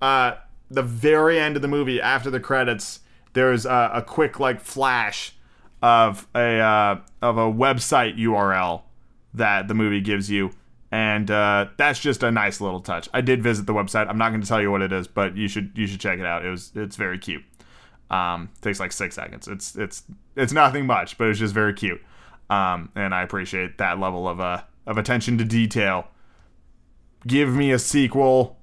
uh, 0.01 0.35
the 0.69 0.81
very 0.81 1.39
end 1.39 1.57
of 1.57 1.61
the 1.61 1.67
movie, 1.67 2.01
after 2.01 2.31
the 2.31 2.39
credits, 2.39 3.01
there's 3.33 3.65
a, 3.65 3.91
a 3.95 4.01
quick 4.01 4.39
like 4.39 4.61
flash 4.61 5.35
of 5.83 6.27
a 6.33 6.59
uh, 6.59 7.01
of 7.21 7.37
a 7.37 7.51
website 7.51 8.17
URL 8.17 8.83
that 9.33 9.67
the 9.67 9.73
movie 9.73 10.01
gives 10.01 10.31
you. 10.31 10.51
And 10.93 11.31
uh, 11.31 11.67
that's 11.77 11.99
just 11.99 12.21
a 12.21 12.31
nice 12.31 12.59
little 12.59 12.81
touch. 12.81 13.07
I 13.13 13.21
did 13.21 13.41
visit 13.41 13.65
the 13.65 13.73
website. 13.73 14.09
I'm 14.09 14.17
not 14.17 14.29
going 14.29 14.41
to 14.41 14.47
tell 14.47 14.61
you 14.61 14.71
what 14.71 14.81
it 14.81 14.91
is, 14.91 15.07
but 15.07 15.37
you 15.37 15.47
should 15.47 15.71
you 15.75 15.87
should 15.87 15.99
check 15.99 16.19
it 16.19 16.25
out. 16.25 16.45
It 16.45 16.49
was 16.49 16.71
it's 16.75 16.95
very 16.95 17.17
cute. 17.17 17.43
Um, 18.11 18.49
takes 18.61 18.79
like 18.79 18.91
six 18.91 19.15
seconds. 19.15 19.47
It's 19.47 19.75
it's 19.75 20.03
it's 20.35 20.53
nothing 20.53 20.85
much, 20.85 21.17
but 21.17 21.29
it's 21.29 21.39
just 21.39 21.53
very 21.53 21.73
cute. 21.73 22.01
Um, 22.49 22.91
and 22.93 23.15
I 23.15 23.23
appreciate 23.23 23.77
that 23.77 23.99
level 23.99 24.27
of 24.27 24.39
uh 24.39 24.61
of 24.85 24.97
attention 24.97 25.37
to 25.37 25.45
detail. 25.45 26.07
Give 27.25 27.55
me 27.55 27.71
a 27.71 27.79
sequel. 27.79 28.57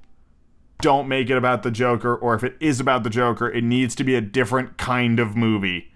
Don't 0.80 1.08
make 1.08 1.30
it 1.30 1.36
about 1.36 1.62
the 1.62 1.70
Joker, 1.70 2.14
or 2.14 2.34
if 2.34 2.44
it 2.44 2.56
is 2.60 2.78
about 2.78 3.04
the 3.04 3.10
Joker, 3.10 3.48
it 3.50 3.64
needs 3.64 3.94
to 3.96 4.04
be 4.04 4.14
a 4.14 4.20
different 4.20 4.76
kind 4.76 5.18
of 5.18 5.34
movie. 5.34 5.90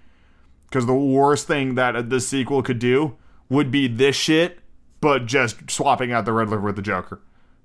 Because 0.64 0.86
the 0.86 0.94
worst 0.94 1.46
thing 1.46 1.74
that 1.74 2.08
the 2.08 2.20
sequel 2.20 2.62
could 2.62 2.78
do 2.78 3.16
would 3.50 3.70
be 3.70 3.86
this 3.86 4.16
shit, 4.16 4.60
but 5.02 5.26
just 5.26 5.70
swapping 5.70 6.10
out 6.10 6.24
the 6.24 6.32
Riddler 6.32 6.58
with 6.58 6.76
the 6.76 6.82
Joker. 6.82 7.20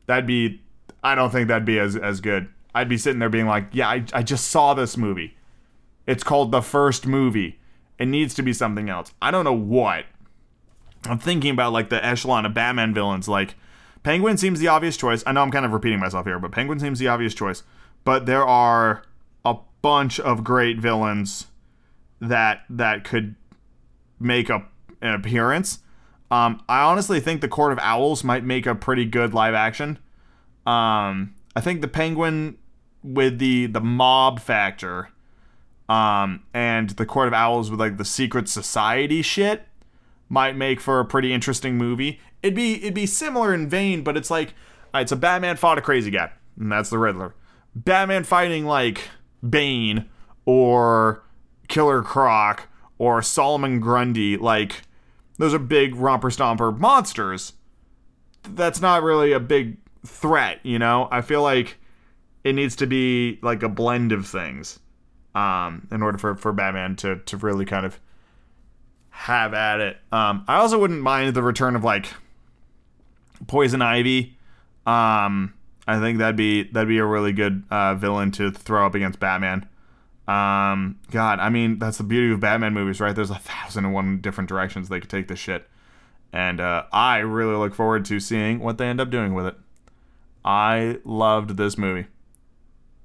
That'd 0.05 0.27
be, 0.27 0.61
I 1.01 1.15
don't 1.15 1.31
think 1.31 1.47
that'd 1.47 1.65
be 1.65 1.79
as, 1.79 1.95
as 1.95 2.19
good. 2.19 2.49
I'd 2.75 2.89
be 2.89 2.97
sitting 2.97 3.19
there 3.19 3.29
being 3.29 3.47
like, 3.47 3.69
yeah, 3.71 3.87
I, 3.87 4.03
I 4.11 4.23
just 4.23 4.49
saw 4.49 4.73
this 4.73 4.97
movie. 4.97 5.36
It's 6.07 6.23
called 6.23 6.51
the 6.51 6.61
first 6.61 7.05
movie. 7.05 7.59
It 7.99 8.07
needs 8.07 8.33
to 8.35 8.41
be 8.41 8.53
something 8.53 8.89
else. 8.89 9.13
I 9.21 9.29
don't 9.29 9.45
know 9.45 9.53
what. 9.53 10.05
I'm 11.05 11.19
thinking 11.19 11.51
about 11.51 11.73
like 11.73 11.89
the 11.89 12.03
echelon 12.03 12.45
of 12.45 12.53
Batman 12.53 12.93
villains. 12.93 13.27
Like, 13.27 13.55
Penguin 14.03 14.37
seems 14.37 14.59
the 14.59 14.69
obvious 14.69 14.95
choice. 14.97 15.23
I 15.27 15.33
know 15.33 15.41
I'm 15.41 15.51
kind 15.51 15.65
of 15.65 15.73
repeating 15.73 15.99
myself 15.99 16.25
here, 16.25 16.39
but 16.39 16.51
Penguin 16.51 16.79
seems 16.79 16.97
the 16.99 17.09
obvious 17.09 17.33
choice. 17.33 17.63
But 18.03 18.25
there 18.25 18.45
are 18.45 19.03
a 19.43 19.57
bunch 19.81 20.19
of 20.19 20.43
great 20.43 20.79
villains 20.79 21.47
that 22.21 22.61
that 22.69 23.03
could 23.03 23.35
make 24.19 24.49
a, 24.49 24.65
an 25.01 25.13
appearance. 25.13 25.79
Um, 26.31 26.63
I 26.67 26.81
honestly 26.83 27.19
think 27.19 27.41
the 27.41 27.47
Court 27.47 27.71
of 27.71 27.79
Owls 27.79 28.23
might 28.23 28.43
make 28.43 28.65
a 28.65 28.75
pretty 28.75 29.05
good 29.05 29.33
live 29.33 29.53
action. 29.53 29.99
Um, 30.65 31.35
I 31.55 31.61
think 31.61 31.81
the 31.81 31.87
Penguin 31.87 32.57
with 33.03 33.39
the 33.39 33.67
the 33.67 33.79
mob 33.81 34.39
factor, 34.39 35.09
um, 35.89 36.43
and 36.53 36.91
the 36.91 37.05
Court 37.05 37.27
of 37.27 37.33
Owls 37.33 37.71
with 37.71 37.79
like 37.79 37.97
the 37.97 38.05
secret 38.05 38.49
society 38.49 39.21
shit 39.21 39.67
might 40.29 40.55
make 40.55 40.81
for 40.81 40.99
a 40.99 41.05
pretty 41.05 41.33
interesting 41.33 41.77
movie. 41.77 42.19
It'd 42.43 42.55
be 42.55 42.75
it'd 42.75 42.93
be 42.93 43.05
similar 43.05 43.53
in 43.53 43.69
vein, 43.69 44.03
but 44.03 44.17
it's 44.17 44.29
like 44.29 44.53
uh, 44.93 44.99
it's 44.99 45.11
a 45.11 45.15
Batman 45.15 45.57
fought 45.57 45.77
a 45.77 45.81
crazy 45.81 46.11
guy, 46.11 46.31
and 46.59 46.71
that's 46.71 46.89
the 46.89 46.97
Riddler. 46.97 47.33
Batman 47.75 48.23
fighting 48.23 48.65
like 48.65 49.09
Bane 49.47 50.09
or 50.45 51.23
Killer 51.67 52.01
Croc 52.01 52.67
or 52.97 53.21
Solomon 53.21 53.79
Grundy, 53.79 54.37
like 54.37 54.81
those 55.37 55.53
are 55.53 55.59
big 55.59 55.95
romper 55.95 56.29
stomper 56.29 56.77
monsters. 56.77 57.53
That's 58.43 58.81
not 58.81 59.03
really 59.03 59.33
a 59.33 59.39
big 59.39 59.77
threat, 60.05 60.59
you 60.63 60.79
know? 60.79 61.07
I 61.11 61.21
feel 61.21 61.41
like 61.41 61.77
it 62.43 62.53
needs 62.53 62.75
to 62.77 62.87
be 62.87 63.39
like 63.41 63.61
a 63.63 63.69
blend 63.69 64.11
of 64.11 64.25
things. 64.25 64.79
Um, 65.37 65.87
in 65.91 66.01
order 66.01 66.17
for, 66.17 66.35
for 66.35 66.51
Batman 66.51 66.95
to, 66.95 67.17
to 67.17 67.37
really 67.37 67.65
kind 67.65 67.85
of 67.85 67.99
have 69.09 69.53
at 69.53 69.79
it. 69.79 69.97
Um, 70.11 70.43
I 70.47 70.55
also 70.57 70.79
wouldn't 70.79 71.01
mind 71.01 71.35
the 71.35 71.43
return 71.43 71.75
of 71.75 71.83
like 71.83 72.07
Poison 73.45 73.83
Ivy. 73.83 74.35
Um, 74.87 75.53
I 75.87 75.99
think 75.99 76.17
that'd 76.17 76.35
be 76.35 76.63
that'd 76.63 76.87
be 76.87 76.97
a 76.97 77.05
really 77.05 77.33
good 77.33 77.63
uh, 77.69 77.93
villain 77.93 78.31
to 78.31 78.49
throw 78.51 78.85
up 78.85 78.95
against 78.95 79.19
Batman. 79.19 79.67
Um, 80.27 80.99
God, 81.11 81.39
I 81.39 81.49
mean, 81.49 81.77
that's 81.77 81.99
the 81.99 82.03
beauty 82.03 82.33
of 82.33 82.39
Batman 82.39 82.73
movies, 82.73 82.99
right? 82.99 83.15
There's 83.15 83.29
a 83.29 83.35
thousand 83.35 83.85
and 83.85 83.93
one 83.93 84.19
different 84.21 84.49
directions 84.49 84.89
they 84.89 84.99
could 84.99 85.09
take 85.09 85.27
this 85.27 85.39
shit. 85.39 85.67
And 86.33 86.59
uh, 86.59 86.85
I 86.91 87.19
really 87.19 87.55
look 87.55 87.75
forward 87.75 88.05
to 88.05 88.19
seeing 88.19 88.59
what 88.59 88.77
they 88.77 88.87
end 88.87 88.99
up 88.99 89.11
doing 89.11 89.33
with 89.35 89.45
it. 89.45 89.55
I 90.43 90.97
loved 91.03 91.57
this 91.57 91.77
movie. 91.77 92.07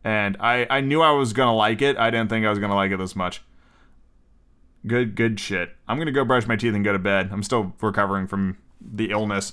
And 0.04 0.36
I, 0.40 0.66
I 0.68 0.80
knew 0.80 1.00
I 1.00 1.12
was 1.12 1.32
to 1.48 1.52
like 1.52 1.80
it. 1.82 1.96
I 1.96 2.10
didn't 2.10 2.28
think 2.28 2.44
I 2.44 2.50
was 2.50 2.58
to 2.70 2.74
like 2.76 2.90
it 2.90 2.98
this 2.98 3.14
much. 3.14 3.42
Good, 4.86 5.14
good 5.14 5.38
shit. 5.38 5.70
I'm 5.86 5.96
to 6.06 6.12
go 6.12 6.24
brush 6.24 6.46
my 6.46 6.56
teeth 6.56 6.74
and 6.74 6.84
go 6.84 6.92
to 6.92 6.98
bed. 6.98 7.30
I'm 7.32 7.42
still 7.42 7.72
recovering 7.80 8.26
from 8.26 8.58
the 8.80 9.10
illness. 9.10 9.52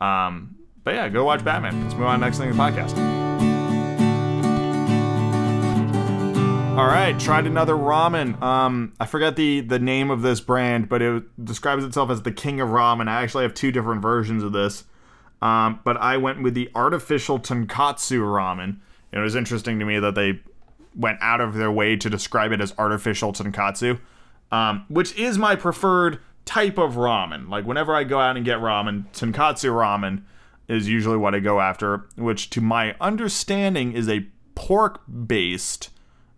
Um, 0.00 0.56
but 0.84 0.94
yeah, 0.94 1.08
go 1.10 1.24
watch 1.24 1.44
Batman. 1.44 1.82
Let's 1.82 1.94
move 1.94 2.06
on 2.06 2.14
to 2.14 2.20
the 2.20 2.26
next 2.26 2.38
thing 2.38 2.50
in 2.50 2.56
the 2.56 2.62
podcast. 2.62 3.20
All 6.78 6.86
right, 6.86 7.18
tried 7.20 7.46
another 7.46 7.74
ramen. 7.74 8.40
Um, 8.40 8.94
I 8.98 9.04
forget 9.04 9.36
the 9.36 9.60
the 9.60 9.78
name 9.78 10.08
of 10.10 10.22
this 10.22 10.40
brand, 10.40 10.88
but 10.88 11.02
it 11.02 11.44
describes 11.44 11.84
itself 11.84 12.08
as 12.08 12.22
the 12.22 12.32
king 12.32 12.58
of 12.60 12.70
ramen. 12.70 13.06
I 13.06 13.22
actually 13.22 13.42
have 13.42 13.52
two 13.52 13.70
different 13.70 14.00
versions 14.00 14.42
of 14.42 14.52
this, 14.52 14.84
um, 15.42 15.80
but 15.84 15.98
I 15.98 16.16
went 16.16 16.42
with 16.42 16.54
the 16.54 16.70
artificial 16.74 17.38
tonkatsu 17.38 18.20
ramen. 18.20 18.78
It 19.12 19.18
was 19.18 19.34
interesting 19.34 19.78
to 19.78 19.84
me 19.84 19.98
that 19.98 20.14
they 20.14 20.40
went 20.94 21.18
out 21.20 21.40
of 21.40 21.54
their 21.54 21.70
way 21.70 21.96
to 21.96 22.10
describe 22.10 22.52
it 22.52 22.60
as 22.60 22.74
artificial 22.78 23.32
tonkatsu, 23.32 24.00
um, 24.50 24.84
which 24.88 25.16
is 25.16 25.38
my 25.38 25.56
preferred 25.56 26.20
type 26.44 26.78
of 26.78 26.94
ramen. 26.94 27.48
Like 27.48 27.64
whenever 27.64 27.94
I 27.94 28.04
go 28.04 28.20
out 28.20 28.36
and 28.36 28.44
get 28.44 28.58
ramen, 28.58 29.06
tonkatsu 29.12 29.70
ramen 29.70 30.22
is 30.68 30.88
usually 30.88 31.16
what 31.16 31.34
I 31.34 31.40
go 31.40 31.60
after, 31.60 32.06
which 32.16 32.50
to 32.50 32.60
my 32.60 32.94
understanding 33.00 33.92
is 33.92 34.08
a 34.08 34.26
pork 34.54 35.02
based 35.26 35.90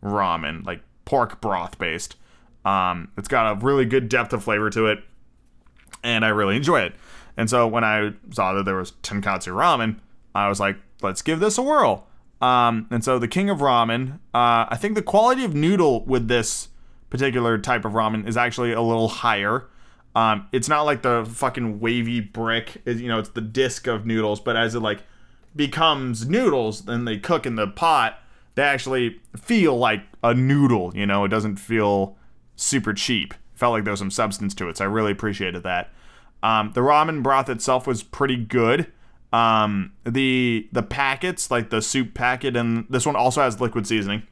ramen, 0.03 0.65
like 0.65 0.83
pork 1.05 1.41
broth 1.41 1.79
based. 1.79 2.17
Um, 2.65 3.11
it's 3.17 3.29
got 3.29 3.53
a 3.53 3.65
really 3.65 3.85
good 3.85 4.09
depth 4.09 4.33
of 4.33 4.45
flavor 4.45 4.71
to 4.71 4.87
it, 4.87 5.01
and 6.03 6.25
I 6.25 6.29
really 6.29 6.57
enjoy 6.57 6.81
it. 6.81 6.95
And 7.37 7.49
so 7.49 7.67
when 7.67 7.85
I 7.85 8.13
saw 8.31 8.53
that 8.55 8.65
there 8.65 8.77
was 8.77 8.93
tonkatsu 9.03 9.53
ramen, 9.55 9.99
I 10.35 10.49
was 10.49 10.61
like, 10.61 10.77
let's 11.01 11.23
give 11.23 11.41
this 11.41 11.59
a 11.59 11.63
whirl. 11.63 12.07
Um, 12.43 12.89
and 12.91 13.05
so 13.05 13.19
the 13.19 13.29
king 13.29 13.49
of 13.49 13.61
ramen, 13.61 14.15
uh, 14.35 14.67
I 14.69 14.77
think 14.79 14.97
the 14.97 15.03
quality 15.03 15.45
of 15.45 15.55
noodle 15.55 16.05
with 16.05 16.29
this 16.29 16.69
particular 17.09 17.57
type 17.57 17.85
of 17.85 17.93
ramen 17.93 18.27
is 18.27 18.37
actually 18.37 18.73
a 18.73 18.83
little 18.83 19.09
higher. 19.09 19.69
Um, 20.15 20.49
it's 20.53 20.69
not 20.69 20.83
like 20.83 21.03
the 21.03 21.25
fucking 21.25 21.81
wavy 21.81 22.21
brick, 22.21 22.83
you 22.85 23.09
know, 23.09 23.19
it's 23.19 23.31
the 23.31 23.41
disc 23.41 23.87
of 23.87 24.05
noodles, 24.05 24.41
but 24.41 24.57
as 24.57 24.75
it 24.75 24.81
like 24.81 25.05
becomes 25.57 26.29
noodles, 26.29 26.83
then 26.83 27.05
they 27.05 27.17
cook 27.17 27.47
in 27.47 27.55
the 27.55 27.69
pot 27.69 28.19
they 28.55 28.63
actually 28.63 29.21
feel 29.37 29.77
like 29.77 30.03
a 30.23 30.35
noodle, 30.35 30.93
you 30.95 31.07
know, 31.07 31.25
it 31.25 31.29
doesn't 31.29 31.57
feel 31.57 32.17
super 32.57 32.93
cheap. 32.93 33.35
Felt 33.55 33.73
like 33.73 33.85
there 33.85 33.93
was 33.93 34.01
some 34.01 34.11
substance 34.11 34.55
to 34.55 34.69
it, 34.69 34.77
so 34.77 34.85
I 34.85 34.89
really 34.89 35.13
appreciated 35.13 35.63
that. 35.63 35.91
Um, 36.43 36.73
the 36.75 36.81
ramen 36.81 37.23
broth 37.23 37.49
itself 37.49 37.87
was 37.87 38.03
pretty 38.03 38.37
good. 38.37 38.93
Um, 39.33 39.93
the 40.05 40.69
the 40.73 40.83
packets, 40.83 41.51
like 41.51 41.71
the 41.71 41.81
soup 41.81 42.15
packet, 42.15 42.57
and 42.57 42.87
this 42.91 43.07
one 43.07 43.17
also 43.17 43.41
has 43.41 43.61
liquid 43.61 43.87
seasoning. 43.87 44.25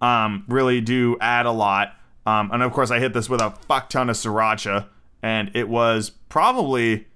Um, 0.00 0.44
really 0.48 0.80
do 0.80 1.16
add 1.20 1.46
a 1.46 1.52
lot. 1.52 1.94
Um, 2.24 2.50
and 2.52 2.62
of 2.62 2.72
course, 2.72 2.90
I 2.90 2.98
hit 2.98 3.12
this 3.12 3.28
with 3.28 3.40
a 3.40 3.50
fuck 3.68 3.90
ton 3.90 4.08
of 4.08 4.16
sriracha, 4.16 4.86
and 5.22 5.50
it 5.54 5.68
was 5.68 6.10
probably 6.28 7.06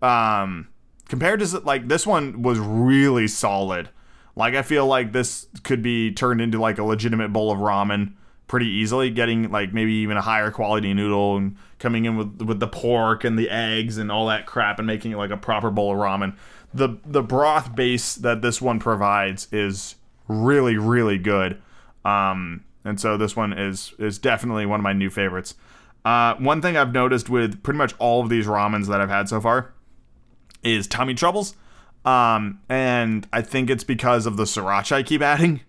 um, 0.00 0.68
compared 1.08 1.40
to 1.40 1.58
like 1.60 1.88
this 1.88 2.06
one 2.06 2.42
was 2.42 2.58
really 2.58 3.28
solid. 3.28 3.88
Like 4.36 4.54
I 4.54 4.62
feel 4.62 4.86
like 4.86 5.12
this 5.12 5.48
could 5.64 5.82
be 5.82 6.12
turned 6.12 6.40
into 6.40 6.60
like 6.60 6.78
a 6.78 6.84
legitimate 6.84 7.32
bowl 7.32 7.50
of 7.50 7.58
ramen 7.58 8.14
pretty 8.48 8.66
easily, 8.66 9.10
getting 9.10 9.50
like 9.50 9.72
maybe 9.72 9.92
even 9.92 10.16
a 10.16 10.22
higher 10.22 10.50
quality 10.50 10.92
noodle 10.92 11.36
and 11.36 11.56
coming 11.78 12.06
in 12.06 12.16
with 12.16 12.42
with 12.42 12.58
the 12.58 12.66
pork 12.66 13.22
and 13.22 13.38
the 13.38 13.48
eggs 13.48 13.98
and 13.98 14.10
all 14.10 14.26
that 14.26 14.46
crap 14.46 14.78
and 14.78 14.86
making 14.86 15.12
it 15.12 15.16
like 15.16 15.30
a 15.30 15.36
proper 15.36 15.70
bowl 15.70 15.92
of 15.92 15.98
ramen. 15.98 16.36
The 16.74 16.98
the 17.04 17.22
broth 17.22 17.74
base 17.76 18.14
that 18.16 18.42
this 18.42 18.60
one 18.60 18.80
provides 18.80 19.46
is 19.52 19.94
really 20.26 20.76
really 20.76 21.18
good. 21.18 21.62
Um, 22.04 22.64
and 22.84 23.00
so 23.00 23.16
this 23.16 23.36
one 23.36 23.52
is 23.52 23.92
is 23.98 24.18
definitely 24.18 24.66
one 24.66 24.80
of 24.80 24.84
my 24.84 24.92
new 24.92 25.10
favorites. 25.10 25.54
Uh, 26.04 26.34
one 26.36 26.62
thing 26.62 26.76
I've 26.76 26.92
noticed 26.92 27.28
with 27.28 27.62
pretty 27.62 27.78
much 27.78 27.94
all 27.98 28.22
of 28.22 28.30
these 28.30 28.46
ramens 28.46 28.86
that 28.86 29.00
I've 29.00 29.10
had 29.10 29.28
so 29.28 29.40
far 29.40 29.74
is 30.62 30.86
tummy 30.86 31.14
troubles. 31.14 31.54
Um, 32.04 32.60
and 32.68 33.28
I 33.32 33.42
think 33.42 33.68
it's 33.68 33.84
because 33.84 34.24
of 34.24 34.36
the 34.36 34.44
sriracha 34.44 34.92
I 34.92 35.02
keep 35.02 35.20
adding. 35.20 35.60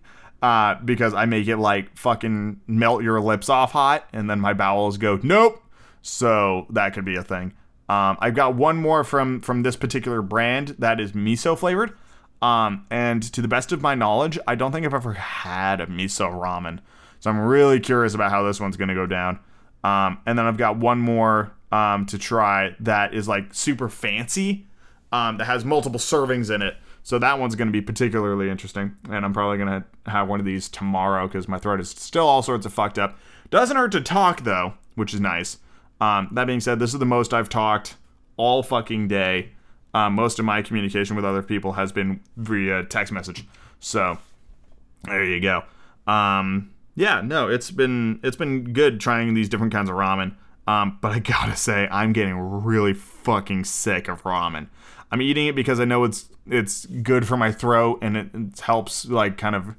Uh, 0.42 0.76
because 0.82 1.12
I 1.12 1.26
make 1.26 1.48
it 1.48 1.58
like 1.58 1.96
fucking 1.96 2.62
melt 2.66 3.02
your 3.02 3.20
lips 3.20 3.50
off 3.50 3.72
hot, 3.72 4.08
and 4.12 4.28
then 4.30 4.40
my 4.40 4.54
bowels 4.54 4.96
go 4.96 5.18
nope. 5.22 5.62
So 6.02 6.66
that 6.70 6.94
could 6.94 7.04
be 7.04 7.16
a 7.16 7.22
thing. 7.22 7.52
Um, 7.90 8.16
I've 8.20 8.34
got 8.34 8.54
one 8.54 8.76
more 8.76 9.04
from 9.04 9.40
from 9.40 9.62
this 9.62 9.76
particular 9.76 10.22
brand 10.22 10.76
that 10.78 11.00
is 11.00 11.12
miso 11.12 11.58
flavored. 11.58 11.92
Um, 12.40 12.86
and 12.90 13.22
to 13.34 13.42
the 13.42 13.48
best 13.48 13.70
of 13.70 13.82
my 13.82 13.94
knowledge, 13.94 14.38
I 14.46 14.54
don't 14.54 14.72
think 14.72 14.86
I've 14.86 14.94
ever 14.94 15.12
had 15.12 15.80
a 15.80 15.86
miso 15.86 16.30
ramen. 16.30 16.78
So 17.18 17.28
I'm 17.28 17.40
really 17.40 17.80
curious 17.80 18.14
about 18.14 18.30
how 18.30 18.42
this 18.42 18.60
one's 18.60 18.78
gonna 18.78 18.94
go 18.94 19.06
down. 19.06 19.40
Um, 19.84 20.18
and 20.24 20.38
then 20.38 20.46
I've 20.46 20.56
got 20.56 20.78
one 20.78 21.00
more 21.00 21.52
um, 21.72 22.06
to 22.06 22.18
try 22.18 22.74
that 22.80 23.12
is 23.12 23.28
like 23.28 23.52
super 23.52 23.88
fancy 23.88 24.66
um, 25.12 25.38
that 25.38 25.44
has 25.44 25.64
multiple 25.64 26.00
servings 26.00 26.54
in 26.54 26.62
it. 26.62 26.76
So 27.10 27.18
that 27.18 27.40
one's 27.40 27.56
going 27.56 27.66
to 27.66 27.72
be 27.72 27.80
particularly 27.80 28.48
interesting. 28.48 28.94
And 29.10 29.24
I'm 29.24 29.32
probably 29.32 29.58
going 29.58 29.82
to 29.82 29.84
have 30.08 30.28
one 30.28 30.38
of 30.38 30.46
these 30.46 30.68
tomorrow 30.68 31.26
because 31.26 31.48
my 31.48 31.58
throat 31.58 31.80
is 31.80 31.90
still 31.90 32.28
all 32.28 32.40
sorts 32.40 32.66
of 32.66 32.72
fucked 32.72 33.00
up. 33.00 33.18
Doesn't 33.50 33.76
hurt 33.76 33.90
to 33.90 34.00
talk 34.00 34.44
though, 34.44 34.74
which 34.94 35.12
is 35.12 35.18
nice. 35.18 35.58
Um, 36.00 36.28
that 36.30 36.46
being 36.46 36.60
said, 36.60 36.78
this 36.78 36.92
is 36.92 37.00
the 37.00 37.04
most 37.04 37.34
I've 37.34 37.48
talked 37.48 37.96
all 38.36 38.62
fucking 38.62 39.08
day. 39.08 39.50
Um, 39.92 40.14
most 40.14 40.38
of 40.38 40.44
my 40.44 40.62
communication 40.62 41.16
with 41.16 41.24
other 41.24 41.42
people 41.42 41.72
has 41.72 41.90
been 41.90 42.20
via 42.36 42.84
text 42.84 43.12
message. 43.12 43.44
So 43.80 44.18
there 45.02 45.24
you 45.24 45.40
go. 45.40 45.64
Um, 46.06 46.70
yeah, 46.94 47.22
no, 47.22 47.48
it's 47.48 47.72
been 47.72 48.20
it's 48.22 48.36
been 48.36 48.72
good 48.72 49.00
trying 49.00 49.34
these 49.34 49.48
different 49.48 49.72
kinds 49.72 49.90
of 49.90 49.96
ramen. 49.96 50.36
Um, 50.68 50.98
but 51.00 51.10
I 51.10 51.18
gotta 51.18 51.56
say, 51.56 51.88
I'm 51.90 52.12
getting 52.12 52.38
really 52.38 52.94
fucking 52.94 53.64
sick 53.64 54.06
of 54.06 54.22
ramen. 54.22 54.68
I'm 55.10 55.20
eating 55.20 55.48
it 55.48 55.56
because 55.56 55.80
I 55.80 55.84
know 55.84 56.04
it's 56.04 56.28
it's 56.50 56.84
good 56.86 57.26
for 57.26 57.36
my 57.36 57.52
throat 57.52 58.00
and 58.02 58.16
it, 58.16 58.28
it 58.34 58.60
helps 58.60 59.06
like 59.06 59.38
kind 59.38 59.54
of 59.54 59.74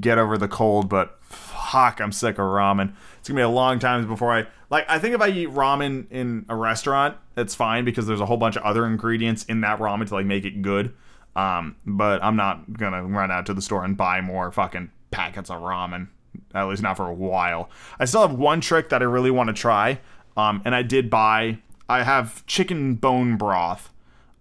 get 0.00 0.18
over 0.18 0.36
the 0.36 0.48
cold. 0.48 0.88
But 0.88 1.18
fuck, 1.22 2.00
I'm 2.00 2.12
sick 2.12 2.34
of 2.34 2.44
ramen. 2.44 2.92
It's 3.18 3.28
gonna 3.28 3.38
be 3.38 3.42
a 3.42 3.48
long 3.48 3.78
time 3.78 4.06
before 4.06 4.36
I 4.36 4.46
like. 4.68 4.84
I 4.88 4.98
think 4.98 5.14
if 5.14 5.20
I 5.20 5.28
eat 5.28 5.48
ramen 5.50 6.10
in 6.10 6.44
a 6.48 6.56
restaurant, 6.56 7.16
it's 7.36 7.54
fine 7.54 7.84
because 7.84 8.06
there's 8.06 8.20
a 8.20 8.26
whole 8.26 8.36
bunch 8.36 8.56
of 8.56 8.62
other 8.64 8.84
ingredients 8.86 9.44
in 9.44 9.60
that 9.62 9.78
ramen 9.78 10.06
to 10.08 10.14
like 10.14 10.26
make 10.26 10.44
it 10.44 10.60
good. 10.60 10.94
Um, 11.36 11.76
but 11.86 12.22
I'm 12.22 12.36
not 12.36 12.72
gonna 12.72 13.04
run 13.04 13.30
out 13.30 13.46
to 13.46 13.54
the 13.54 13.62
store 13.62 13.84
and 13.84 13.96
buy 13.96 14.20
more 14.20 14.50
fucking 14.50 14.90
packets 15.10 15.50
of 15.50 15.62
ramen. 15.62 16.08
At 16.54 16.64
least 16.64 16.82
not 16.82 16.96
for 16.96 17.06
a 17.06 17.14
while. 17.14 17.70
I 17.98 18.04
still 18.04 18.22
have 18.22 18.36
one 18.36 18.60
trick 18.60 18.88
that 18.90 19.02
I 19.02 19.04
really 19.04 19.30
want 19.30 19.48
to 19.48 19.54
try. 19.54 20.00
Um, 20.36 20.62
and 20.64 20.74
I 20.74 20.82
did 20.82 21.10
buy. 21.10 21.58
I 21.88 22.02
have 22.04 22.44
chicken 22.46 22.94
bone 22.94 23.36
broth. 23.36 23.90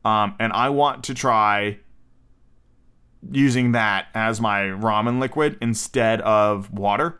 Um, 0.05 0.35
and 0.39 0.53
I 0.53 0.69
want 0.69 1.03
to 1.05 1.13
try 1.13 1.79
using 3.31 3.73
that 3.73 4.07
as 4.13 4.39
my 4.39 4.61
ramen 4.61 5.19
liquid 5.19 5.57
instead 5.61 6.21
of 6.21 6.71
water 6.71 7.19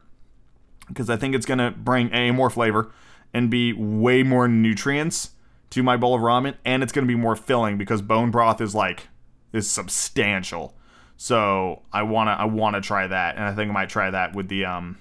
because 0.88 1.10
I 1.10 1.18
think 1.18 1.36
it's 1.36 1.46
going 1.46 1.58
to 1.58 1.72
bring 1.72 2.14
a 2.14 2.32
more 2.32 2.50
flavor 2.50 2.92
and 3.34 3.50
be 3.50 3.74
way 3.74 4.24
more 4.24 4.48
nutrients 4.48 5.32
to 5.72 5.84
my 5.84 5.98
bowl 5.98 6.16
of 6.16 6.22
ramen 6.22 6.56
and 6.64 6.82
it's 6.82 6.94
going 6.94 7.06
to 7.06 7.14
be 7.14 7.20
more 7.20 7.36
filling 7.36 7.78
because 7.78 8.02
bone 8.02 8.32
broth 8.32 8.62
is 8.62 8.74
like 8.74 9.08
is 9.54 9.70
substantial. 9.70 10.76
So 11.18 11.82
I 11.92 12.04
want 12.04 12.28
to 12.28 12.32
I 12.32 12.46
want 12.46 12.76
to 12.76 12.82
try 12.82 13.08
that 13.08 13.36
and 13.36 13.44
I 13.44 13.54
think 13.54 13.70
I 13.70 13.74
might 13.74 13.90
try 13.90 14.10
that 14.10 14.36
with 14.36 14.48
the 14.48 14.66
um 14.66 14.98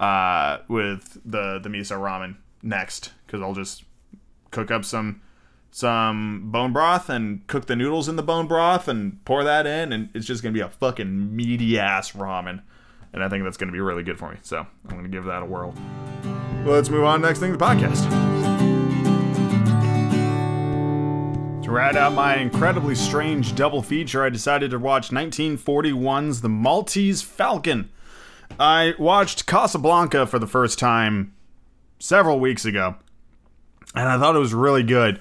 uh 0.00 0.58
with 0.68 1.18
the 1.24 1.60
the 1.60 1.68
miso 1.68 1.98
ramen 1.98 2.36
next 2.62 3.12
cuz 3.26 3.40
I'll 3.40 3.54
just 3.54 3.84
cook 4.50 4.70
up 4.70 4.84
some 4.84 5.22
some 5.74 6.52
bone 6.52 6.72
broth 6.72 7.10
and 7.10 7.44
cook 7.48 7.66
the 7.66 7.74
noodles 7.74 8.08
in 8.08 8.14
the 8.14 8.22
bone 8.22 8.46
broth 8.46 8.86
and 8.86 9.24
pour 9.24 9.42
that 9.42 9.66
in 9.66 9.92
and 9.92 10.08
it's 10.14 10.24
just 10.24 10.40
to 10.54 10.56
be 10.56 10.62
a 10.64 10.68
fucking 10.68 11.34
meaty 11.34 11.76
ass 11.76 12.12
ramen 12.12 12.62
and 13.12 13.24
I 13.24 13.28
think 13.28 13.42
that's 13.42 13.56
to 13.70 13.72
be 13.72 13.80
really 13.80 14.04
good 14.04 14.16
for 14.16 14.30
me. 14.30 14.36
So 14.42 14.58
I'm 14.58 14.90
to 15.02 15.08
give 15.08 15.24
that 15.24 15.42
a 15.42 15.46
whirl. 15.46 15.74
Let's 16.64 16.90
move 16.90 17.02
on 17.02 17.22
next 17.22 17.40
thing 17.40 17.50
the 17.50 17.58
podcast. 17.58 18.04
To 21.64 21.70
round 21.72 21.96
out 21.96 22.12
my 22.12 22.36
incredibly 22.36 22.94
strange 22.94 23.56
double 23.56 23.82
feature, 23.82 24.22
I 24.22 24.28
decided 24.28 24.70
to 24.70 24.78
watch 24.78 25.10
1941's 25.10 26.40
The 26.40 26.48
Maltese 26.48 27.22
Falcon. 27.22 27.90
I 28.60 28.94
watched 28.96 29.46
Casablanca 29.46 30.26
for 30.28 30.38
the 30.38 30.46
first 30.46 30.78
time 30.78 31.34
several 31.98 32.38
weeks 32.38 32.64
ago, 32.64 32.94
and 33.92 34.08
I 34.08 34.18
thought 34.18 34.36
it 34.36 34.40
was 34.40 34.54
really 34.54 34.84
good. 34.84 35.20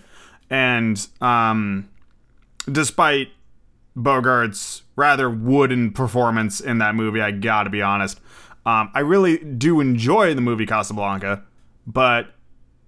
And 0.54 1.08
um, 1.20 1.89
despite 2.72 3.30
Bogart's 3.95 4.84
rather 4.95 5.30
wooden 5.30 5.91
performance 5.91 6.60
in 6.60 6.80
that 6.80 6.95
movie. 6.95 7.22
I 7.22 7.32
gotta 7.32 7.70
be 7.70 7.82
honest. 7.82 8.20
Um, 8.66 8.89
I 8.93 8.99
really 8.99 9.38
do 9.38 9.80
enjoy 9.80 10.34
the 10.34 10.41
movie 10.41 10.66
Casablanca, 10.66 11.43
but 11.86 12.34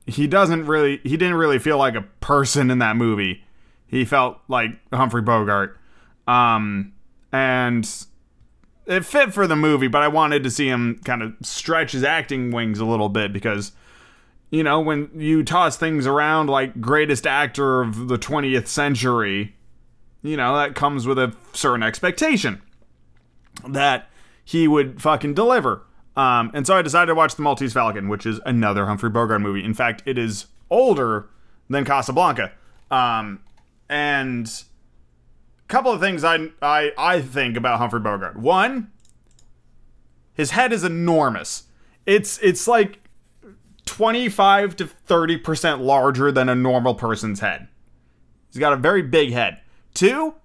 he 0.05 0.27
doesn't 0.27 0.65
really. 0.65 0.99
He 1.03 1.17
didn't 1.17 1.35
really 1.35 1.59
feel 1.59 1.77
like 1.77 1.95
a 1.95 2.01
person 2.21 2.71
in 2.71 2.79
that 2.79 2.95
movie. 2.95 3.43
He 3.87 4.05
felt 4.05 4.39
like 4.47 4.71
Humphrey 4.93 5.21
Bogart, 5.21 5.77
um, 6.27 6.93
and 7.31 7.87
it 8.85 9.05
fit 9.05 9.33
for 9.33 9.47
the 9.47 9.55
movie. 9.55 9.87
But 9.87 10.01
I 10.01 10.07
wanted 10.07 10.43
to 10.43 10.49
see 10.49 10.67
him 10.67 11.01
kind 11.03 11.21
of 11.21 11.33
stretch 11.41 11.91
his 11.91 12.03
acting 12.03 12.51
wings 12.51 12.79
a 12.79 12.85
little 12.85 13.09
bit 13.09 13.33
because 13.33 13.73
you 14.49 14.63
know, 14.63 14.79
when 14.79 15.09
you 15.15 15.43
toss 15.43 15.77
things 15.77 16.07
around 16.07 16.47
like 16.47 16.79
greatest 16.79 17.25
actor 17.25 17.81
of 17.81 18.07
the 18.07 18.17
20th 18.17 18.67
century, 18.67 19.55
you 20.21 20.37
know, 20.37 20.55
that 20.55 20.75
comes 20.75 21.05
with 21.07 21.17
a 21.17 21.35
certain 21.53 21.83
expectation 21.83 22.61
that 23.67 24.09
he 24.43 24.67
would 24.67 25.01
fucking 25.01 25.33
deliver. 25.33 25.81
Um, 26.15 26.51
and 26.53 26.65
so 26.65 26.77
I 26.77 26.81
decided 26.81 27.07
to 27.07 27.15
watch 27.15 27.35
The 27.35 27.41
Maltese 27.41 27.73
Falcon, 27.73 28.07
which 28.07 28.25
is 28.25 28.39
another 28.45 28.85
Humphrey 28.85 29.09
Bogart 29.09 29.41
movie. 29.41 29.63
In 29.63 29.73
fact, 29.73 30.03
it 30.05 30.17
is 30.17 30.47
older 30.69 31.27
than 31.69 31.83
Casablanca. 31.83 32.51
Um, 32.89 33.41
and 33.89 34.47
a 34.47 35.67
couple 35.67 35.91
of 35.91 35.99
things 35.99 36.23
I, 36.23 36.49
I, 36.61 36.91
I 36.97 37.21
think 37.21 37.57
about 37.57 37.79
Humphrey 37.79 37.99
Bogart. 37.99 38.37
One, 38.37 38.91
his 40.33 40.51
head 40.51 40.71
is 40.71 40.83
enormous. 40.83 41.63
It's 42.05 42.37
it's 42.39 42.67
like 42.67 42.99
25 43.85 44.75
to 44.77 44.85
30% 44.85 45.79
larger 45.81 46.31
than 46.31 46.49
a 46.49 46.55
normal 46.55 46.95
person's 46.95 47.39
head. 47.39 47.67
He's 48.49 48.59
got 48.59 48.73
a 48.73 48.77
very 48.77 49.01
big 49.01 49.31
head. 49.31 49.59
Two, 49.93 50.35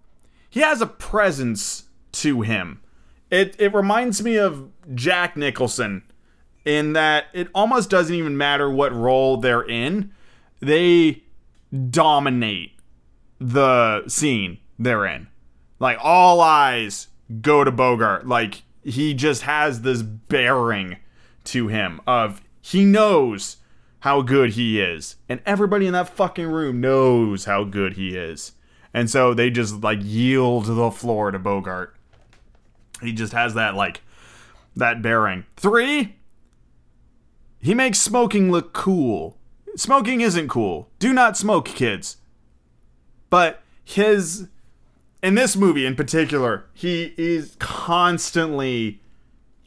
he 0.49 0.61
has 0.61 0.81
a 0.81 0.87
presence 0.87 1.85
to 2.13 2.43
him. 2.43 2.81
It 3.31 3.55
it 3.59 3.73
reminds 3.73 4.23
me 4.23 4.37
of 4.37 4.71
Jack 4.95 5.37
Nicholson 5.37 6.03
in 6.65 6.93
that 6.95 7.27
it 7.33 7.49
almost 7.55 7.89
doesn't 7.89 8.15
even 8.15 8.37
matter 8.37 8.69
what 8.71 8.93
role 8.93 9.37
they're 9.37 9.63
in. 9.63 10.13
They 10.61 11.23
dominate 11.91 12.73
the 13.39 14.07
scene 14.09 14.59
they're 14.79 15.07
in. 15.07 15.29
Like 15.79 15.99
all 16.01 16.41
eyes 16.41 17.09
go 17.41 17.65
to 17.65 17.71
Bogart. 17.71 18.27
Like 18.27 18.63
he 18.83 19.15
just 19.15 19.43
has 19.43 19.83
this 19.83 20.03
bearing 20.03 20.97
to 21.45 21.69
him 21.69 22.01
of 22.07 22.43
he 22.61 22.85
knows 22.85 23.57
how 24.01 24.23
good 24.23 24.51
he 24.51 24.81
is. 24.81 25.17
And 25.29 25.41
everybody 25.47 25.87
in 25.87 25.93
that 25.93 26.09
fucking 26.09 26.47
room 26.47 26.81
knows 26.81 27.45
how 27.45 27.65
good 27.65 27.95
he 27.95 28.17
is. 28.17 28.53
And 28.93 29.09
so 29.09 29.35
they 29.35 29.51
just 29.51 29.83
like 29.83 30.01
yield 30.03 30.67
the 30.67 30.91
floor 30.91 31.31
to 31.31 31.39
Bogart. 31.39 31.95
He 33.03 33.13
just 33.13 33.33
has 33.33 33.55
that 33.55 33.75
like 33.75 34.03
that 34.77 35.03
bearing. 35.03 35.45
Three, 35.57 36.17
he 37.61 37.75
makes 37.75 38.01
smoking 38.01 38.51
look 38.51 38.73
cool. 38.73 39.39
Smoking 39.77 40.21
isn't 40.21 40.49
cool. 40.49 40.91
Do 40.99 41.13
not 41.13 41.37
smoke, 41.37 41.67
kids. 41.67 42.17
But 43.29 43.63
his 43.85 44.49
in 45.23 45.35
this 45.35 45.55
movie 45.55 45.87
in 45.87 45.95
particular, 45.95 46.65
he 46.73 47.15
is 47.17 47.57
constantly 47.59 49.01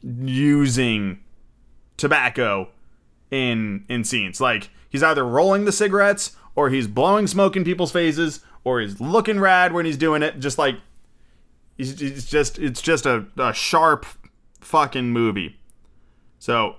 using 0.02 1.20
tobacco 1.96 2.68
in 3.34 3.84
in 3.88 4.04
scenes. 4.04 4.40
Like 4.40 4.70
he's 4.88 5.02
either 5.02 5.24
rolling 5.24 5.64
the 5.64 5.72
cigarettes 5.72 6.36
or 6.54 6.70
he's 6.70 6.86
blowing 6.86 7.26
smoke 7.26 7.56
in 7.56 7.64
people's 7.64 7.90
faces 7.90 8.40
or 8.62 8.80
he's 8.80 9.00
looking 9.00 9.40
rad 9.40 9.72
when 9.72 9.84
he's 9.84 9.96
doing 9.96 10.22
it. 10.22 10.38
Just 10.38 10.56
like 10.56 10.76
he's 11.76 11.94
just 12.24 12.58
it's 12.58 12.80
just 12.80 13.04
a, 13.04 13.26
a 13.36 13.52
sharp 13.52 14.06
fucking 14.60 15.10
movie. 15.10 15.58
So 16.38 16.76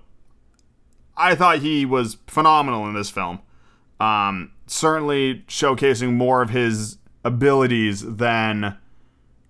I 1.17 1.35
thought 1.35 1.59
he 1.59 1.85
was 1.85 2.17
phenomenal 2.27 2.87
in 2.87 2.93
this 2.93 3.09
film. 3.09 3.39
Um, 3.99 4.51
certainly 4.67 5.43
showcasing 5.47 6.13
more 6.13 6.41
of 6.41 6.49
his 6.49 6.97
abilities 7.23 8.01
than 8.01 8.77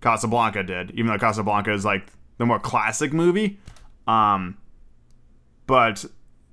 Casablanca 0.01 0.63
did, 0.63 0.91
even 0.91 1.07
though 1.07 1.17
Casablanca 1.17 1.71
is 1.73 1.85
like 1.85 2.07
the 2.37 2.45
more 2.45 2.59
classic 2.59 3.13
movie. 3.13 3.59
Um, 4.07 4.57
but 5.67 6.05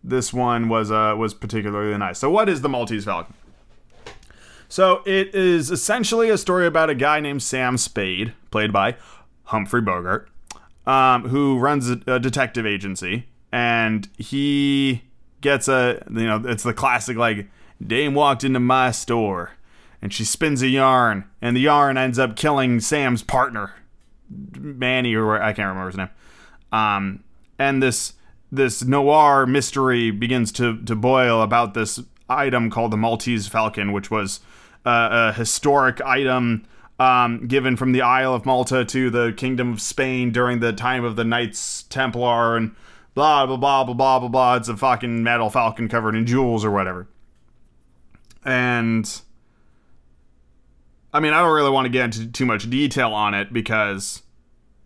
this 0.02 0.32
one 0.32 0.68
was 0.68 0.90
uh, 0.90 1.14
was 1.16 1.34
particularly 1.34 1.96
nice. 1.98 2.18
So, 2.18 2.30
what 2.30 2.48
is 2.48 2.62
the 2.62 2.68
Maltese 2.68 3.04
Falcon? 3.04 3.34
So 4.72 5.02
it 5.04 5.34
is 5.34 5.70
essentially 5.70 6.30
a 6.30 6.38
story 6.38 6.66
about 6.66 6.88
a 6.88 6.94
guy 6.94 7.20
named 7.20 7.42
Sam 7.42 7.76
Spade, 7.76 8.32
played 8.50 8.72
by 8.72 8.96
Humphrey 9.44 9.82
Bogart, 9.82 10.30
um, 10.86 11.28
who 11.28 11.58
runs 11.58 11.90
a, 11.90 12.00
a 12.06 12.18
detective 12.18 12.64
agency, 12.64 13.26
and 13.52 14.08
he 14.16 15.02
gets 15.42 15.68
a 15.68 16.02
you 16.10 16.24
know 16.24 16.42
it's 16.46 16.62
the 16.62 16.72
classic 16.72 17.18
like 17.18 17.48
Dame 17.86 18.14
walked 18.14 18.44
into 18.44 18.60
my 18.60 18.92
store 18.92 19.52
and 20.00 20.10
she 20.10 20.24
spins 20.24 20.62
a 20.62 20.68
yarn, 20.68 21.24
and 21.42 21.54
the 21.54 21.60
yarn 21.60 21.98
ends 21.98 22.18
up 22.18 22.34
killing 22.34 22.80
Sam's 22.80 23.22
partner, 23.22 23.74
Manny 24.58 25.14
or 25.14 25.40
I 25.40 25.52
can't 25.52 25.68
remember 25.68 25.88
his 25.88 25.96
name. 25.98 26.10
Um, 26.72 27.24
and 27.58 27.82
this 27.82 28.14
this 28.52 28.84
noir 28.84 29.46
mystery 29.46 30.10
begins 30.10 30.52
to 30.52 30.80
to 30.82 30.94
boil 30.94 31.42
about 31.42 31.72
this 31.72 32.00
item 32.28 32.70
called 32.70 32.92
the 32.92 32.96
Maltese 32.96 33.48
Falcon, 33.48 33.92
which 33.92 34.10
was 34.10 34.40
uh, 34.84 35.08
a 35.10 35.32
historic 35.32 36.00
item 36.02 36.64
um, 36.98 37.46
given 37.48 37.76
from 37.76 37.92
the 37.92 38.02
Isle 38.02 38.34
of 38.34 38.44
Malta 38.44 38.84
to 38.84 39.10
the 39.10 39.32
Kingdom 39.36 39.72
of 39.72 39.80
Spain 39.80 40.30
during 40.30 40.60
the 40.60 40.72
time 40.72 41.02
of 41.02 41.16
the 41.16 41.24
Knights 41.24 41.84
Templar 41.84 42.56
and 42.56 42.76
blah 43.14 43.46
blah 43.46 43.56
blah 43.56 43.84
blah 43.84 43.94
blah 43.94 44.18
blah 44.18 44.28
blah. 44.28 44.56
It's 44.56 44.68
a 44.68 44.76
fucking 44.76 45.22
metal 45.22 45.48
falcon 45.48 45.88
covered 45.88 46.14
in 46.14 46.26
jewels 46.26 46.64
or 46.64 46.70
whatever. 46.70 47.08
And 48.44 49.20
I 51.12 51.20
mean, 51.20 51.32
I 51.32 51.40
don't 51.40 51.54
really 51.54 51.70
want 51.70 51.86
to 51.86 51.90
get 51.90 52.04
into 52.04 52.30
too 52.30 52.46
much 52.46 52.68
detail 52.68 53.14
on 53.14 53.32
it 53.32 53.52
because 53.52 54.22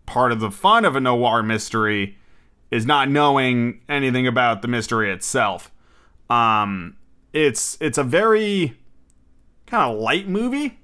part 0.05 0.31
of 0.31 0.39
the 0.39 0.51
fun 0.51 0.85
of 0.85 0.95
a 0.95 1.01
noir 1.01 1.43
mystery 1.43 2.17
is 2.71 2.85
not 2.85 3.09
knowing 3.09 3.81
anything 3.87 4.27
about 4.27 4.61
the 4.61 4.67
mystery 4.67 5.11
itself. 5.11 5.71
Um, 6.29 6.97
it's 7.33 7.77
it's 7.79 7.97
a 7.97 8.03
very 8.03 8.77
kind 9.65 9.91
of 9.91 9.99
light 9.99 10.27
movie. 10.27 10.79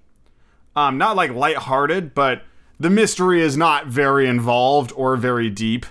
Um, 0.76 0.98
not 0.98 1.16
like 1.16 1.32
lighthearted, 1.32 2.16
but 2.16 2.44
the 2.80 2.90
mystery 2.90 3.42
is 3.42 3.56
not 3.56 3.88
very 3.88 4.28
involved 4.28 4.92
or 4.96 5.16
very 5.18 5.50
deep. 5.50 5.86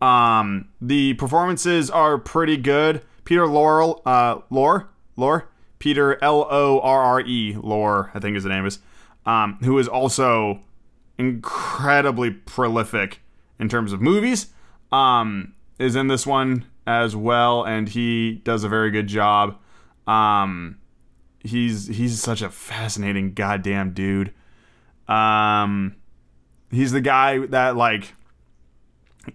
Um, 0.00 0.68
the 0.80 1.14
performances 1.14 1.90
are 1.90 2.18
pretty 2.18 2.56
good. 2.56 3.02
Peter 3.24 3.46
Laurel, 3.46 4.02
uh, 4.04 4.40
Lore, 4.50 4.88
Lore, 5.16 5.48
Peter 5.78 6.22
L 6.22 6.46
O 6.50 6.80
R 6.80 7.02
R 7.02 7.20
E, 7.20 7.56
Lore, 7.60 8.10
I 8.14 8.20
think 8.20 8.34
his 8.34 8.44
name 8.44 8.66
is, 8.66 8.78
um, 9.26 9.58
who 9.62 9.78
is 9.78 9.88
also 9.88 10.60
incredibly 11.18 12.30
prolific 12.30 13.20
in 13.58 13.68
terms 13.68 13.92
of 13.92 14.00
movies, 14.00 14.48
um, 14.92 15.54
is 15.78 15.96
in 15.96 16.08
this 16.08 16.26
one 16.26 16.66
as 16.86 17.16
well, 17.16 17.64
and 17.64 17.88
he 17.88 18.40
does 18.44 18.64
a 18.64 18.68
very 18.68 18.90
good 18.90 19.06
job. 19.06 19.58
Um, 20.06 20.78
he's 21.40 21.88
he's 21.88 22.20
such 22.20 22.42
a 22.42 22.50
fascinating 22.50 23.34
goddamn 23.34 23.92
dude. 23.92 24.32
Um, 25.08 25.96
he's 26.70 26.92
the 26.92 27.00
guy 27.00 27.46
that 27.46 27.76
like 27.76 28.14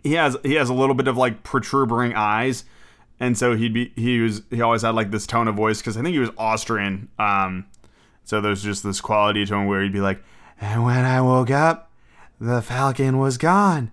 he 0.03 0.13
has 0.13 0.37
he 0.43 0.55
has 0.55 0.69
a 0.69 0.73
little 0.73 0.95
bit 0.95 1.07
of 1.07 1.17
like 1.17 1.43
protruding 1.43 2.13
eyes, 2.15 2.65
and 3.19 3.37
so 3.37 3.55
he'd 3.55 3.73
be 3.73 3.91
he 3.95 4.19
was 4.19 4.43
he 4.49 4.61
always 4.61 4.81
had 4.81 4.95
like 4.95 5.11
this 5.11 5.27
tone 5.27 5.47
of 5.47 5.55
voice 5.55 5.79
because 5.79 5.97
I 5.97 6.01
think 6.01 6.13
he 6.13 6.19
was 6.19 6.29
Austrian. 6.37 7.09
Um, 7.17 7.65
so 8.23 8.41
there's 8.41 8.61
just 8.61 8.83
this 8.83 8.99
quality 8.99 9.45
to 9.45 9.55
him 9.55 9.67
where 9.67 9.81
he'd 9.81 9.93
be 9.93 10.01
like, 10.01 10.21
and 10.59 10.83
when 10.83 11.05
I 11.05 11.21
woke 11.21 11.49
up, 11.49 11.91
the 12.39 12.61
falcon 12.61 13.17
was 13.17 13.37
gone, 13.37 13.91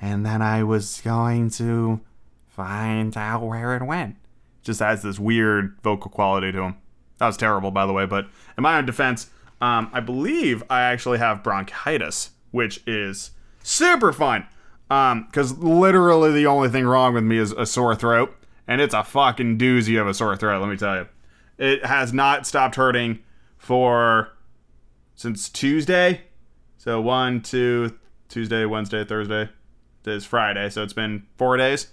and 0.00 0.24
then 0.24 0.42
I 0.42 0.62
was 0.62 1.00
going 1.02 1.50
to 1.50 2.00
find 2.48 3.16
out 3.16 3.42
where 3.42 3.76
it 3.76 3.84
went. 3.84 4.16
Just 4.62 4.80
has 4.80 5.02
this 5.02 5.18
weird 5.18 5.76
vocal 5.82 6.10
quality 6.10 6.52
to 6.52 6.62
him. 6.62 6.76
That 7.18 7.26
was 7.26 7.36
terrible, 7.36 7.70
by 7.70 7.86
the 7.86 7.92
way. 7.92 8.06
But 8.06 8.26
in 8.56 8.62
my 8.62 8.78
own 8.78 8.86
defense, 8.86 9.30
um, 9.60 9.90
I 9.92 10.00
believe 10.00 10.62
I 10.68 10.82
actually 10.82 11.18
have 11.18 11.42
bronchitis, 11.42 12.30
which 12.50 12.82
is 12.86 13.30
super 13.62 14.12
fun. 14.12 14.46
Because 14.88 15.52
um, 15.52 15.60
literally 15.80 16.32
the 16.32 16.46
only 16.46 16.68
thing 16.68 16.86
wrong 16.86 17.14
with 17.14 17.24
me 17.24 17.38
is 17.38 17.52
a 17.52 17.66
sore 17.66 17.94
throat. 17.94 18.34
And 18.66 18.80
it's 18.80 18.94
a 18.94 19.04
fucking 19.04 19.58
doozy 19.58 20.00
of 20.00 20.06
a 20.06 20.14
sore 20.14 20.36
throat, 20.36 20.60
let 20.60 20.70
me 20.70 20.76
tell 20.76 20.96
you. 20.96 21.08
It 21.58 21.84
has 21.84 22.12
not 22.12 22.46
stopped 22.46 22.76
hurting 22.76 23.20
for 23.58 24.30
since 25.14 25.48
Tuesday. 25.48 26.22
So 26.78 27.00
one, 27.00 27.42
two, 27.42 27.98
Tuesday, 28.28 28.64
Wednesday, 28.64 29.04
Thursday. 29.04 29.48
Today's 30.04 30.26
Friday, 30.26 30.68
so 30.68 30.82
it's 30.82 30.92
been 30.92 31.26
four 31.38 31.56
days. 31.56 31.88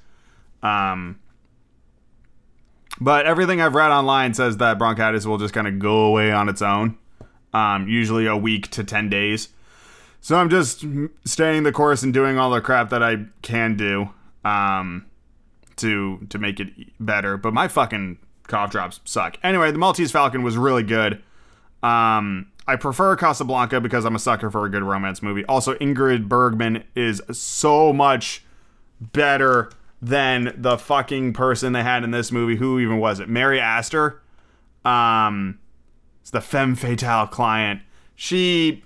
Um, 0.61 1.19
but 2.99 3.25
everything 3.25 3.61
I've 3.61 3.73
read 3.73 3.89
online 3.89 4.33
says 4.33 4.57
that 4.57 4.77
bronchitis 4.77 5.25
will 5.25 5.37
just 5.37 5.53
kind 5.53 5.67
of 5.67 5.79
go 5.79 6.05
away 6.05 6.31
on 6.31 6.49
its 6.49 6.61
own, 6.61 6.97
um, 7.53 7.87
usually 7.87 8.27
a 8.27 8.35
week 8.35 8.69
to 8.71 8.83
10 8.83 9.09
days. 9.09 9.49
So 10.19 10.35
I'm 10.37 10.49
just 10.49 10.85
staying 11.25 11.63
the 11.63 11.71
course 11.71 12.03
and 12.03 12.13
doing 12.13 12.37
all 12.37 12.51
the 12.51 12.61
crap 12.61 12.89
that 12.89 13.01
I 13.01 13.25
can 13.41 13.75
do 13.75 14.09
um, 14.45 15.05
to 15.77 16.27
to 16.29 16.37
make 16.37 16.59
it 16.59 16.67
better. 16.99 17.37
But 17.37 17.53
my 17.53 17.67
fucking 17.67 18.19
cough 18.47 18.69
drops 18.69 18.99
suck. 19.05 19.37
Anyway, 19.41 19.71
the 19.71 19.79
Maltese 19.79 20.11
Falcon 20.11 20.43
was 20.43 20.57
really 20.57 20.83
good. 20.83 21.23
Um, 21.81 22.50
I 22.67 22.75
prefer 22.75 23.15
Casablanca 23.15 23.81
because 23.81 24.05
I'm 24.05 24.15
a 24.15 24.19
sucker 24.19 24.51
for 24.51 24.65
a 24.65 24.69
good 24.69 24.83
romance 24.83 25.21
movie. 25.21 25.43
Also, 25.45 25.73
Ingrid 25.75 26.27
Bergman 26.27 26.83
is 26.95 27.21
so 27.31 27.91
much 27.91 28.43
better 28.99 29.71
than 30.01 30.53
the 30.57 30.77
fucking 30.77 31.33
person 31.33 31.73
they 31.73 31.83
had 31.83 32.03
in 32.03 32.11
this 32.11 32.31
movie. 32.31 32.55
Who 32.55 32.79
even 32.79 32.99
was 32.99 33.19
it? 33.19 33.29
Mary 33.29 33.59
Astor. 33.59 34.21
Um, 34.85 35.59
it's 36.21 36.31
the 36.31 36.41
femme 36.41 36.75
fatale 36.75 37.27
client. 37.27 37.81
She, 38.15 38.83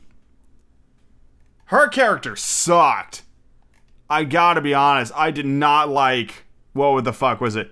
her 1.66 1.88
character 1.88 2.36
sucked. 2.36 3.24
I 4.10 4.24
gotta 4.24 4.62
be 4.62 4.74
honest. 4.74 5.12
I 5.16 5.32
did 5.32 5.46
not 5.46 5.90
like. 5.90 6.46
What 6.74 7.04
the 7.04 7.14
fuck 7.14 7.40
was 7.40 7.56
it? 7.56 7.72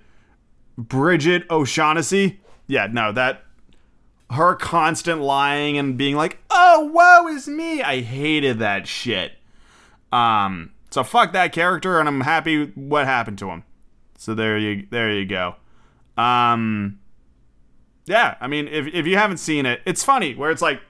Brigid 0.77 1.45
O'Shaughnessy. 1.49 2.39
Yeah, 2.67 2.87
no, 2.89 3.11
that 3.11 3.43
her 4.33 4.55
constant 4.55 5.21
lying 5.21 5.77
and 5.77 5.97
being 5.97 6.15
like, 6.15 6.39
"Oh, 6.49 6.89
woe 6.93 7.27
is 7.33 7.47
me." 7.47 7.81
I 7.81 8.01
hated 8.01 8.59
that 8.59 8.87
shit. 8.87 9.33
Um, 10.11 10.71
so 10.91 11.03
fuck 11.03 11.33
that 11.33 11.53
character, 11.53 11.99
and 11.99 12.07
I'm 12.07 12.21
happy 12.21 12.65
what 12.75 13.05
happened 13.05 13.39
to 13.39 13.49
him. 13.49 13.63
So 14.17 14.35
there 14.35 14.57
you 14.57 14.87
there 14.89 15.11
you 15.11 15.25
go. 15.25 15.55
Um, 16.17 16.99
yeah, 18.05 18.35
I 18.39 18.47
mean, 18.47 18.67
if 18.67 18.87
if 18.87 19.07
you 19.07 19.17
haven't 19.17 19.37
seen 19.37 19.65
it, 19.65 19.81
it's 19.85 20.03
funny 20.03 20.35
where 20.35 20.51
it's 20.51 20.61
like, 20.61 20.81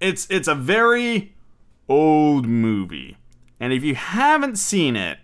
it's 0.00 0.26
it's 0.30 0.48
a 0.48 0.54
very 0.54 1.34
old 1.88 2.46
movie, 2.46 3.16
and 3.58 3.72
if 3.72 3.82
you 3.82 3.94
haven't 3.94 4.56
seen 4.56 4.94
it, 4.94 5.18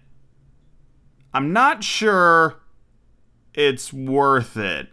I'm 1.33 1.53
not 1.53 1.85
sure 1.85 2.61
it's 3.55 3.93
worth 3.93 4.57
it. 4.57 4.89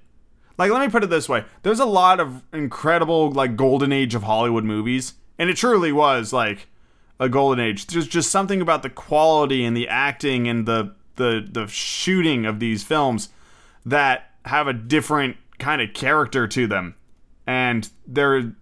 Like, 0.57 0.71
let 0.71 0.81
me 0.81 0.89
put 0.89 1.03
it 1.03 1.09
this 1.09 1.29
way: 1.29 1.45
there's 1.63 1.79
a 1.79 1.85
lot 1.85 2.19
of 2.19 2.43
incredible 2.51 3.31
like 3.31 3.55
golden 3.55 3.91
age 3.91 4.15
of 4.15 4.23
Hollywood 4.23 4.63
movies, 4.63 5.13
and 5.37 5.49
it 5.49 5.57
truly 5.57 5.91
was 5.91 6.33
like 6.33 6.67
a 7.19 7.29
golden 7.29 7.63
age. 7.63 7.87
There's 7.87 8.07
just 8.07 8.31
something 8.31 8.61
about 8.61 8.83
the 8.83 8.89
quality 8.89 9.63
and 9.65 9.75
the 9.75 9.87
acting 9.87 10.47
and 10.47 10.67
the 10.67 10.95
the 11.15 11.47
the 11.49 11.67
shooting 11.67 12.45
of 12.45 12.59
these 12.59 12.83
films 12.83 13.29
that 13.85 14.31
have 14.45 14.67
a 14.67 14.73
different 14.73 15.37
kind 15.59 15.81
of 15.81 15.93
character 15.93 16.47
to 16.47 16.67
them. 16.67 16.95
And 17.45 17.89
they're 18.05 18.53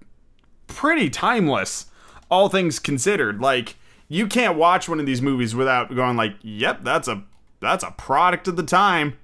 pretty 0.67 1.09
timeless, 1.09 1.87
all 2.29 2.49
things 2.49 2.79
considered. 2.79 3.41
Like 3.41 3.75
you 4.07 4.27
can't 4.27 4.57
watch 4.57 4.87
one 4.87 4.99
of 4.99 5.05
these 5.05 5.21
movies 5.21 5.55
without 5.55 5.93
going 5.95 6.17
like, 6.17 6.35
"Yep, 6.41 6.83
that's 6.83 7.07
a 7.07 7.23
that's 7.59 7.83
a 7.83 7.91
product 7.91 8.47
of 8.47 8.55
the 8.55 8.63
time." 8.63 9.17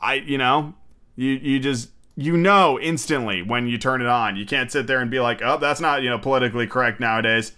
I, 0.00 0.14
you 0.14 0.38
know, 0.38 0.74
you 1.18 1.32
you 1.32 1.58
just 1.58 1.90
you 2.14 2.36
know 2.36 2.78
instantly 2.78 3.42
when 3.42 3.66
you 3.66 3.76
turn 3.76 4.00
it 4.00 4.06
on. 4.06 4.36
You 4.36 4.46
can't 4.46 4.70
sit 4.70 4.86
there 4.86 5.00
and 5.00 5.10
be 5.10 5.18
like, 5.18 5.42
"Oh, 5.42 5.58
that's 5.58 5.80
not, 5.80 6.02
you 6.02 6.08
know, 6.08 6.18
politically 6.18 6.66
correct 6.66 7.00
nowadays." 7.00 7.52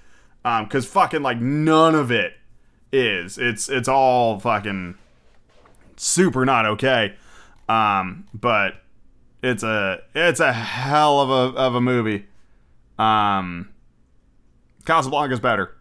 Um, 0.45 0.67
cause 0.67 0.87
fucking 0.87 1.23
like 1.23 1.39
none 1.39 1.95
of 1.95 2.11
it 2.11 2.33
is. 2.91 3.37
It's 3.37 3.69
it's 3.69 3.87
all 3.87 4.41
fucking 4.41 4.97
super 5.97 6.47
not 6.47 6.65
okay. 6.65 7.15
Um, 7.69 8.27
but 8.33 8.83
it's 9.43 9.63
a 9.63 10.01
it's 10.15 10.41
a 10.41 10.55
hell 10.55 11.21
of 11.21 11.29
a 11.29 11.59
of 11.59 11.75
a 11.75 11.81
movie. 11.83 12.27
Um, 12.99 13.69
Casablanca's 14.87 15.41
better. 15.41 15.77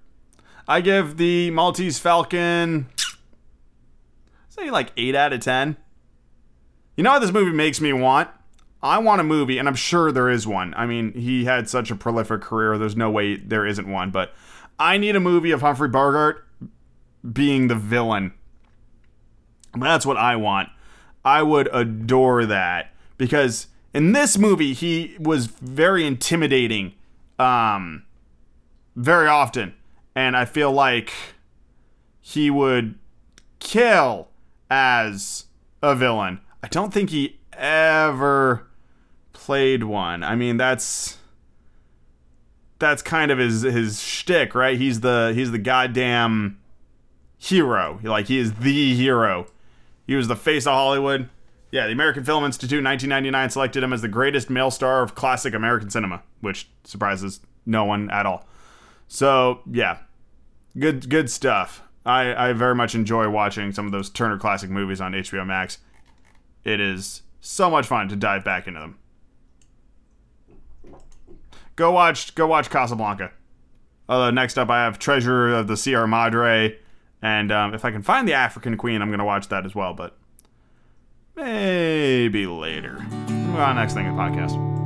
I 0.67 0.81
give 0.81 1.15
the 1.15 1.49
Maltese 1.51 1.97
Falcon 1.97 2.87
say 4.49 4.69
like 4.69 4.91
eight 4.97 5.15
out 5.15 5.31
of 5.31 5.39
ten. 5.39 5.77
You 6.99 7.03
know 7.03 7.13
what 7.13 7.19
this 7.19 7.31
movie 7.31 7.53
makes 7.53 7.79
me 7.79 7.93
want? 7.93 8.29
I 8.83 8.97
want 8.97 9.21
a 9.21 9.23
movie, 9.23 9.57
and 9.57 9.69
I'm 9.69 9.75
sure 9.75 10.11
there 10.11 10.29
is 10.29 10.45
one. 10.45 10.73
I 10.75 10.85
mean, 10.85 11.13
he 11.13 11.45
had 11.45 11.69
such 11.69 11.91
a 11.91 11.95
prolific 11.95 12.41
career. 12.41 12.77
There's 12.77 12.97
no 12.97 13.09
way 13.09 13.37
there 13.37 13.65
isn't 13.65 13.89
one. 13.89 14.11
But 14.11 14.33
I 14.77 14.97
need 14.97 15.15
a 15.15 15.21
movie 15.21 15.51
of 15.51 15.61
Humphrey 15.61 15.87
Bogart 15.87 16.45
being 17.31 17.69
the 17.69 17.75
villain. 17.75 18.33
That's 19.73 20.05
what 20.05 20.17
I 20.17 20.35
want. 20.35 20.71
I 21.23 21.41
would 21.41 21.69
adore 21.71 22.45
that 22.45 22.93
because 23.17 23.67
in 23.93 24.11
this 24.11 24.37
movie 24.37 24.73
he 24.73 25.15
was 25.21 25.45
very 25.45 26.05
intimidating, 26.05 26.95
um, 27.39 28.03
very 28.97 29.29
often, 29.29 29.73
and 30.15 30.35
I 30.35 30.43
feel 30.43 30.73
like 30.73 31.13
he 32.19 32.49
would 32.49 32.95
kill 33.59 34.27
as 34.69 35.45
a 35.81 35.95
villain. 35.95 36.41
I 36.61 36.67
don't 36.67 36.93
think 36.93 37.09
he 37.09 37.39
ever 37.53 38.67
played 39.33 39.83
one. 39.83 40.23
I 40.23 40.35
mean, 40.35 40.57
that's 40.57 41.17
that's 42.79 43.01
kind 43.01 43.31
of 43.31 43.37
his 43.37 43.61
his 43.61 44.01
shtick, 44.01 44.55
right? 44.55 44.77
He's 44.77 45.01
the 45.01 45.31
he's 45.35 45.51
the 45.51 45.59
goddamn 45.59 46.59
hero. 47.37 47.99
Like 48.03 48.27
he 48.27 48.37
is 48.37 48.55
the 48.55 48.95
hero. 48.95 49.47
He 50.07 50.15
was 50.15 50.27
the 50.27 50.35
face 50.35 50.65
of 50.65 50.73
Hollywood. 50.73 51.29
Yeah, 51.71 51.85
the 51.85 51.93
American 51.93 52.23
Film 52.23 52.43
Institute 52.43 52.83
1999 52.83 53.49
selected 53.51 53.83
him 53.83 53.93
as 53.93 54.01
the 54.01 54.07
greatest 54.07 54.49
male 54.49 54.71
star 54.71 55.03
of 55.03 55.13
classic 55.13 55.53
American 55.53 55.89
cinema, 55.89 56.23
which 56.41 56.67
surprises 56.83 57.41
no 57.65 57.85
one 57.85 58.09
at 58.09 58.25
all. 58.25 58.47
So 59.07 59.61
yeah, 59.69 59.99
good 60.77 61.09
good 61.09 61.29
stuff. 61.29 61.83
I, 62.05 62.49
I 62.49 62.53
very 62.53 62.75
much 62.75 62.95
enjoy 62.95 63.29
watching 63.29 63.71
some 63.71 63.85
of 63.85 63.91
those 63.91 64.09
Turner 64.09 64.37
Classic 64.37 64.69
movies 64.69 64.99
on 64.99 65.11
HBO 65.11 65.45
Max. 65.45 65.77
It 66.63 66.79
is 66.79 67.23
so 67.39 67.69
much 67.69 67.85
fun 67.87 68.09
to 68.09 68.15
dive 68.15 68.43
back 68.43 68.67
into 68.67 68.79
them. 68.79 68.97
go 71.75 71.91
watch 71.91 72.35
go 72.35 72.45
watch 72.45 72.69
Casablanca. 72.69 73.31
Uh, 74.07 74.31
next 74.31 74.57
up, 74.57 74.69
I 74.69 74.83
have 74.83 74.99
Treasure 74.99 75.49
of 75.49 75.67
the 75.67 75.77
Sierra 75.77 76.07
Madre, 76.07 76.77
and 77.21 77.51
um, 77.51 77.73
if 77.73 77.85
I 77.85 77.91
can 77.91 78.01
find 78.01 78.27
the 78.27 78.33
African 78.33 78.75
Queen, 78.75 79.01
I'm 79.01 79.09
gonna 79.09 79.25
watch 79.25 79.47
that 79.49 79.65
as 79.65 79.73
well. 79.73 79.93
But 79.93 80.17
maybe 81.35 82.45
later. 82.45 82.99
Move 83.29 83.55
on 83.59 83.75
next 83.77 83.93
thing 83.93 84.05
in 84.05 84.15
the 84.15 84.21
podcast. 84.21 84.79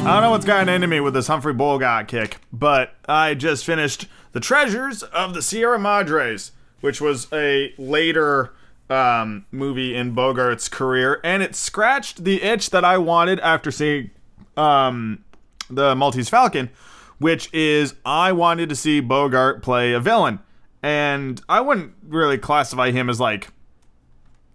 I 0.00 0.12
don't 0.12 0.22
know 0.22 0.30
what's 0.30 0.46
gotten 0.46 0.70
into 0.70 0.86
me 0.86 1.00
with 1.00 1.12
this 1.12 1.26
Humphrey 1.26 1.52
Bogart 1.52 2.08
kick, 2.08 2.38
but 2.52 2.94
I 3.06 3.34
just 3.34 3.64
finished 3.64 4.06
The 4.32 4.40
Treasures 4.40 5.02
of 5.02 5.34
the 5.34 5.42
Sierra 5.42 5.78
Madres, 5.78 6.52
which 6.80 7.00
was 7.00 7.30
a 7.30 7.74
later 7.76 8.54
um, 8.90 9.46
movie 9.50 9.94
in 9.94 10.14
Bogart's 10.14 10.68
career, 10.68 11.20
and 11.22 11.42
it 11.42 11.54
scratched 11.54 12.24
the 12.24 12.42
itch 12.42 12.70
that 12.70 12.84
I 12.84 12.98
wanted 12.98 13.40
after 13.40 13.70
seeing 13.70 14.10
um, 14.56 15.24
the 15.70 15.94
Maltese 15.94 16.28
Falcon, 16.28 16.70
which 17.18 17.52
is 17.52 17.94
I 18.04 18.32
wanted 18.32 18.68
to 18.68 18.76
see 18.76 19.00
Bogart 19.00 19.62
play 19.62 19.92
a 19.92 20.00
villain. 20.00 20.40
And 20.82 21.40
I 21.48 21.60
wouldn't 21.60 21.92
really 22.06 22.38
classify 22.38 22.92
him 22.92 23.10
as 23.10 23.18
like 23.18 23.48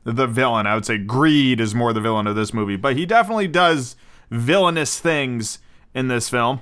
the 0.05 0.27
villain. 0.27 0.67
I 0.67 0.75
would 0.75 0.86
say 0.86 0.97
Greed 0.97 1.59
is 1.59 1.75
more 1.75 1.93
the 1.93 2.01
villain 2.01 2.27
of 2.27 2.36
this 2.36 2.53
movie, 2.53 2.75
but 2.75 2.95
he 2.95 3.05
definitely 3.05 3.47
does 3.47 3.95
villainous 4.31 4.99
things 4.99 5.59
in 5.93 6.07
this 6.07 6.29
film. 6.29 6.61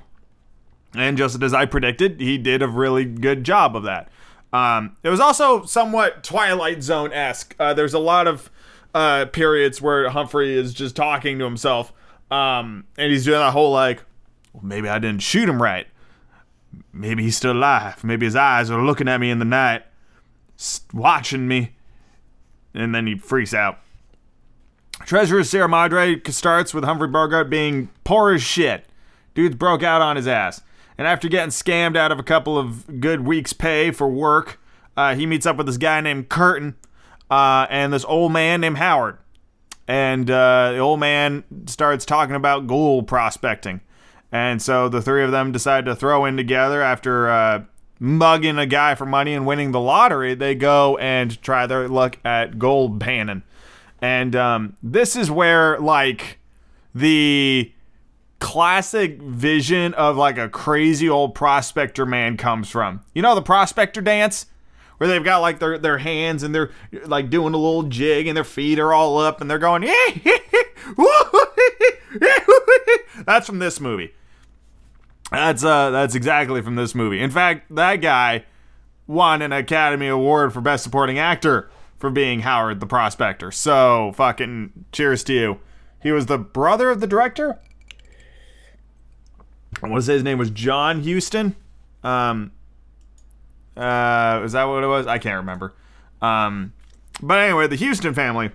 And 0.94 1.16
just 1.16 1.42
as 1.42 1.54
I 1.54 1.64
predicted, 1.64 2.20
he 2.20 2.38
did 2.38 2.60
a 2.60 2.68
really 2.68 3.04
good 3.04 3.44
job 3.44 3.76
of 3.76 3.84
that. 3.84 4.10
Um, 4.52 4.96
it 5.02 5.08
was 5.08 5.20
also 5.20 5.64
somewhat 5.64 6.22
Twilight 6.22 6.82
Zone 6.82 7.12
esque. 7.12 7.54
Uh, 7.58 7.72
there's 7.74 7.94
a 7.94 7.98
lot 7.98 8.26
of 8.26 8.50
uh, 8.94 9.26
periods 9.26 9.80
where 9.80 10.08
Humphrey 10.10 10.54
is 10.54 10.74
just 10.74 10.94
talking 10.94 11.38
to 11.38 11.44
himself, 11.44 11.92
um, 12.30 12.84
and 12.98 13.10
he's 13.10 13.24
doing 13.24 13.38
that 13.38 13.52
whole 13.52 13.72
like, 13.72 14.02
well, 14.52 14.62
maybe 14.64 14.88
I 14.88 14.98
didn't 14.98 15.22
shoot 15.22 15.48
him 15.48 15.62
right. 15.62 15.86
Maybe 16.92 17.22
he's 17.22 17.36
still 17.36 17.52
alive. 17.52 18.04
Maybe 18.04 18.26
his 18.26 18.36
eyes 18.36 18.70
are 18.70 18.82
looking 18.82 19.08
at 19.08 19.20
me 19.20 19.30
in 19.30 19.38
the 19.38 19.44
night, 19.44 19.82
watching 20.92 21.48
me. 21.48 21.74
And 22.74 22.94
then 22.94 23.06
he 23.06 23.16
freaks 23.16 23.52
out. 23.52 23.78
Treasure 25.04 25.38
of 25.38 25.46
Sierra 25.46 25.68
Madre 25.68 26.20
starts 26.28 26.72
with 26.72 26.84
Humphrey 26.84 27.08
Bogart 27.08 27.50
being 27.50 27.90
poor 28.04 28.32
as 28.32 28.42
shit. 28.42 28.86
Dude's 29.34 29.56
broke 29.56 29.82
out 29.82 30.00
on 30.00 30.16
his 30.16 30.26
ass. 30.26 30.62
And 30.98 31.06
after 31.06 31.28
getting 31.28 31.50
scammed 31.50 31.96
out 31.96 32.12
of 32.12 32.18
a 32.18 32.22
couple 32.22 32.58
of 32.58 33.00
good 33.00 33.22
weeks' 33.26 33.52
pay 33.52 33.90
for 33.90 34.08
work, 34.08 34.60
uh, 34.96 35.14
he 35.14 35.26
meets 35.26 35.46
up 35.46 35.56
with 35.56 35.66
this 35.66 35.78
guy 35.78 36.00
named 36.00 36.28
Curtin 36.28 36.76
uh, 37.30 37.66
and 37.70 37.92
this 37.92 38.04
old 38.04 38.32
man 38.32 38.60
named 38.60 38.78
Howard. 38.78 39.18
And 39.88 40.30
uh, 40.30 40.72
the 40.72 40.78
old 40.78 41.00
man 41.00 41.44
starts 41.66 42.04
talking 42.04 42.34
about 42.34 42.66
gold 42.66 43.08
prospecting. 43.08 43.80
And 44.30 44.62
so 44.62 44.88
the 44.88 45.02
three 45.02 45.24
of 45.24 45.30
them 45.30 45.52
decide 45.52 45.84
to 45.86 45.96
throw 45.96 46.24
in 46.24 46.36
together 46.36 46.80
after 46.82 47.28
uh, 47.28 47.64
mugging 47.98 48.58
a 48.58 48.66
guy 48.66 48.94
for 48.94 49.06
money 49.06 49.34
and 49.34 49.46
winning 49.46 49.72
the 49.72 49.80
lottery. 49.80 50.34
They 50.34 50.54
go 50.54 50.96
and 50.98 51.40
try 51.42 51.66
their 51.66 51.88
luck 51.88 52.18
at 52.24 52.58
gold 52.58 53.00
panning. 53.00 53.42
And 54.00 54.34
um, 54.34 54.76
this 54.82 55.16
is 55.16 55.30
where, 55.30 55.78
like, 55.78 56.38
the 56.94 57.72
classic 58.42 59.22
vision 59.22 59.94
of 59.94 60.16
like 60.16 60.36
a 60.36 60.48
crazy 60.48 61.08
old 61.08 61.32
prospector 61.32 62.04
man 62.04 62.36
comes 62.36 62.68
from. 62.68 63.00
You 63.14 63.22
know 63.22 63.36
the 63.36 63.42
prospector 63.42 64.02
dance? 64.02 64.46
Where 64.98 65.08
they've 65.08 65.24
got 65.24 65.38
like 65.38 65.60
their, 65.60 65.78
their 65.78 65.98
hands 65.98 66.42
and 66.42 66.52
they're 66.54 66.70
like 67.06 67.30
doing 67.30 67.54
a 67.54 67.56
little 67.56 67.84
jig 67.84 68.26
and 68.26 68.36
their 68.36 68.44
feet 68.44 68.78
are 68.78 68.92
all 68.92 69.18
up 69.18 69.40
and 69.40 69.48
they're 69.48 69.58
going, 69.58 69.82
that's 73.24 73.46
from 73.46 73.60
this 73.60 73.80
movie. 73.80 74.12
That's 75.30 75.64
uh 75.64 75.90
that's 75.90 76.14
exactly 76.14 76.60
from 76.62 76.74
this 76.74 76.94
movie. 76.94 77.20
In 77.20 77.30
fact, 77.30 77.74
that 77.74 77.96
guy 77.96 78.44
won 79.06 79.40
an 79.40 79.52
Academy 79.52 80.08
Award 80.08 80.52
for 80.52 80.60
Best 80.60 80.84
Supporting 80.84 81.18
Actor 81.18 81.70
for 81.96 82.10
being 82.10 82.40
Howard 82.40 82.80
the 82.80 82.86
Prospector. 82.86 83.50
So 83.52 84.12
fucking 84.16 84.86
cheers 84.92 85.22
to 85.24 85.32
you. 85.32 85.60
He 86.02 86.10
was 86.10 86.26
the 86.26 86.38
brother 86.38 86.90
of 86.90 87.00
the 87.00 87.06
director. 87.06 87.60
I 89.80 89.88
want 89.88 90.02
to 90.02 90.06
say 90.06 90.14
his 90.14 90.22
name 90.22 90.38
was 90.38 90.50
John 90.50 91.04
Huston. 91.04 91.54
Um, 92.02 92.52
uh, 93.76 94.42
is 94.44 94.52
that 94.52 94.64
what 94.64 94.82
it 94.82 94.88
was? 94.88 95.06
I 95.06 95.18
can't 95.18 95.36
remember. 95.36 95.74
Um, 96.20 96.72
but 97.20 97.38
anyway, 97.38 97.66
the 97.68 97.76
Huston 97.76 98.14
family 98.14 98.50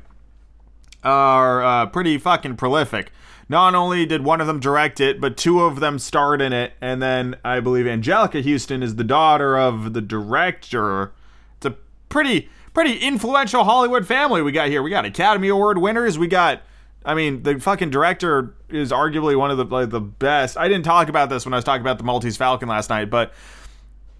are 1.03 1.63
uh, 1.63 1.85
pretty 1.87 2.17
fucking 2.17 2.57
prolific. 2.57 3.11
Not 3.49 3.75
only 3.75 4.05
did 4.05 4.23
one 4.23 4.41
of 4.41 4.47
them 4.47 4.59
direct 4.59 4.99
it, 4.99 5.21
but 5.21 5.37
two 5.37 5.61
of 5.61 5.79
them 5.79 5.99
starred 5.99 6.41
in 6.41 6.51
it, 6.51 6.73
and 6.81 7.01
then 7.01 7.37
I 7.45 7.61
believe 7.61 7.85
Anjelica 7.85 8.43
Huston 8.43 8.83
is 8.83 8.95
the 8.95 9.05
daughter 9.05 9.57
of 9.57 9.93
the 9.93 10.01
director. 10.01 11.13
It's 11.55 11.65
a 11.65 11.75
pretty 12.09 12.49
pretty 12.73 12.97
influential 12.97 13.63
Hollywood 13.63 14.05
family 14.05 14.41
we 14.41 14.51
got 14.51 14.67
here. 14.67 14.83
We 14.83 14.91
got 14.91 15.03
Academy 15.03 15.47
Award 15.47 15.79
winners. 15.79 16.19
We 16.19 16.27
got, 16.27 16.61
I 17.05 17.13
mean, 17.13 17.43
the 17.43 17.59
fucking 17.59 17.89
director 17.89 18.55
is 18.69 18.91
arguably 18.91 19.37
one 19.37 19.51
of 19.51 19.57
the 19.57 19.65
like 19.65 19.89
the 19.89 20.01
best. 20.01 20.57
I 20.57 20.67
didn't 20.67 20.85
talk 20.85 21.09
about 21.09 21.29
this 21.29 21.45
when 21.45 21.53
I 21.53 21.57
was 21.57 21.63
talking 21.63 21.81
about 21.81 21.97
the 21.97 22.03
Maltese 22.03 22.37
Falcon 22.37 22.67
last 22.67 22.89
night, 22.89 23.09
but 23.09 23.33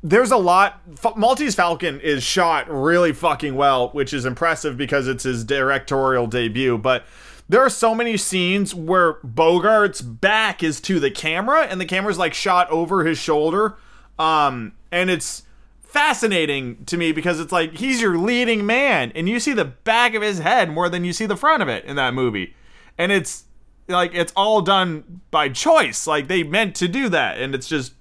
there's 0.04 0.32
a 0.32 0.38
lot. 0.38 0.82
Maltese 1.18 1.56
Falcon 1.56 2.00
is 2.00 2.24
shot 2.24 2.70
really 2.70 3.12
fucking 3.12 3.56
well, 3.56 3.90
which 3.90 4.14
is 4.14 4.26
impressive 4.26 4.78
because 4.78 5.08
it's 5.08 5.24
his 5.24 5.44
directorial 5.44 6.28
debut. 6.28 6.78
But 6.78 7.06
there 7.50 7.62
are 7.62 7.70
so 7.70 7.96
many 7.96 8.18
scenes 8.18 8.76
where 8.76 9.16
Bogart's 9.16 10.02
back 10.02 10.64
is 10.64 10.80
to 10.82 11.00
the 11.00 11.12
camera 11.12 11.64
and 11.64 11.80
the 11.80 11.86
camera's 11.86 12.18
like 12.18 12.34
shot 12.34 12.70
over 12.70 13.06
his 13.06 13.18
shoulder. 13.18 13.76
Um, 14.20 14.74
and 14.92 15.10
it's 15.10 15.44
fascinating 15.80 16.84
to 16.86 16.98
me 16.98 17.12
because 17.12 17.40
it's 17.40 17.52
like 17.52 17.78
he's 17.78 18.02
your 18.02 18.18
leading 18.18 18.66
man 18.66 19.12
and 19.16 19.30
you 19.30 19.40
see 19.40 19.54
the 19.54 19.66
back 19.66 20.14
of 20.14 20.22
his 20.22 20.40
head 20.40 20.70
more 20.70 20.90
than 20.90 21.06
you 21.06 21.14
see 21.14 21.26
the 21.26 21.38
front 21.38 21.64
of 21.64 21.70
it 21.70 21.86
in 21.86 21.96
that 21.96 22.14
movie. 22.14 22.54
And 22.98 23.12
it's 23.12 23.45
like 23.88 24.14
it's 24.14 24.34
all 24.36 24.62
done 24.62 25.22
by 25.32 25.50
choice. 25.50 26.08
Like 26.08 26.28
they 26.28 26.43
meant 26.43 26.76
to 26.78 26.88
do 26.88 27.10
that 27.10 27.39
and 27.39 27.56
it's 27.56 27.68
just 27.68 27.93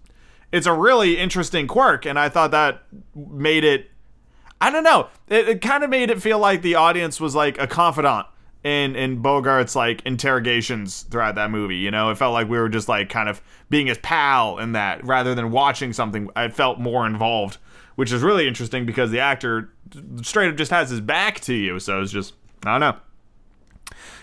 it's 0.52 0.66
a 0.66 0.72
really 0.72 1.18
interesting 1.18 1.66
quirk 1.66 2.06
and 2.06 2.18
I 2.18 2.28
thought 2.28 2.50
that 2.52 2.82
made 3.14 3.64
it 3.64 3.90
I 4.60 4.70
don't 4.70 4.84
know. 4.84 5.08
It, 5.28 5.48
it 5.48 5.60
kind 5.60 5.84
of 5.84 5.90
made 5.90 6.10
it 6.10 6.22
feel 6.22 6.38
like 6.38 6.62
the 6.62 6.76
audience 6.76 7.20
was 7.20 7.34
like 7.34 7.58
a 7.58 7.66
confidant 7.66 8.26
in 8.64 8.96
in 8.96 9.22
Bogart's 9.22 9.76
like 9.76 10.02
interrogations 10.04 11.02
throughout 11.02 11.34
that 11.36 11.50
movie. 11.50 11.76
You 11.76 11.90
know, 11.90 12.10
it 12.10 12.18
felt 12.18 12.32
like 12.32 12.48
we 12.48 12.58
were 12.58 12.68
just 12.68 12.88
like 12.88 13.08
kind 13.08 13.28
of 13.28 13.40
being 13.70 13.86
his 13.86 13.98
pal 13.98 14.58
in 14.58 14.72
that 14.72 15.04
rather 15.04 15.34
than 15.34 15.50
watching 15.50 15.92
something. 15.92 16.30
I 16.34 16.48
felt 16.48 16.80
more 16.80 17.06
involved, 17.06 17.58
which 17.96 18.12
is 18.12 18.22
really 18.22 18.48
interesting 18.48 18.86
because 18.86 19.10
the 19.10 19.20
actor 19.20 19.70
straight 20.22 20.48
up 20.48 20.56
just 20.56 20.70
has 20.70 20.90
his 20.90 21.00
back 21.00 21.40
to 21.40 21.54
you. 21.54 21.78
So 21.78 22.00
it's 22.00 22.12
just 22.12 22.34
I 22.64 22.78
don't 22.78 22.80
know. 22.80 23.00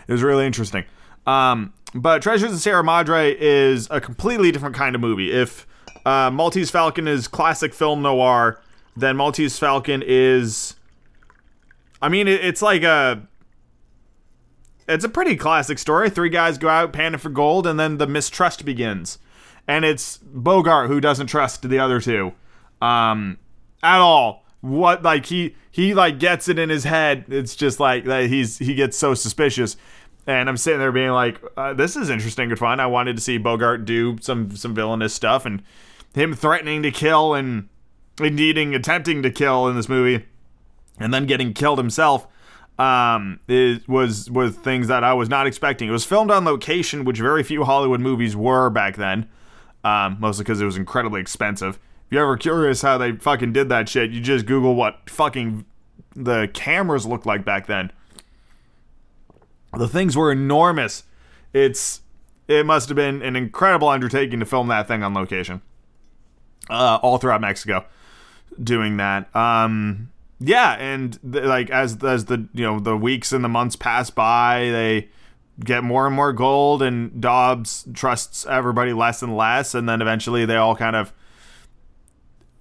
It 0.08 0.12
was 0.12 0.24
really 0.24 0.46
interesting. 0.46 0.86
Um, 1.26 1.74
but 1.96 2.22
Treasures 2.22 2.52
of 2.52 2.60
Sierra 2.60 2.84
Madre 2.84 3.36
is 3.40 3.88
a 3.92 4.02
completely 4.02 4.52
different 4.52 4.76
kind 4.76 4.96
of 4.96 5.02
movie. 5.02 5.32
If 5.32 5.68
uh, 6.06 6.32
Maltese 6.32 6.70
Falcon 6.70 7.08
is 7.08 7.28
classic 7.28 7.74
film 7.74 8.02
noir, 8.02 8.62
then 8.96 9.18
Maltese 9.18 9.58
Falcon 9.58 10.04
is. 10.06 10.76
I 12.02 12.10
mean, 12.10 12.28
it, 12.28 12.44
it's 12.44 12.62
like 12.62 12.84
a 12.84 13.28
it's 14.88 15.06
a 15.06 15.10
pretty 15.10 15.36
classic 15.36 15.80
story. 15.80 16.10
Three 16.10 16.30
guys 16.30 16.58
go 16.58 16.68
out 16.68 16.94
panning 16.94 17.20
for 17.20 17.30
gold, 17.30 17.66
and 17.68 17.80
then 17.80 17.98
the 17.98 18.08
mistrust 18.08 18.66
begins. 18.66 19.20
And 19.68 19.86
it's 19.86 20.18
Bogart 20.18 20.90
who 20.90 21.00
doesn't 21.00 21.28
trust 21.28 21.68
the 21.68 21.80
other 21.80 22.02
two, 22.02 22.34
um, 22.82 23.38
at 23.82 24.00
all. 24.00 24.43
What 24.64 25.04
like 25.04 25.28
he 25.28 25.56
he 25.70 25.94
like 25.94 26.20
gets 26.20 26.48
it 26.48 26.58
in 26.58 26.70
his 26.70 26.86
head. 26.86 27.26
It's 27.28 27.56
just 27.56 27.80
like 27.80 28.06
that 28.06 28.28
he's 28.28 28.58
he 28.58 28.74
gets 28.74 28.98
so 28.98 29.14
suspicious. 29.14 29.78
And 30.26 30.48
I'm 30.48 30.56
sitting 30.56 30.80
there 30.80 30.94
being 30.94 31.12
like, 31.12 31.42
uh, 31.58 31.74
this 31.74 31.98
is 31.98 32.10
interesting 32.10 32.50
and 32.50 32.58
fun. 32.58 32.80
I 32.80 32.88
wanted 32.88 33.18
to 33.18 33.22
see 33.22 33.38
Bogart 33.38 33.84
do 33.86 34.18
some 34.22 34.56
some 34.56 34.74
villainous 34.74 35.14
stuff, 35.14 35.46
and 35.46 35.62
him 36.16 36.34
threatening 36.34 36.82
to 36.84 36.92
kill 36.92 37.34
and 37.34 37.68
indeeding 38.22 38.74
attempting 38.74 39.22
to 39.24 39.30
kill 39.30 39.68
in 39.68 39.76
this 39.76 39.90
movie, 39.90 40.26
and 40.98 41.14
then 41.14 41.26
getting 41.26 41.54
killed 41.54 41.78
himself 41.78 42.28
um, 42.80 43.40
it 43.48 43.88
was 43.88 44.30
was 44.32 44.56
things 44.56 44.88
that 44.88 45.04
I 45.04 45.14
was 45.14 45.30
not 45.30 45.46
expecting. 45.46 45.90
It 45.90 45.92
was 45.92 46.06
filmed 46.06 46.32
on 46.32 46.44
location, 46.44 47.06
which 47.06 47.20
very 47.20 47.44
few 47.44 47.64
Hollywood 47.64 48.00
movies 48.00 48.36
were 48.36 48.70
back 48.70 48.96
then. 48.96 49.30
Um, 49.84 50.18
mostly 50.20 50.44
because 50.44 50.62
it 50.62 50.66
was 50.66 50.78
incredibly 50.78 51.20
expensive. 51.22 51.78
You're 52.14 52.22
ever 52.22 52.38
curious 52.38 52.84
how 52.84 53.00
they 53.00 53.14
fucking 53.14 53.54
did 53.54 53.70
that 53.70 53.90
shit, 53.90 54.12
you 54.12 54.22
just 54.22 54.46
Google 54.46 54.76
what 54.76 55.10
fucking 55.10 55.66
the 56.16 56.48
cameras 56.54 57.08
looked 57.08 57.26
like 57.26 57.44
back 57.44 57.66
then. 57.66 57.92
The 59.76 59.88
things 59.88 60.16
were 60.16 60.32
enormous. 60.32 61.06
It's 61.54 62.02
it 62.48 62.68
must 62.68 62.90
have 62.90 62.96
been 62.96 63.24
an 63.24 63.36
incredible 63.36 63.88
undertaking 63.88 64.40
to 64.42 64.46
film 64.46 64.68
that 64.68 64.88
thing 64.88 65.02
on 65.02 65.16
location. 65.16 65.64
Uh, 66.70 67.00
all 67.02 67.18
throughout 67.18 67.42
Mexico, 67.42 67.84
doing 68.64 68.98
that. 68.98 69.36
Um, 69.36 70.12
yeah, 70.40 70.74
and 70.74 71.18
th- 71.24 71.46
like 71.46 71.72
as 71.72 72.04
as 72.04 72.26
the 72.26 72.48
you 72.54 72.64
know 72.64 72.80
the 72.80 72.96
weeks 72.96 73.32
and 73.32 73.44
the 73.44 73.50
months 73.50 73.76
pass 73.76 74.12
by, 74.12 74.70
they 74.72 75.10
get 75.66 75.84
more 75.84 76.06
and 76.06 76.16
more 76.16 76.32
gold, 76.32 76.84
and 76.84 77.20
Dobbs 77.20 77.88
trusts 77.92 78.46
everybody 78.46 78.94
less 78.94 79.24
and 79.24 79.36
less, 79.36 79.74
and 79.74 79.90
then 79.90 80.00
eventually 80.00 80.46
they 80.46 80.58
all 80.58 80.76
kind 80.76 80.96
of 80.96 81.12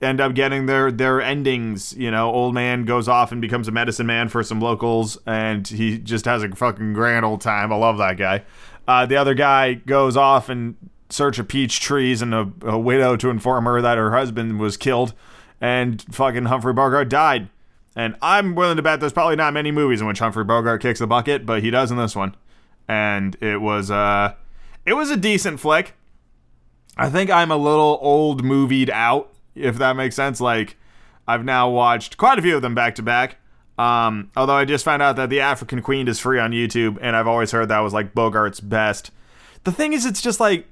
end 0.03 0.21
up 0.21 0.35
getting 0.35 0.67
their 0.67 0.91
their 0.91 1.21
endings. 1.21 1.95
You 1.97 2.11
know, 2.11 2.31
old 2.31 2.55
man 2.55 2.85
goes 2.85 3.09
off 3.09 3.33
and 3.33 3.41
becomes 3.41 3.69
a 3.69 3.73
medicine 3.73 4.07
man 4.07 4.29
for 4.29 4.43
some 4.43 4.61
locals, 4.61 5.19
and 5.27 5.67
he 5.67 5.99
just 5.99 6.25
has 6.25 6.43
a 6.43 6.49
fucking 6.51 6.93
grand 6.93 7.25
old 7.25 7.41
time. 7.41 7.73
I 7.73 7.77
love 7.77 7.99
that 7.99 8.17
guy. 8.17 8.45
Uh, 8.87 9.07
the 9.07 9.17
other 9.17 9.35
guy 9.35 9.75
goes 9.75 10.17
off 10.17 10.49
and 10.49 10.77
search 11.09 11.39
of 11.39 11.49
peach 11.49 11.81
trees, 11.81 12.23
and 12.23 12.35
a, 12.35 12.51
a 12.63 12.79
widow 12.79 13.17
to 13.17 13.31
inform 13.31 13.65
her 13.65 13.81
that 13.81 13.99
her 13.99 14.13
husband 14.13 14.59
was 14.59 14.77
killed, 14.77 15.15
and 15.61 16.03
fucking 16.11 16.47
Humphrey 16.47 16.73
Bogart 16.73 17.09
died. 17.09 17.49
And 17.95 18.17
I'm 18.23 18.55
willing 18.55 18.77
to 18.77 18.83
bet 18.83 19.01
there's 19.01 19.13
probably 19.13 19.37
not 19.37 19.53
many 19.53 19.71
movies 19.71 20.01
in 20.01 20.07
which 20.07 20.19
Humphrey 20.19 20.45
Bogart 20.45 20.81
kicks 20.81 20.99
the 20.99 21.07
bucket, 21.07 21.45
but 21.45 21.63
he 21.63 21.71
does 21.71 21.91
in 21.91 21.99
this 21.99 22.17
one. 22.17 22.35
And 22.89 23.37
it 23.41 23.61
was 23.61 23.91
uh 23.91 24.35
it 24.85 24.95
was 24.95 25.11
a 25.11 25.17
decent 25.17 25.61
flick. 25.61 25.95
I 26.97 27.09
think 27.09 27.31
I'm 27.31 27.51
a 27.51 27.57
little 27.57 27.99
old 28.03 28.45
movied 28.45 28.91
out, 28.91 29.32
if 29.55 29.77
that 29.79 29.97
makes 29.97 30.17
sense. 30.17 30.41
Like 30.41 30.77
I've 31.27 31.45
now 31.45 31.69
watched 31.71 32.17
quite 32.17 32.39
a 32.39 32.43
few 32.43 32.57
of 32.57 32.63
them 32.63 32.75
back 32.75 32.95
to 32.97 33.03
back. 33.03 33.37
Um, 33.79 34.31
although 34.37 34.55
I 34.55 34.65
just 34.65 34.85
found 34.85 35.03
out 35.03 35.17
that 35.17 35.31
The 35.31 35.41
African 35.41 35.83
Queen 35.83 36.07
is 36.07 36.21
free 36.21 36.39
on 36.39 36.53
YouTube, 36.53 36.99
and 37.01 37.17
I've 37.17 37.27
always 37.27 37.53
heard 37.53 37.69
that 37.69 37.81
was 37.81 37.93
like 37.93 38.15
Bogart's 38.15 38.61
best. 38.61 39.11
The 39.65 39.73
thing 39.73 39.93
is, 39.93 40.05
it's 40.05 40.21
just 40.21 40.41
like 40.41 40.67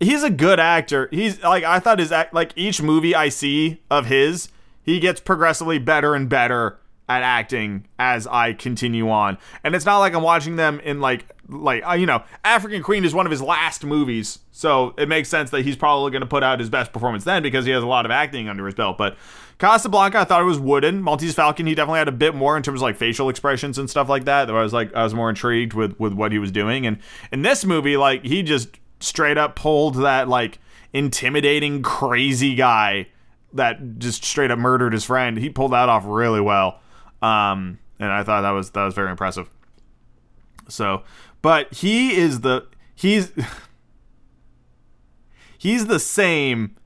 he's 0.00 0.22
a 0.22 0.30
good 0.30 0.58
actor. 0.58 1.08
He's 1.10 1.42
like 1.42 1.64
I 1.64 1.78
thought 1.78 1.98
his 1.98 2.12
act 2.12 2.34
like 2.34 2.52
each 2.56 2.82
movie 2.82 3.14
I 3.14 3.28
see 3.28 3.80
of 3.90 4.06
his 4.06 4.48
he 4.82 4.98
gets 4.98 5.20
progressively 5.20 5.78
better 5.78 6.14
and 6.14 6.28
better 6.28 6.78
at 7.08 7.22
acting 7.22 7.86
as 7.98 8.26
I 8.26 8.52
continue 8.52 9.10
on. 9.10 9.38
And 9.62 9.74
it's 9.74 9.84
not 9.84 9.98
like 9.98 10.14
I'm 10.14 10.22
watching 10.22 10.56
them 10.56 10.80
in 10.80 11.00
like 11.00 11.26
like 11.50 11.86
uh, 11.86 11.92
you 11.92 12.06
know, 12.06 12.22
African 12.44 12.82
Queen 12.82 13.04
is 13.04 13.14
one 13.14 13.26
of 13.26 13.30
his 13.30 13.42
last 13.42 13.84
movies. 13.84 14.38
So 14.52 14.94
it 14.98 15.08
makes 15.08 15.28
sense 15.28 15.50
that 15.50 15.62
he's 15.62 15.76
probably 15.76 16.10
going 16.10 16.20
to 16.20 16.26
put 16.26 16.42
out 16.42 16.60
his 16.60 16.70
best 16.70 16.92
performance 16.92 17.24
then 17.24 17.42
because 17.42 17.64
he 17.64 17.72
has 17.72 17.82
a 17.82 17.86
lot 17.86 18.04
of 18.04 18.10
acting 18.10 18.48
under 18.48 18.66
his 18.66 18.74
belt. 18.74 18.98
But 18.98 19.16
Casablanca, 19.58 20.18
I 20.18 20.24
thought 20.24 20.40
it 20.40 20.46
was 20.46 20.58
wooden. 20.58 21.02
Maltese 21.02 21.34
Falcon, 21.34 21.66
he 21.66 21.74
definitely 21.74 21.98
had 21.98 22.08
a 22.08 22.12
bit 22.12 22.34
more 22.34 22.56
in 22.56 22.62
terms 22.62 22.80
of 22.80 22.82
like 22.82 22.96
facial 22.96 23.28
expressions 23.28 23.78
and 23.78 23.90
stuff 23.90 24.08
like 24.08 24.24
that. 24.24 24.46
Though 24.46 24.58
I 24.58 24.62
was 24.62 24.72
like, 24.72 24.94
I 24.94 25.04
was 25.04 25.14
more 25.14 25.28
intrigued 25.28 25.74
with 25.74 25.98
with 25.98 26.12
what 26.12 26.32
he 26.32 26.38
was 26.38 26.50
doing. 26.50 26.86
And 26.86 26.98
in 27.30 27.42
this 27.42 27.64
movie, 27.64 27.96
like 27.96 28.24
he 28.24 28.42
just 28.42 28.68
straight 29.00 29.38
up 29.38 29.56
pulled 29.56 29.96
that 29.96 30.28
like 30.28 30.58
intimidating, 30.92 31.82
crazy 31.82 32.54
guy 32.54 33.08
that 33.52 33.98
just 33.98 34.24
straight 34.24 34.50
up 34.50 34.58
murdered 34.58 34.92
his 34.92 35.04
friend. 35.04 35.36
He 35.36 35.50
pulled 35.50 35.72
that 35.72 35.88
off 35.88 36.04
really 36.06 36.40
well, 36.40 36.80
um, 37.22 37.78
and 37.98 38.10
I 38.10 38.22
thought 38.22 38.42
that 38.42 38.50
was 38.50 38.70
that 38.70 38.84
was 38.84 38.94
very 38.94 39.10
impressive. 39.10 39.48
So, 40.68 41.02
but 41.42 41.72
he 41.74 42.16
is 42.16 42.40
the 42.40 42.66
he's 42.94 43.32
he's 45.58 45.86
the 45.86 45.98
same 45.98 46.76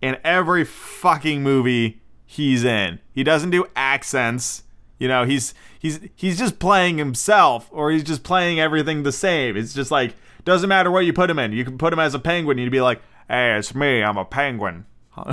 in 0.00 0.16
every 0.24 0.64
fucking 0.64 1.42
movie 1.42 2.02
he's 2.26 2.64
in. 2.64 2.98
He 3.12 3.22
doesn't 3.24 3.50
do 3.50 3.66
accents. 3.76 4.64
You 4.98 5.08
know, 5.08 5.24
he's 5.24 5.54
he's 5.78 6.00
he's 6.14 6.38
just 6.38 6.58
playing 6.58 6.98
himself 6.98 7.68
or 7.72 7.90
he's 7.90 8.04
just 8.04 8.22
playing 8.22 8.60
everything 8.60 9.02
the 9.02 9.12
same. 9.12 9.56
It's 9.56 9.74
just 9.74 9.90
like 9.90 10.14
doesn't 10.44 10.68
matter 10.68 10.90
what 10.90 11.04
you 11.04 11.12
put 11.12 11.30
him 11.30 11.38
in. 11.38 11.52
You 11.52 11.64
can 11.64 11.78
put 11.78 11.92
him 11.92 11.98
as 11.98 12.14
a 12.14 12.18
penguin, 12.18 12.58
you'd 12.58 12.72
be 12.72 12.80
like, 12.80 13.00
"Hey, 13.28 13.56
it's 13.56 13.74
me. 13.74 14.02
I'm 14.02 14.16
a 14.16 14.24
penguin." 14.24 14.86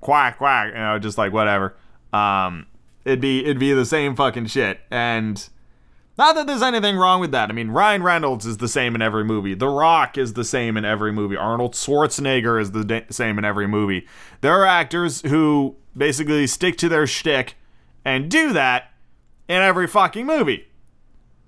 quack 0.00 0.38
quack 0.38 0.68
you 0.68 0.78
know 0.78 0.98
just 1.00 1.18
like 1.18 1.32
whatever 1.32 1.74
um 2.12 2.64
it'd 3.04 3.20
be 3.20 3.40
it'd 3.42 3.58
be 3.58 3.72
the 3.72 3.84
same 3.84 4.14
fucking 4.14 4.46
shit 4.46 4.80
and 4.90 5.48
not 6.16 6.34
that 6.34 6.46
there's 6.46 6.62
anything 6.62 6.96
wrong 6.96 7.20
with 7.20 7.32
that. 7.32 7.50
I 7.50 7.52
mean 7.52 7.70
ryan 7.70 8.02
reynolds 8.02 8.46
is 8.46 8.58
the 8.58 8.68
same 8.68 8.94
in 8.94 9.02
every 9.02 9.24
movie. 9.24 9.54
The 9.54 9.68
rock 9.68 10.16
is 10.18 10.34
the 10.34 10.44
same 10.44 10.76
in 10.76 10.84
every 10.84 11.12
movie. 11.12 11.36
Arnold 11.36 11.74
schwarzenegger 11.74 12.60
is 12.60 12.72
the 12.72 12.84
da- 12.84 13.06
same 13.10 13.38
in 13.38 13.44
every 13.44 13.66
movie. 13.66 14.06
There 14.40 14.52
are 14.52 14.66
actors 14.66 15.22
who 15.22 15.76
basically 15.96 16.46
stick 16.46 16.76
to 16.78 16.88
their 16.88 17.06
shtick 17.06 17.56
and 18.04 18.30
do 18.30 18.52
that 18.52 18.92
in 19.48 19.62
every 19.62 19.86
fucking 19.86 20.26
movie. 20.26 20.66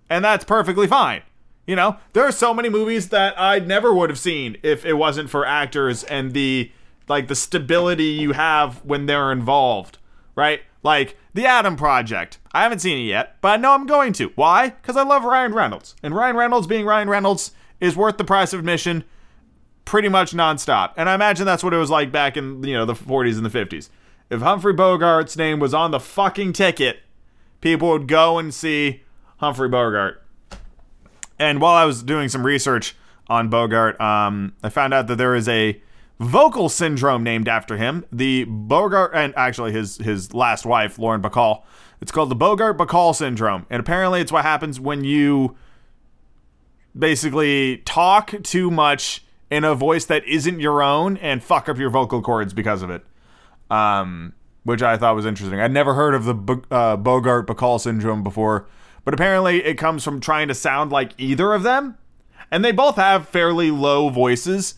And 0.09 0.25
that's 0.25 0.45
perfectly 0.45 0.87
fine. 0.87 1.23
You 1.67 1.75
know, 1.75 1.97
there 2.13 2.25
are 2.25 2.33
so 2.33 2.55
many 2.55 2.69
movies 2.69 3.09
that 3.09 3.35
I 3.37 3.59
never 3.59 3.93
would 3.93 4.09
have 4.09 4.19
seen 4.19 4.57
if 4.63 4.85
it 4.85 4.95
wasn't 4.95 5.31
for 5.31 5.45
actors 5.45 6.05
and 6.05 6.33
the 6.33 6.71
like 7.09 7.29
the 7.29 7.35
stability 7.35 8.05
you 8.05 8.33
have 8.33 8.85
when 8.85 9.07
they're 9.07 9.33
involved, 9.33 9.99
right? 10.37 10.61
Like 10.85 11.17
The 11.35 11.47
Adam 11.47 11.75
Project. 11.75 12.39
I 12.53 12.63
haven't 12.63 12.79
seen 12.79 12.99
it 12.99 13.09
yet, 13.09 13.37
but 13.41 13.49
I 13.49 13.57
know 13.57 13.73
I'm 13.73 13.87
going 13.87 14.13
to. 14.15 14.29
Why? 14.37 14.71
Cuz 14.83 14.97
I 14.97 15.03
love 15.03 15.25
Ryan 15.25 15.53
Reynolds. 15.53 15.97
And 16.03 16.15
Ryan 16.15 16.37
Reynolds 16.37 16.69
being 16.69 16.87
Ryan 16.87 17.11
Reynolds 17.11 17.51
is 17.81 17.97
worth 17.97 18.19
the 18.19 18.25
price 18.25 18.53
of 18.53 18.61
admission 18.61 19.03
pretty 19.85 20.09
much 20.09 20.33
nonstop. 20.33 20.93
And 20.97 21.09
I 21.09 21.15
imagine 21.15 21.47
that's 21.47 21.65
what 21.65 21.73
it 21.73 21.79
was 21.79 21.91
like 21.91 22.13
back 22.13 22.37
in, 22.37 22.63
you 22.63 22.75
know, 22.75 22.85
the 22.85 22.95
40s 22.95 23.37
and 23.37 23.47
the 23.47 23.51
50s. 23.51 23.89
If 24.29 24.43
Humphrey 24.43 24.75
Bogart's 24.75 25.37
name 25.37 25.59
was 25.61 25.73
on 25.73 25.93
the 25.93 26.01
fucking 26.01 26.53
ticket, 26.53 26.99
people 27.61 27.89
would 27.91 28.09
go 28.09 28.39
and 28.39 28.53
see 28.53 29.03
Humphrey 29.39 29.69
Bogart. 29.69 30.23
And 31.39 31.61
while 31.61 31.75
I 31.75 31.85
was 31.85 32.03
doing 32.03 32.29
some 32.29 32.45
research 32.45 32.97
on 33.29 33.49
Bogart, 33.49 34.01
um, 34.01 34.55
I 34.63 34.69
found 34.69 34.93
out 34.93 35.07
that 35.07 35.17
there 35.17 35.35
is 35.35 35.49
a 35.49 35.81
vocal 36.19 36.69
syndrome 36.69 37.23
named 37.23 37.49
after 37.49 37.77
him. 37.77 38.05
The 38.13 38.45
Bogart, 38.45 39.13
and 39.15 39.35
actually 39.37 39.73
his 39.73 39.99
his 39.99 40.35
last 40.35 40.65
wife, 40.65 40.99
Lauren 40.99 41.23
Bacall. 41.23 41.63
It's 42.01 42.13
called 42.13 42.31
the 42.31 42.37
Bogart 42.37 42.77
Bacall 42.77 43.15
syndrome, 43.15 43.67
and 43.71 43.81
apparently 43.81 44.21
it's 44.21 44.33
what 44.33 44.43
happens 44.43 44.79
when 44.79 45.05
you 45.05 45.57
basically 46.99 47.79
talk 47.79 48.35
too 48.43 48.71
much 48.71 49.25
in 49.51 49.65
a 49.65 49.75
voice 49.75 50.05
that 50.07 50.25
isn't 50.27 50.61
your 50.61 50.83
own 50.83 51.17
and 51.19 51.43
fuck 51.43 51.69
up 51.69 51.79
your 51.79 51.91
vocal 51.91 52.21
cords 52.23 52.53
because 52.53 52.83
of 52.83 52.91
it. 52.91 53.05
Um, 53.71 54.35
which 54.65 54.83
I 54.83 54.97
thought 54.97 55.15
was 55.15 55.27
interesting. 55.27 55.61
I'd 55.61 55.73
never 55.73 55.95
heard 55.95 56.15
of 56.15 56.25
the 56.25 56.63
uh, 56.71 56.97
Bogart 56.97 57.47
Bacall 57.47 57.81
syndrome 57.81 58.23
before. 58.23 58.67
But 59.05 59.15
apparently 59.15 59.65
it 59.65 59.75
comes 59.75 60.03
from 60.03 60.21
trying 60.21 60.49
to 60.49 60.55
sound 60.55 60.91
like 60.91 61.13
either 61.19 61.53
of 61.53 61.63
them. 61.63 61.97
And 62.51 62.65
they 62.65 62.73
both 62.73 62.97
have 62.97 63.29
fairly 63.29 63.71
low 63.71 64.09
voices. 64.09 64.75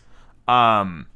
Um 0.46 1.06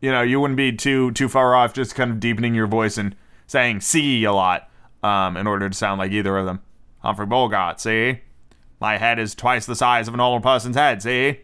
you 0.00 0.10
know, 0.10 0.22
you 0.22 0.40
wouldn't 0.40 0.56
be 0.56 0.72
too 0.72 1.10
too 1.12 1.28
far 1.28 1.54
off 1.54 1.72
just 1.72 1.94
kind 1.94 2.10
of 2.10 2.20
deepening 2.20 2.54
your 2.54 2.66
voice 2.66 2.98
and 2.98 3.16
saying 3.46 3.80
"see" 3.80 4.24
a 4.24 4.32
lot 4.32 4.68
um, 5.02 5.36
in 5.36 5.46
order 5.46 5.68
to 5.68 5.76
sound 5.76 5.98
like 5.98 6.12
either 6.12 6.36
of 6.36 6.46
them. 6.46 6.60
Humphrey 7.00 7.26
Bogart, 7.26 7.80
see? 7.80 8.20
My 8.80 8.96
head 8.96 9.18
is 9.18 9.34
twice 9.34 9.66
the 9.66 9.74
size 9.74 10.08
of 10.08 10.14
an 10.14 10.20
older 10.20 10.42
person's 10.42 10.76
head, 10.76 11.02
see? 11.02 11.40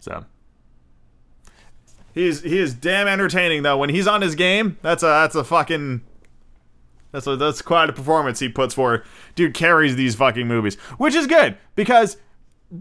So 0.00 0.24
he's 2.12 2.42
he 2.42 2.58
is 2.58 2.74
damn 2.74 3.06
entertaining 3.06 3.62
though. 3.62 3.78
When 3.78 3.90
he's 3.90 4.06
on 4.06 4.22
his 4.22 4.34
game, 4.34 4.78
that's 4.82 5.02
a 5.02 5.06
that's 5.06 5.34
a 5.34 5.44
fucking 5.44 6.02
that's 7.12 7.28
a, 7.28 7.36
that's 7.36 7.62
quite 7.62 7.88
a 7.88 7.92
performance 7.92 8.40
he 8.40 8.48
puts 8.48 8.74
forward. 8.74 9.04
Dude 9.36 9.54
carries 9.54 9.94
these 9.94 10.16
fucking 10.16 10.48
movies, 10.48 10.74
which 10.98 11.14
is 11.14 11.28
good 11.28 11.56
because 11.76 12.16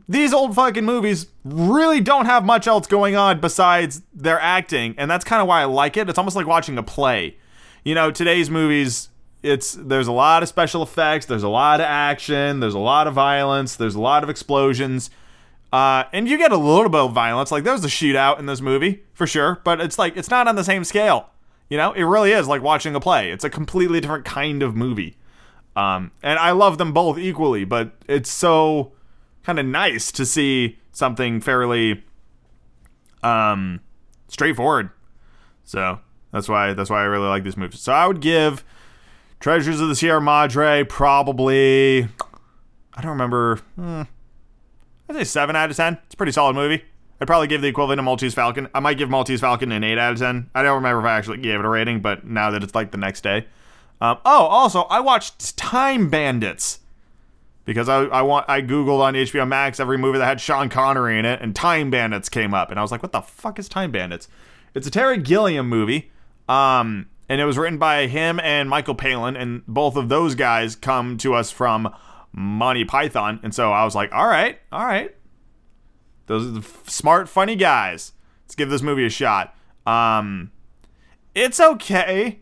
these 0.08 0.34
old 0.34 0.56
fucking 0.56 0.86
movies 0.86 1.28
really 1.44 2.02
don't 2.02 2.26
have 2.26 2.44
much 2.44 2.68
else 2.68 2.88
going 2.88 3.16
on 3.16 3.40
besides 3.40 4.02
their 4.14 4.40
acting, 4.40 4.96
and 4.98 5.10
that's 5.10 5.26
kind 5.26 5.42
of 5.42 5.48
why 5.48 5.62
I 5.62 5.66
like 5.66 5.98
it. 5.98 6.10
It's 6.10 6.18
almost 6.18 6.36
like 6.36 6.48
watching 6.48 6.78
a 6.78 6.84
play. 6.84 7.38
You 7.84 7.96
know, 7.96 8.12
today's 8.12 8.50
movies, 8.50 9.10
it's 9.44 9.74
there's 9.74 10.08
a 10.08 10.12
lot 10.12 10.42
of 10.42 10.50
special 10.50 10.82
effects, 10.82 11.26
there's 11.26 11.44
a 11.44 11.50
lot 11.50 11.80
of 11.80 11.86
action, 11.86 12.60
there's 12.60 12.74
a 12.74 12.80
lot 12.80 13.08
of 13.08 13.14
violence, 13.14 13.76
there's 13.76 13.96
a 13.96 14.02
lot 14.02 14.24
of 14.24 14.30
explosions. 14.30 15.10
Uh, 15.72 16.04
and 16.14 16.28
you 16.28 16.38
get 16.38 16.52
a 16.52 16.58
little 16.58 16.90
bit 16.90 17.02
of 17.02 17.14
violence. 17.14 17.52
Like 17.52 17.64
there's 17.64 17.84
a 17.84 17.88
shootout 17.88 18.40
in 18.40 18.46
this 18.46 18.62
movie 18.62 19.04
for 19.14 19.26
sure, 19.26 19.60
but 19.64 19.82
it's 19.82 19.98
like 19.98 20.16
it's 20.16 20.30
not 20.30 20.48
on 20.48 20.56
the 20.56 20.64
same 20.64 20.84
scale. 20.84 21.30
You 21.70 21.78
know, 21.78 21.94
it 21.94 22.04
really 22.04 22.32
is 22.32 22.48
like 22.48 22.62
watching 22.62 22.96
a 22.96 23.00
play. 23.00 23.32
It's 23.32 23.44
a 23.44 23.50
completely 23.50 24.00
different 24.00 24.26
kind 24.26 24.62
of 24.62 24.76
movie. 24.76 25.18
Um, 25.76 26.12
and 26.22 26.38
I 26.38 26.52
love 26.52 26.78
them 26.78 26.94
both 26.94 27.18
equally, 27.18 27.66
but 27.66 27.94
it's 28.08 28.30
so 28.30 28.92
kind 29.44 29.60
of 29.60 29.66
nice 29.66 30.12
to 30.14 30.26
see 30.26 30.80
something 30.92 31.42
fairly 31.42 32.04
um, 33.22 33.82
straightforward. 34.28 34.90
So 35.64 36.00
that's 36.32 36.50
why 36.50 36.74
that's 36.74 36.90
why 36.90 37.02
I 37.02 37.06
really 37.06 37.28
like 37.28 37.44
this 37.44 37.58
movie. 37.58 37.78
So 37.78 37.94
I 37.94 38.08
would 38.08 38.22
give 38.22 38.64
Treasures 39.40 39.80
of 39.80 39.88
the 39.88 39.96
Sierra 39.96 40.22
Madre 40.22 40.84
probably 40.84 42.08
I 42.96 43.02
don't 43.02 43.12
remember. 43.12 43.58
Hmm, 43.76 44.04
I'd 45.10 45.16
say 45.16 45.24
seven 45.24 45.56
out 45.56 45.70
of 45.70 45.78
ten. 45.78 45.98
It's 46.06 46.14
a 46.14 46.18
pretty 46.18 46.32
solid 46.32 46.56
movie. 46.56 46.84
I'd 47.20 47.28
probably 47.28 47.48
give 47.48 47.62
the 47.62 47.68
equivalent 47.68 48.00
of 48.00 48.06
Maltese 48.06 48.34
Falcon. 48.34 48.68
I 48.74 48.80
might 48.82 48.98
give 48.98 49.10
Maltese 49.10 49.40
Falcon 49.40 49.72
an 49.72 49.82
8 49.82 49.98
out 49.98 50.14
of 50.14 50.20
10. 50.20 50.50
I 50.54 50.62
don't 50.62 50.76
remember 50.76 51.00
if 51.00 51.06
I 51.06 51.18
actually 51.18 51.38
gave 51.38 51.58
it 51.58 51.66
a 51.66 51.70
rating, 51.70 52.02
but 52.02 52.26
now 52.26 52.52
that 52.52 52.64
it's 52.64 52.76
like 52.76 52.92
the 52.92 52.98
next 52.98 53.22
day. 53.22 53.48
Um, 54.02 54.18
oh, 54.26 54.46
also, 54.46 54.82
I 54.84 55.00
watched 55.00 55.56
Time 55.56 56.10
Bandits 56.10 56.80
because 57.66 57.88
I, 57.90 58.04
I 58.06 58.22
want 58.22 58.46
I 58.50 58.62
googled 58.62 59.00
on 59.00 59.14
HBO 59.14 59.48
Max 59.48 59.80
every 59.80 59.98
movie 59.98 60.20
that 60.20 60.26
had 60.26 60.42
Sean 60.42 60.70
Connery 60.70 61.20
in 61.20 61.26
it, 61.26 61.42
and 61.42 61.56
Time 61.56 61.90
Bandits 61.90 62.30
came 62.30 62.54
up, 62.54 62.70
and 62.70 62.80
I 62.80 62.82
was 62.82 62.92
like, 62.92 63.04
"What 63.04 63.12
the 63.12 63.22
fuck 63.22 63.60
is 63.60 63.70
Time 63.70 63.92
Bandits?" 63.92 64.28
It's 64.74 64.88
a 64.88 64.92
Terry 64.92 65.18
Gilliam 65.18 65.70
movie, 65.70 66.12
um, 66.50 67.08
and 67.30 67.40
it 67.40 67.46
was 67.46 67.58
written 67.58 67.78
by 67.78 68.08
him 68.08 68.40
and 68.40 68.70
Michael 68.70 68.96
Palin, 68.96 69.36
and 69.36 69.66
both 69.68 69.96
of 69.96 70.10
those 70.10 70.36
guys 70.36 70.76
come 70.76 71.18
to 71.20 71.34
us 71.36 71.52
from 71.52 71.94
Monty 72.32 72.84
Python. 72.84 73.40
And 73.44 73.54
so 73.54 73.72
I 73.72 73.86
was 73.86 73.96
like, 73.96 74.12
all 74.12 74.28
right, 74.28 74.60
all 74.72 74.86
right. 74.86 75.16
Those 76.26 76.48
are 76.48 76.52
the 76.52 76.60
f- 76.60 76.90
smart, 76.90 77.30
funny 77.30 77.56
guys. 77.56 78.14
Let's 78.46 78.56
give 78.56 78.70
this 78.70 78.82
movie 78.82 79.06
a 79.06 79.10
shot. 79.10 79.56
Um, 79.86 80.52
it's 81.36 81.60
okay. 81.60 82.40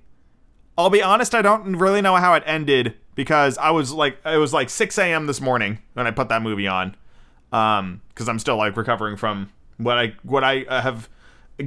I'll 0.78 0.90
be 0.90 1.04
honest, 1.04 1.36
I 1.36 1.42
don't 1.42 1.76
really 1.76 2.02
know 2.02 2.16
how 2.16 2.34
it 2.36 2.44
ended 2.46 2.96
because 3.16 3.58
I 3.58 3.72
was 3.72 3.92
like, 3.92 4.18
it 4.26 4.38
was 4.38 4.54
like 4.54 4.70
6 4.70 4.98
a.m. 4.98 5.28
this 5.28 5.42
morning 5.42 5.80
when 5.94 6.08
I 6.08 6.12
put 6.12 6.30
that 6.30 6.42
movie 6.42 6.68
on. 6.68 6.96
Um, 7.52 8.02
because 8.10 8.30
I'm 8.30 8.40
still 8.40 8.56
like 8.58 8.78
recovering 8.78 9.18
from 9.18 9.52
what 9.78 9.98
I 9.98 10.14
what 10.24 10.44
I 10.44 10.64
uh, 10.64 10.82
have 10.82 11.10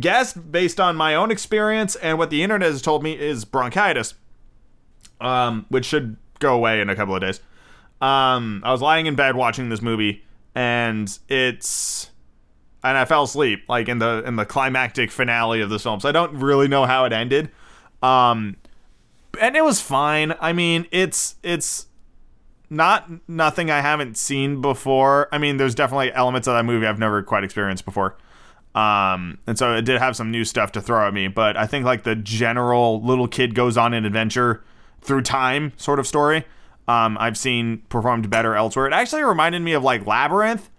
guessed 0.00 0.50
based 0.50 0.80
on 0.80 0.96
my 0.96 1.14
own 1.14 1.30
experience 1.30 1.94
and 1.96 2.16
what 2.16 2.30
the 2.30 2.42
internet 2.42 2.70
has 2.70 2.80
told 2.80 3.02
me 3.02 3.18
is 3.18 3.44
bronchitis. 3.44 4.14
Um, 5.20 5.66
which 5.68 5.84
should 5.84 6.16
go 6.38 6.54
away 6.54 6.80
in 6.80 6.90
a 6.90 6.96
couple 6.96 7.14
of 7.14 7.20
days. 7.20 7.40
Um, 8.00 8.62
I 8.64 8.72
was 8.72 8.82
lying 8.82 9.06
in 9.06 9.14
bed 9.14 9.36
watching 9.36 9.68
this 9.68 9.80
movie, 9.80 10.24
and 10.54 11.18
it's 11.28 12.10
and 12.82 12.98
I 12.98 13.04
fell 13.06 13.22
asleep 13.22 13.64
like 13.68 13.88
in 13.88 13.98
the 13.98 14.22
in 14.26 14.36
the 14.36 14.44
climactic 14.44 15.10
finale 15.10 15.60
of 15.60 15.70
this 15.70 15.82
film. 15.82 16.00
So 16.00 16.08
I 16.08 16.12
don't 16.12 16.34
really 16.34 16.68
know 16.68 16.84
how 16.84 17.04
it 17.04 17.12
ended. 17.12 17.50
Um, 18.02 18.56
and 19.40 19.56
it 19.56 19.64
was 19.64 19.80
fine. 19.80 20.34
I 20.40 20.52
mean, 20.52 20.86
it's 20.90 21.36
it's 21.42 21.86
not 22.70 23.10
nothing 23.28 23.70
I 23.70 23.80
haven't 23.80 24.16
seen 24.16 24.60
before. 24.60 25.28
I 25.32 25.38
mean, 25.38 25.56
there's 25.56 25.74
definitely 25.74 26.12
elements 26.12 26.48
of 26.48 26.54
that 26.54 26.64
movie 26.64 26.86
I've 26.86 26.98
never 26.98 27.22
quite 27.22 27.44
experienced 27.44 27.84
before. 27.84 28.16
Um, 28.74 29.38
and 29.46 29.56
so 29.56 29.74
it 29.74 29.82
did 29.82 30.00
have 30.00 30.16
some 30.16 30.30
new 30.32 30.44
stuff 30.44 30.72
to 30.72 30.80
throw 30.80 31.06
at 31.06 31.14
me, 31.14 31.28
but 31.28 31.56
I 31.56 31.66
think 31.66 31.84
like 31.84 32.02
the 32.02 32.16
general 32.16 33.00
little 33.02 33.28
kid 33.28 33.54
goes 33.54 33.76
on 33.76 33.94
an 33.94 34.04
adventure 34.04 34.64
through 35.00 35.22
time 35.22 35.72
sort 35.76 36.00
of 36.00 36.08
story, 36.08 36.44
um, 36.88 37.16
I've 37.20 37.38
seen 37.38 37.82
performed 37.88 38.28
better 38.30 38.56
elsewhere. 38.56 38.86
It 38.86 38.92
actually 38.92 39.22
reminded 39.22 39.62
me 39.62 39.74
of 39.74 39.84
like 39.84 40.06
Labyrinth, 40.06 40.70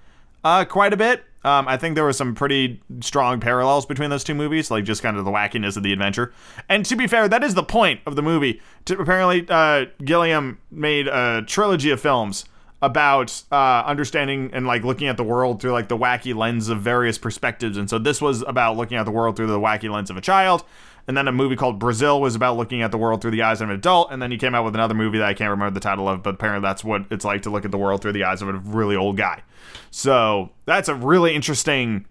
uh, 0.44 0.66
quite 0.66 0.92
a 0.92 0.98
bit. 0.98 1.24
Um, 1.46 1.68
I 1.68 1.78
think 1.78 1.94
there 1.96 2.04
were 2.04 2.12
some 2.12 2.34
pretty 2.34 2.82
strong 3.02 3.40
parallels 3.40 3.86
between 3.86 4.10
those 4.10 4.24
two 4.24 4.34
movies, 4.34 4.72
like 4.72 4.84
just 4.84 5.04
kind 5.04 5.16
of 5.16 5.26
the 5.26 5.32
wackiness 5.32 5.78
of 5.78 5.84
the 5.84 5.94
adventure. 5.94 6.34
And 6.68 6.86
to 6.88 6.96
be 6.96 7.06
fair, 7.06 7.28
that 7.28 7.44
is 7.44 7.54
the 7.54 7.64
point 7.64 8.02
of 8.08 8.16
the 8.16 8.24
movie. 8.24 8.62
To, 8.86 9.00
apparently, 9.00 9.46
uh, 9.48 9.86
Gilliam 10.04 10.58
made 10.72 11.08
a 11.08 11.44
trilogy 11.46 11.92
of 11.92 12.02
films 12.02 12.46
about 12.82 13.44
uh, 13.52 13.84
understanding 13.86 14.50
and 14.54 14.68
like 14.68 14.84
looking 14.84 15.08
at 15.08 15.18
the 15.18 15.24
world 15.24 15.62
through 15.62 15.72
like 15.72 15.88
the 15.88 15.98
wacky 15.98 16.36
lens 16.36 16.68
of 16.68 16.82
various 16.82 17.18
perspectives. 17.18 17.78
And 17.78 17.90
so 17.90 17.98
this 18.00 18.22
was 18.22 18.42
about 18.42 18.76
looking 18.76 18.98
at 18.98 19.06
the 19.06 19.12
world 19.12 19.36
through 19.36 19.48
the 19.48 19.60
wacky 19.60 19.90
lens 19.90 20.10
of 20.10 20.18
a 20.18 20.22
child. 20.22 20.64
And 21.08 21.16
then 21.16 21.28
a 21.28 21.32
movie 21.32 21.56
called 21.56 21.78
Brazil 21.78 22.20
was 22.20 22.34
about 22.34 22.58
looking 22.58 22.82
at 22.82 22.92
the 22.92 22.98
world 22.98 23.22
through 23.22 23.32
the 23.32 23.44
eyes 23.44 23.62
of 23.62 23.70
an 23.70 23.76
adult. 23.76 24.12
And 24.12 24.22
then 24.22 24.32
he 24.32 24.38
came 24.38 24.56
out 24.56 24.66
with 24.66 24.74
another 24.74 24.96
movie 24.96 25.20
that 25.20 25.28
I 25.28 25.34
can't 25.36 25.52
remember 25.52 25.74
the 25.74 25.80
title 25.80 26.10
of, 26.10 26.24
but 26.24 26.36
apparently 26.36 26.68
that's 26.68 26.84
what 26.84 27.06
it's 27.12 27.24
like 27.24 27.44
to 27.44 27.50
look 27.52 27.64
at 27.64 27.72
the 27.72 27.78
world 27.78 28.02
through 28.02 28.14
the 28.14 28.24
eyes 28.24 28.42
of 28.42 28.50
a 28.50 28.54
really 28.54 28.96
old 28.96 29.16
guy. 29.16 29.44
So 29.92 30.50
that's 30.66 30.90
a 30.90 30.96
really 30.96 31.36
interesting 31.36 32.08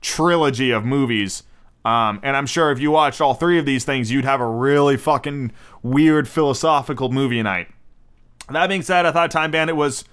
trilogy 0.00 0.72
of 0.72 0.84
movies. 0.84 1.44
Um, 1.84 2.20
and 2.22 2.36
I'm 2.36 2.46
sure 2.46 2.70
if 2.72 2.80
you 2.80 2.90
watched 2.90 3.20
all 3.20 3.34
three 3.34 3.58
of 3.58 3.66
these 3.66 3.84
things, 3.84 4.10
you'd 4.10 4.24
have 4.24 4.40
a 4.40 4.46
really 4.46 4.96
fucking 4.96 5.52
weird 5.82 6.28
philosophical 6.28 7.10
movie 7.10 7.42
night. 7.42 7.68
That 8.50 8.66
being 8.68 8.82
said, 8.82 9.06
I 9.06 9.12
thought 9.12 9.30
Time 9.30 9.52
Bandit 9.52 9.76
was, 9.76 10.04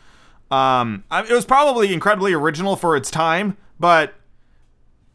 um, 0.51 1.03
it 1.11 1.31
was 1.31 1.45
probably 1.45 1.93
incredibly 1.93 2.33
original 2.33 2.75
for 2.75 2.95
its 2.95 3.09
time, 3.11 3.57
but 3.79 4.13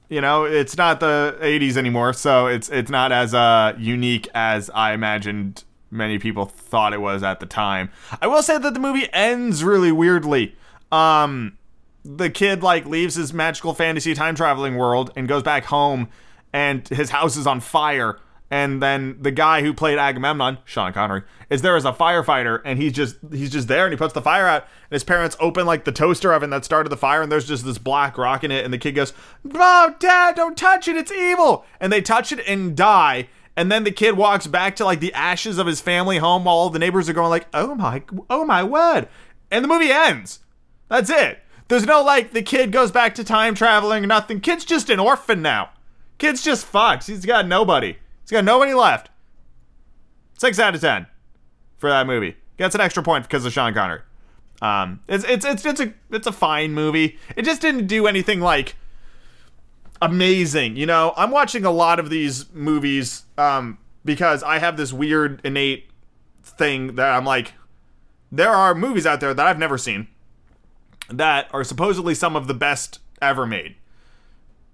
you 0.08 0.20
know, 0.20 0.44
it's 0.44 0.76
not 0.76 1.00
the 1.00 1.36
80s 1.40 1.76
anymore, 1.76 2.12
so 2.12 2.46
it's 2.46 2.68
it's 2.68 2.90
not 2.90 3.12
as 3.12 3.34
uh, 3.34 3.74
unique 3.78 4.28
as 4.34 4.70
I 4.70 4.92
imagined 4.92 5.64
many 5.90 6.18
people 6.18 6.46
thought 6.46 6.92
it 6.92 7.00
was 7.00 7.22
at 7.22 7.40
the 7.40 7.46
time. 7.46 7.90
I 8.20 8.26
will 8.26 8.42
say 8.42 8.58
that 8.58 8.74
the 8.74 8.80
movie 8.80 9.08
ends 9.12 9.64
really 9.64 9.92
weirdly. 9.92 10.56
Um, 10.92 11.56
the 12.04 12.28
kid 12.28 12.62
like 12.62 12.84
leaves 12.84 13.14
his 13.14 13.32
magical 13.32 13.72
fantasy 13.74 14.14
time 14.14 14.34
traveling 14.34 14.76
world 14.76 15.10
and 15.16 15.26
goes 15.26 15.42
back 15.42 15.64
home, 15.64 16.08
and 16.52 16.86
his 16.88 17.10
house 17.10 17.36
is 17.36 17.46
on 17.46 17.60
fire 17.60 18.18
and 18.54 18.80
then 18.80 19.16
the 19.20 19.32
guy 19.32 19.62
who 19.62 19.74
played 19.74 19.98
Agamemnon, 19.98 20.58
Sean 20.64 20.92
Connery, 20.92 21.24
is 21.50 21.62
there 21.62 21.74
as 21.74 21.84
a 21.84 21.92
firefighter, 21.92 22.60
and 22.64 22.78
he's 22.78 22.92
just 22.92 23.16
he's 23.32 23.50
just 23.50 23.66
there, 23.66 23.84
and 23.84 23.92
he 23.92 23.96
puts 23.96 24.14
the 24.14 24.22
fire 24.22 24.46
out, 24.46 24.62
and 24.62 24.92
his 24.92 25.02
parents 25.02 25.36
open 25.40 25.66
like 25.66 25.84
the 25.84 25.90
toaster 25.90 26.32
oven 26.32 26.50
that 26.50 26.64
started 26.64 26.88
the 26.88 26.96
fire, 26.96 27.20
and 27.20 27.32
there's 27.32 27.48
just 27.48 27.64
this 27.64 27.78
black 27.78 28.16
rock 28.16 28.44
in 28.44 28.52
it, 28.52 28.64
and 28.64 28.72
the 28.72 28.78
kid 28.78 28.92
goes, 28.92 29.12
"Mom, 29.42 29.96
Dad, 29.98 30.36
don't 30.36 30.56
touch 30.56 30.86
it, 30.86 30.96
it's 30.96 31.10
evil," 31.10 31.64
and 31.80 31.92
they 31.92 32.00
touch 32.00 32.30
it 32.30 32.46
and 32.46 32.76
die. 32.76 33.28
And 33.56 33.72
then 33.72 33.82
the 33.82 33.90
kid 33.90 34.16
walks 34.16 34.46
back 34.46 34.76
to 34.76 34.84
like 34.84 35.00
the 35.00 35.14
ashes 35.14 35.58
of 35.58 35.66
his 35.66 35.80
family 35.80 36.18
home 36.18 36.44
while 36.44 36.54
all 36.54 36.70
the 36.70 36.78
neighbors 36.78 37.08
are 37.08 37.12
going 37.12 37.30
like, 37.30 37.48
"Oh 37.52 37.74
my, 37.74 38.04
oh 38.30 38.44
my 38.44 38.62
word!" 38.62 39.08
And 39.50 39.64
the 39.64 39.68
movie 39.68 39.90
ends. 39.90 40.38
That's 40.88 41.10
it. 41.10 41.40
There's 41.66 41.86
no 41.86 42.04
like 42.04 42.30
the 42.30 42.42
kid 42.42 42.70
goes 42.70 42.92
back 42.92 43.16
to 43.16 43.24
time 43.24 43.56
traveling, 43.56 44.06
nothing. 44.06 44.38
Kid's 44.38 44.64
just 44.64 44.90
an 44.90 45.00
orphan 45.00 45.42
now. 45.42 45.70
Kid's 46.18 46.40
just 46.40 46.64
fucked. 46.64 47.08
He's 47.08 47.26
got 47.26 47.48
nobody. 47.48 47.96
He's 48.24 48.30
got 48.30 48.44
nobody 48.44 48.74
left. 48.74 49.10
Six 50.38 50.58
out 50.58 50.74
of 50.74 50.80
ten 50.80 51.06
for 51.76 51.90
that 51.90 52.06
movie. 52.06 52.36
Gets 52.56 52.74
an 52.74 52.80
extra 52.80 53.02
point 53.02 53.24
because 53.24 53.44
of 53.44 53.52
Sean 53.52 53.74
Connery. 53.74 54.00
Um, 54.62 55.00
it's 55.08 55.24
it's 55.24 55.44
it's 55.44 55.64
it's 55.64 55.80
a 55.80 55.92
it's 56.10 56.26
a 56.26 56.32
fine 56.32 56.72
movie. 56.72 57.18
It 57.36 57.44
just 57.44 57.60
didn't 57.60 57.86
do 57.86 58.06
anything 58.06 58.40
like 58.40 58.76
amazing. 60.00 60.76
You 60.76 60.86
know, 60.86 61.12
I'm 61.16 61.30
watching 61.30 61.64
a 61.64 61.70
lot 61.70 61.98
of 61.98 62.10
these 62.10 62.50
movies 62.52 63.24
um, 63.36 63.78
because 64.04 64.42
I 64.42 64.58
have 64.58 64.76
this 64.76 64.92
weird 64.92 65.40
innate 65.44 65.88
thing 66.42 66.94
that 66.94 67.10
I'm 67.14 67.24
like, 67.24 67.52
there 68.32 68.50
are 68.50 68.74
movies 68.74 69.06
out 69.06 69.20
there 69.20 69.34
that 69.34 69.46
I've 69.46 69.58
never 69.58 69.76
seen 69.78 70.08
that 71.10 71.48
are 71.52 71.64
supposedly 71.64 72.14
some 72.14 72.36
of 72.36 72.46
the 72.46 72.54
best 72.54 73.00
ever 73.20 73.46
made. 73.46 73.76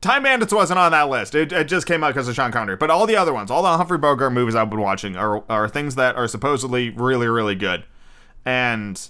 Time 0.00 0.22
Bandits 0.22 0.52
wasn't 0.52 0.78
on 0.78 0.92
that 0.92 1.10
list. 1.10 1.34
It, 1.34 1.52
it 1.52 1.64
just 1.64 1.86
came 1.86 2.02
out 2.02 2.14
because 2.14 2.26
of 2.26 2.34
Sean 2.34 2.52
Connery. 2.52 2.76
But 2.76 2.90
all 2.90 3.06
the 3.06 3.16
other 3.16 3.34
ones, 3.34 3.50
all 3.50 3.62
the 3.62 3.76
Humphrey 3.76 3.98
Bogart 3.98 4.32
movies 4.32 4.54
I've 4.54 4.70
been 4.70 4.80
watching 4.80 5.14
are, 5.16 5.44
are 5.50 5.68
things 5.68 5.94
that 5.96 6.16
are 6.16 6.26
supposedly 6.26 6.88
really, 6.88 7.28
really 7.28 7.54
good. 7.54 7.84
And 8.46 9.00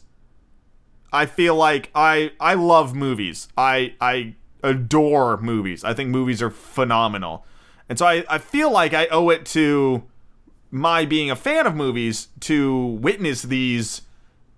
I 1.13 1.27
feel 1.27 1.55
like 1.55 1.91
I 1.95 2.33
I 2.41 2.55
love 2.55 2.95
movies. 2.95 3.49
I 3.57 3.95
I 4.01 4.35
adore 4.63 5.37
movies. 5.37 5.85
I 5.85 5.95
think 5.95 6.11
movies 6.11 6.43
are 6.43 6.51
phenomenal. 6.51 7.45
And 7.89 7.99
so 7.99 8.07
I, 8.07 8.25
I 8.29 8.39
feel 8.39 8.71
like 8.71 8.93
I 8.93 9.07
owe 9.09 9.31
it 9.31 9.45
to 9.47 10.05
my 10.71 11.05
being 11.05 11.31
a 11.31 11.37
fan 11.37 11.67
of 11.67 11.75
movies 11.75 12.29
to 12.41 12.87
witness 12.87 13.43
these 13.43 14.03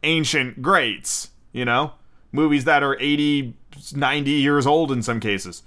ancient 0.02 0.60
greats, 0.60 1.30
you 1.52 1.64
know? 1.64 1.92
Movies 2.32 2.64
that 2.64 2.82
are 2.82 2.96
80, 3.00 3.54
90 3.94 4.30
years 4.30 4.66
old 4.66 4.92
in 4.92 5.02
some 5.02 5.20
cases. 5.20 5.62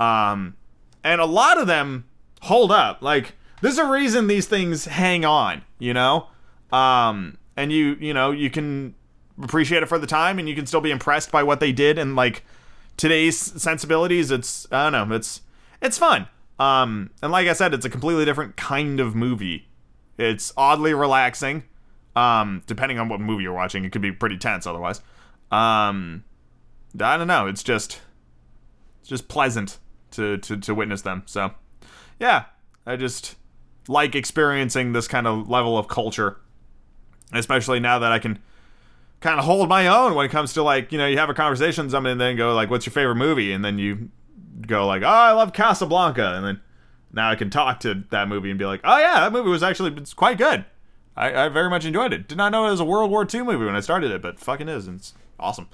Um, 0.00 0.56
and 1.04 1.20
a 1.20 1.26
lot 1.26 1.58
of 1.60 1.66
them 1.66 2.06
hold 2.42 2.72
up. 2.72 3.02
Like 3.02 3.34
there's 3.60 3.78
a 3.78 3.84
reason 3.84 4.26
these 4.26 4.46
things 4.46 4.86
hang 4.86 5.24
on, 5.24 5.62
you 5.78 5.94
know. 5.94 6.28
Um, 6.72 7.38
and 7.56 7.70
you 7.70 7.96
you 8.00 8.14
know 8.14 8.30
you 8.30 8.50
can 8.50 8.94
appreciate 9.40 9.82
it 9.82 9.86
for 9.86 9.98
the 9.98 10.06
time, 10.06 10.38
and 10.38 10.48
you 10.48 10.54
can 10.56 10.66
still 10.66 10.80
be 10.80 10.90
impressed 10.90 11.30
by 11.30 11.42
what 11.42 11.60
they 11.60 11.70
did 11.72 11.98
and 11.98 12.16
like 12.16 12.44
today's 12.96 13.38
sensibilities. 13.38 14.30
It's 14.30 14.66
I 14.72 14.90
don't 14.90 15.10
know. 15.10 15.14
It's 15.14 15.42
it's 15.80 15.98
fun. 15.98 16.28
Um, 16.58 17.10
and 17.22 17.32
like 17.32 17.48
I 17.48 17.54
said, 17.54 17.72
it's 17.72 17.86
a 17.86 17.90
completely 17.90 18.24
different 18.24 18.56
kind 18.56 19.00
of 19.00 19.14
movie. 19.14 19.68
It's 20.18 20.52
oddly 20.56 20.92
relaxing. 20.92 21.64
Um, 22.14 22.62
depending 22.66 22.98
on 22.98 23.08
what 23.08 23.20
movie 23.20 23.44
you're 23.44 23.54
watching, 23.54 23.84
it 23.84 23.92
could 23.92 24.02
be 24.02 24.12
pretty 24.12 24.36
tense 24.36 24.66
otherwise. 24.66 25.00
Um, 25.50 26.24
I 27.00 27.16
don't 27.16 27.28
know. 27.28 27.46
It's 27.46 27.62
just, 27.62 28.00
it's 29.00 29.08
just 29.08 29.28
pleasant 29.28 29.78
to, 30.12 30.38
to, 30.38 30.56
to 30.56 30.74
witness 30.74 31.02
them. 31.02 31.22
So, 31.26 31.52
yeah, 32.18 32.44
I 32.86 32.96
just 32.96 33.36
like 33.88 34.14
experiencing 34.14 34.92
this 34.92 35.08
kind 35.08 35.26
of 35.26 35.48
level 35.48 35.76
of 35.76 35.88
culture, 35.88 36.38
especially 37.32 37.80
now 37.80 37.98
that 37.98 38.12
I 38.12 38.18
can 38.18 38.38
kind 39.20 39.38
of 39.38 39.44
hold 39.44 39.68
my 39.68 39.86
own 39.86 40.14
when 40.14 40.26
it 40.26 40.30
comes 40.30 40.52
to 40.54 40.62
like, 40.62 40.92
you 40.92 40.98
know, 40.98 41.06
you 41.06 41.18
have 41.18 41.28
a 41.28 41.34
conversation 41.34 41.86
with 41.86 41.94
and 41.94 42.20
then 42.20 42.36
go 42.36 42.54
like, 42.54 42.70
what's 42.70 42.86
your 42.86 42.92
favorite 42.92 43.16
movie? 43.16 43.52
And 43.52 43.64
then 43.64 43.78
you 43.78 44.10
go 44.66 44.86
like, 44.86 45.02
oh, 45.02 45.06
I 45.06 45.32
love 45.32 45.52
Casablanca. 45.52 46.34
And 46.36 46.44
then 46.44 46.60
now 47.12 47.30
I 47.30 47.36
can 47.36 47.50
talk 47.50 47.80
to 47.80 48.04
that 48.10 48.28
movie 48.28 48.50
and 48.50 48.58
be 48.58 48.64
like, 48.64 48.80
oh 48.84 48.98
yeah, 48.98 49.20
that 49.20 49.32
movie 49.32 49.50
was 49.50 49.62
actually 49.62 49.92
it's 49.96 50.14
quite 50.14 50.38
good. 50.38 50.64
I, 51.16 51.46
I 51.46 51.48
very 51.48 51.68
much 51.68 51.84
enjoyed 51.84 52.12
it. 52.12 52.28
Did 52.28 52.38
not 52.38 52.52
know 52.52 52.66
it 52.66 52.70
was 52.70 52.80
a 52.80 52.84
World 52.84 53.10
War 53.10 53.26
II 53.32 53.42
movie 53.42 53.66
when 53.66 53.76
I 53.76 53.80
started 53.80 54.10
it, 54.10 54.22
but 54.22 54.38
fucking 54.40 54.68
is. 54.68 54.86
And 54.86 55.00
it's 55.00 55.14
awesome. 55.38 55.68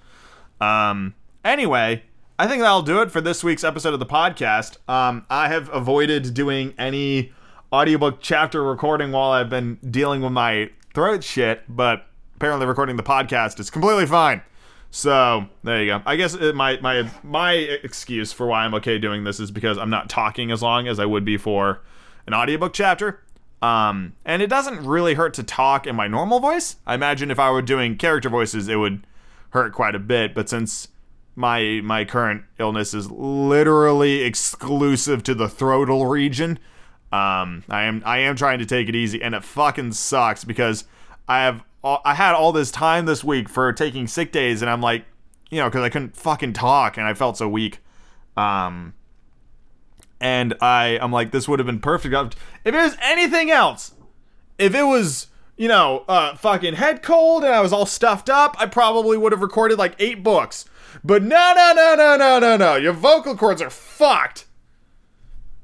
Um, 0.60 1.14
anyway, 1.44 2.02
I 2.38 2.46
think 2.46 2.60
that'll 2.60 2.82
do 2.82 3.00
it 3.00 3.10
for 3.10 3.22
this 3.22 3.42
week's 3.42 3.64
episode 3.64 3.94
of 3.94 3.98
the 3.98 4.04
podcast. 4.04 4.76
Um, 4.90 5.24
I 5.30 5.48
have 5.48 5.72
avoided 5.72 6.34
doing 6.34 6.74
any 6.76 7.32
audiobook 7.72 8.18
chapter 8.20 8.62
recording 8.62 9.10
while 9.10 9.30
I've 9.30 9.48
been 9.48 9.76
dealing 9.90 10.20
with 10.20 10.32
my 10.32 10.68
throat 10.92 11.24
shit, 11.24 11.62
but 11.66 12.04
apparently 12.34 12.66
recording 12.66 12.96
the 12.96 13.02
podcast 13.02 13.58
is 13.58 13.70
completely 13.70 14.04
fine. 14.04 14.42
So 14.90 15.46
there 15.64 15.82
you 15.82 15.86
go. 15.86 16.02
I 16.04 16.16
guess 16.16 16.34
it, 16.34 16.54
my 16.54 16.78
my 16.80 17.10
my 17.22 17.52
excuse 17.52 18.34
for 18.34 18.46
why 18.46 18.66
I'm 18.66 18.74
okay 18.74 18.98
doing 18.98 19.24
this 19.24 19.40
is 19.40 19.50
because 19.50 19.78
I'm 19.78 19.90
not 19.90 20.10
talking 20.10 20.50
as 20.50 20.62
long 20.62 20.88
as 20.88 21.00
I 21.00 21.06
would 21.06 21.24
be 21.24 21.38
for 21.38 21.80
an 22.26 22.34
audiobook 22.34 22.74
chapter. 22.74 23.22
Um, 23.62 24.12
and 24.26 24.42
it 24.42 24.48
doesn't 24.48 24.84
really 24.86 25.14
hurt 25.14 25.32
to 25.34 25.42
talk 25.42 25.86
in 25.86 25.96
my 25.96 26.06
normal 26.06 26.40
voice. 26.40 26.76
I 26.86 26.94
imagine 26.94 27.30
if 27.30 27.38
I 27.38 27.50
were 27.50 27.62
doing 27.62 27.96
character 27.96 28.28
voices, 28.28 28.68
it 28.68 28.76
would 28.76 29.06
hurt 29.50 29.72
quite 29.72 29.94
a 29.94 29.98
bit. 29.98 30.34
But 30.34 30.50
since 30.50 30.88
my 31.36 31.80
my 31.84 32.04
current 32.04 32.44
illness 32.58 32.94
is 32.94 33.10
literally 33.10 34.22
exclusive 34.22 35.22
to 35.24 35.34
the 35.34 35.46
throatal 35.46 36.10
region, 36.10 36.58
um, 37.12 37.62
I 37.68 37.82
am 37.82 38.02
I 38.04 38.18
am 38.18 38.34
trying 38.34 38.58
to 38.58 38.66
take 38.66 38.88
it 38.88 38.96
easy, 38.96 39.22
and 39.22 39.34
it 39.34 39.44
fucking 39.44 39.92
sucks 39.92 40.44
because 40.44 40.84
I 41.28 41.42
have 41.42 41.62
I 41.84 42.14
had 42.14 42.34
all 42.34 42.50
this 42.50 42.70
time 42.70 43.06
this 43.06 43.22
week 43.22 43.48
for 43.48 43.72
taking 43.72 44.06
sick 44.06 44.32
days, 44.32 44.62
and 44.62 44.70
I'm 44.70 44.80
like, 44.80 45.04
you 45.50 45.60
know, 45.60 45.68
because 45.68 45.82
I 45.82 45.90
couldn't 45.90 46.16
fucking 46.16 46.54
talk 46.54 46.96
and 46.96 47.06
I 47.06 47.14
felt 47.14 47.36
so 47.36 47.48
weak. 47.48 47.78
Um, 48.36 48.94
and 50.20 50.54
I 50.60 50.98
I'm 51.00 51.12
like, 51.12 51.30
this 51.30 51.46
would 51.46 51.60
have 51.60 51.66
been 51.66 51.80
perfect. 51.80 52.34
If 52.64 52.74
it 52.74 52.78
was 52.78 52.96
anything 53.00 53.50
else, 53.50 53.94
if 54.58 54.74
it 54.74 54.84
was 54.84 55.28
you 55.56 55.68
know, 55.68 56.04
uh, 56.06 56.36
fucking 56.36 56.74
head 56.74 57.02
cold 57.02 57.42
and 57.42 57.52
I 57.52 57.60
was 57.60 57.72
all 57.72 57.86
stuffed 57.86 58.28
up, 58.28 58.56
I 58.58 58.66
probably 58.66 59.16
would 59.16 59.32
have 59.32 59.40
recorded 59.40 59.78
like 59.78 59.94
eight 59.98 60.22
books. 60.22 60.66
But 61.04 61.22
no, 61.22 61.52
no, 61.54 61.72
no, 61.74 61.94
no, 61.94 62.16
no, 62.16 62.38
no, 62.38 62.56
no. 62.56 62.76
Your 62.76 62.92
vocal 62.92 63.36
cords 63.36 63.62
are 63.62 63.70
fucked. 63.70 64.46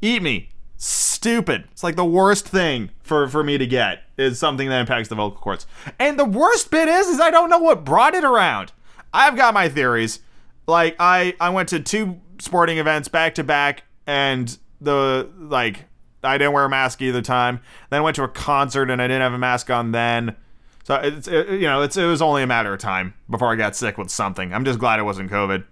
Eat 0.00 0.22
me. 0.22 0.50
Stupid. 0.76 1.68
It's 1.70 1.84
like 1.84 1.96
the 1.96 2.04
worst 2.04 2.48
thing 2.48 2.90
for, 3.02 3.28
for 3.28 3.44
me 3.44 3.56
to 3.58 3.66
get 3.66 4.02
is 4.16 4.38
something 4.38 4.68
that 4.68 4.80
impacts 4.80 5.08
the 5.08 5.14
vocal 5.14 5.40
cords. 5.40 5.66
And 5.98 6.18
the 6.18 6.24
worst 6.24 6.70
bit 6.70 6.88
is, 6.88 7.06
is 7.06 7.20
I 7.20 7.30
don't 7.30 7.50
know 7.50 7.58
what 7.58 7.84
brought 7.84 8.14
it 8.14 8.24
around. 8.24 8.72
I've 9.12 9.36
got 9.36 9.54
my 9.54 9.68
theories. 9.68 10.20
Like 10.66 10.96
I, 10.98 11.34
I 11.40 11.50
went 11.50 11.68
to 11.70 11.80
two 11.80 12.20
sporting 12.40 12.78
events 12.78 13.08
back 13.08 13.36
to 13.36 13.44
back 13.44 13.84
and 14.06 14.58
the 14.80 15.30
like 15.38 15.84
I 16.24 16.38
didn't 16.38 16.52
wear 16.52 16.64
a 16.64 16.68
mask 16.68 17.02
either 17.02 17.22
time. 17.22 17.60
Then 17.90 18.00
I 18.00 18.02
went 18.02 18.16
to 18.16 18.24
a 18.24 18.28
concert 18.28 18.90
and 18.90 19.00
I 19.00 19.06
didn't 19.06 19.22
have 19.22 19.32
a 19.32 19.38
mask 19.38 19.70
on 19.70 19.92
then. 19.92 20.36
So 20.84 20.94
it's 20.96 21.28
it, 21.28 21.48
you 21.48 21.60
know 21.60 21.82
it's 21.82 21.96
it 21.96 22.04
was 22.04 22.20
only 22.20 22.42
a 22.42 22.46
matter 22.46 22.72
of 22.72 22.80
time 22.80 23.14
before 23.30 23.52
I 23.52 23.56
got 23.56 23.76
sick 23.76 23.98
with 23.98 24.10
something. 24.10 24.52
I'm 24.52 24.64
just 24.64 24.78
glad 24.78 24.98
it 24.98 25.04
wasn't 25.04 25.30
COVID, 25.30 25.64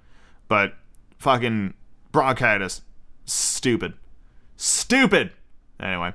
but 0.49 0.75
fucking 1.19 1.75
bronchitis, 2.13 2.83
stupid, 3.25 3.95
stupid. 4.57 5.33
Anyway, 5.81 6.13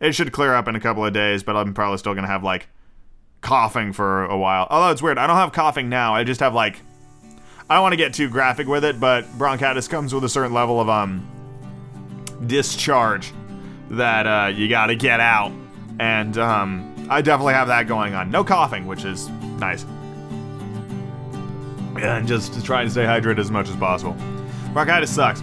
it 0.00 0.14
should 0.14 0.32
clear 0.32 0.54
up 0.54 0.68
in 0.68 0.76
a 0.76 0.80
couple 0.80 1.04
of 1.04 1.12
days, 1.12 1.42
but 1.42 1.56
I'm 1.56 1.74
probably 1.74 1.98
still 1.98 2.14
gonna 2.14 2.26
have 2.26 2.44
like 2.44 2.68
coughing 3.40 3.92
for 3.92 4.24
a 4.24 4.38
while. 4.38 4.66
Although 4.70 4.90
it's 4.90 5.02
weird, 5.02 5.18
I 5.18 5.26
don't 5.26 5.36
have 5.36 5.52
coughing 5.52 5.88
now. 5.88 6.14
I 6.14 6.24
just 6.24 6.40
have 6.40 6.54
like 6.54 6.80
I 7.68 7.74
don't 7.74 7.82
want 7.82 7.94
to 7.94 7.96
get 7.96 8.14
too 8.14 8.28
graphic 8.28 8.68
with 8.68 8.84
it, 8.84 9.00
but 9.00 9.26
bronchitis 9.36 9.88
comes 9.88 10.14
with 10.14 10.22
a 10.22 10.28
certain 10.28 10.52
level 10.52 10.80
of 10.80 10.88
um 10.88 11.26
discharge 12.46 13.32
that 13.90 14.26
uh, 14.26 14.46
you 14.48 14.68
got 14.68 14.86
to 14.86 14.96
get 14.96 15.20
out. 15.20 15.52
And 15.98 16.36
um, 16.38 16.95
I 17.08 17.22
definitely 17.22 17.54
have 17.54 17.68
that 17.68 17.86
going 17.86 18.14
on. 18.14 18.30
No 18.30 18.44
coughing, 18.44 18.86
which 18.86 19.04
is 19.04 19.28
nice. 19.58 19.84
And 22.00 22.26
just 22.26 22.64
trying 22.64 22.86
to 22.86 22.90
stay 22.90 23.04
hydrated 23.04 23.38
as 23.38 23.50
much 23.50 23.68
as 23.68 23.76
possible. 23.76 24.16
Bronchitis 24.72 25.14
sucks. 25.14 25.42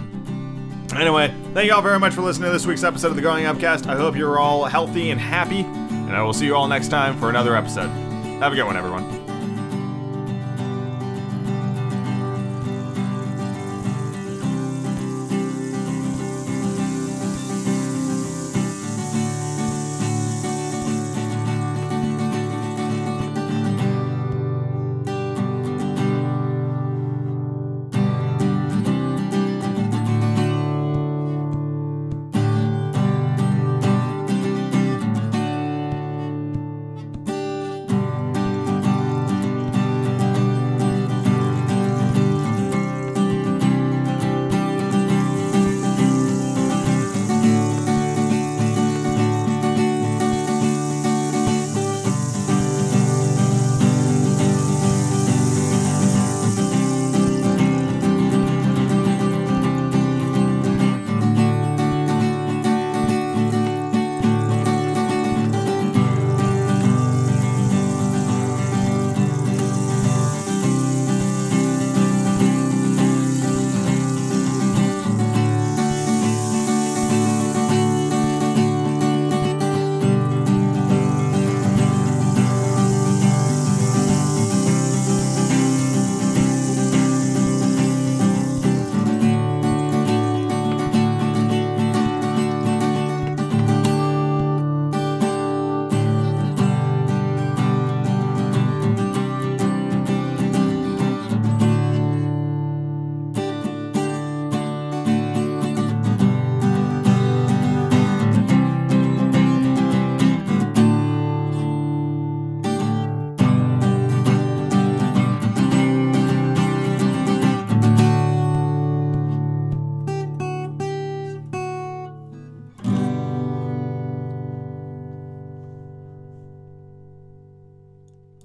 Anyway, 0.94 1.34
thank 1.54 1.66
you 1.66 1.74
all 1.74 1.82
very 1.82 1.98
much 1.98 2.14
for 2.14 2.20
listening 2.20 2.46
to 2.46 2.52
this 2.52 2.66
week's 2.66 2.84
episode 2.84 3.08
of 3.08 3.16
the 3.16 3.22
Growing 3.22 3.46
Upcast. 3.46 3.86
I 3.86 3.96
hope 3.96 4.14
you're 4.14 4.38
all 4.38 4.64
healthy 4.64 5.10
and 5.10 5.20
happy, 5.20 5.60
and 5.60 6.12
I 6.12 6.22
will 6.22 6.32
see 6.32 6.46
you 6.46 6.54
all 6.54 6.68
next 6.68 6.88
time 6.88 7.18
for 7.18 7.30
another 7.30 7.56
episode. 7.56 7.88
Have 8.38 8.52
a 8.52 8.56
good 8.56 8.64
one, 8.64 8.76
everyone. 8.76 9.23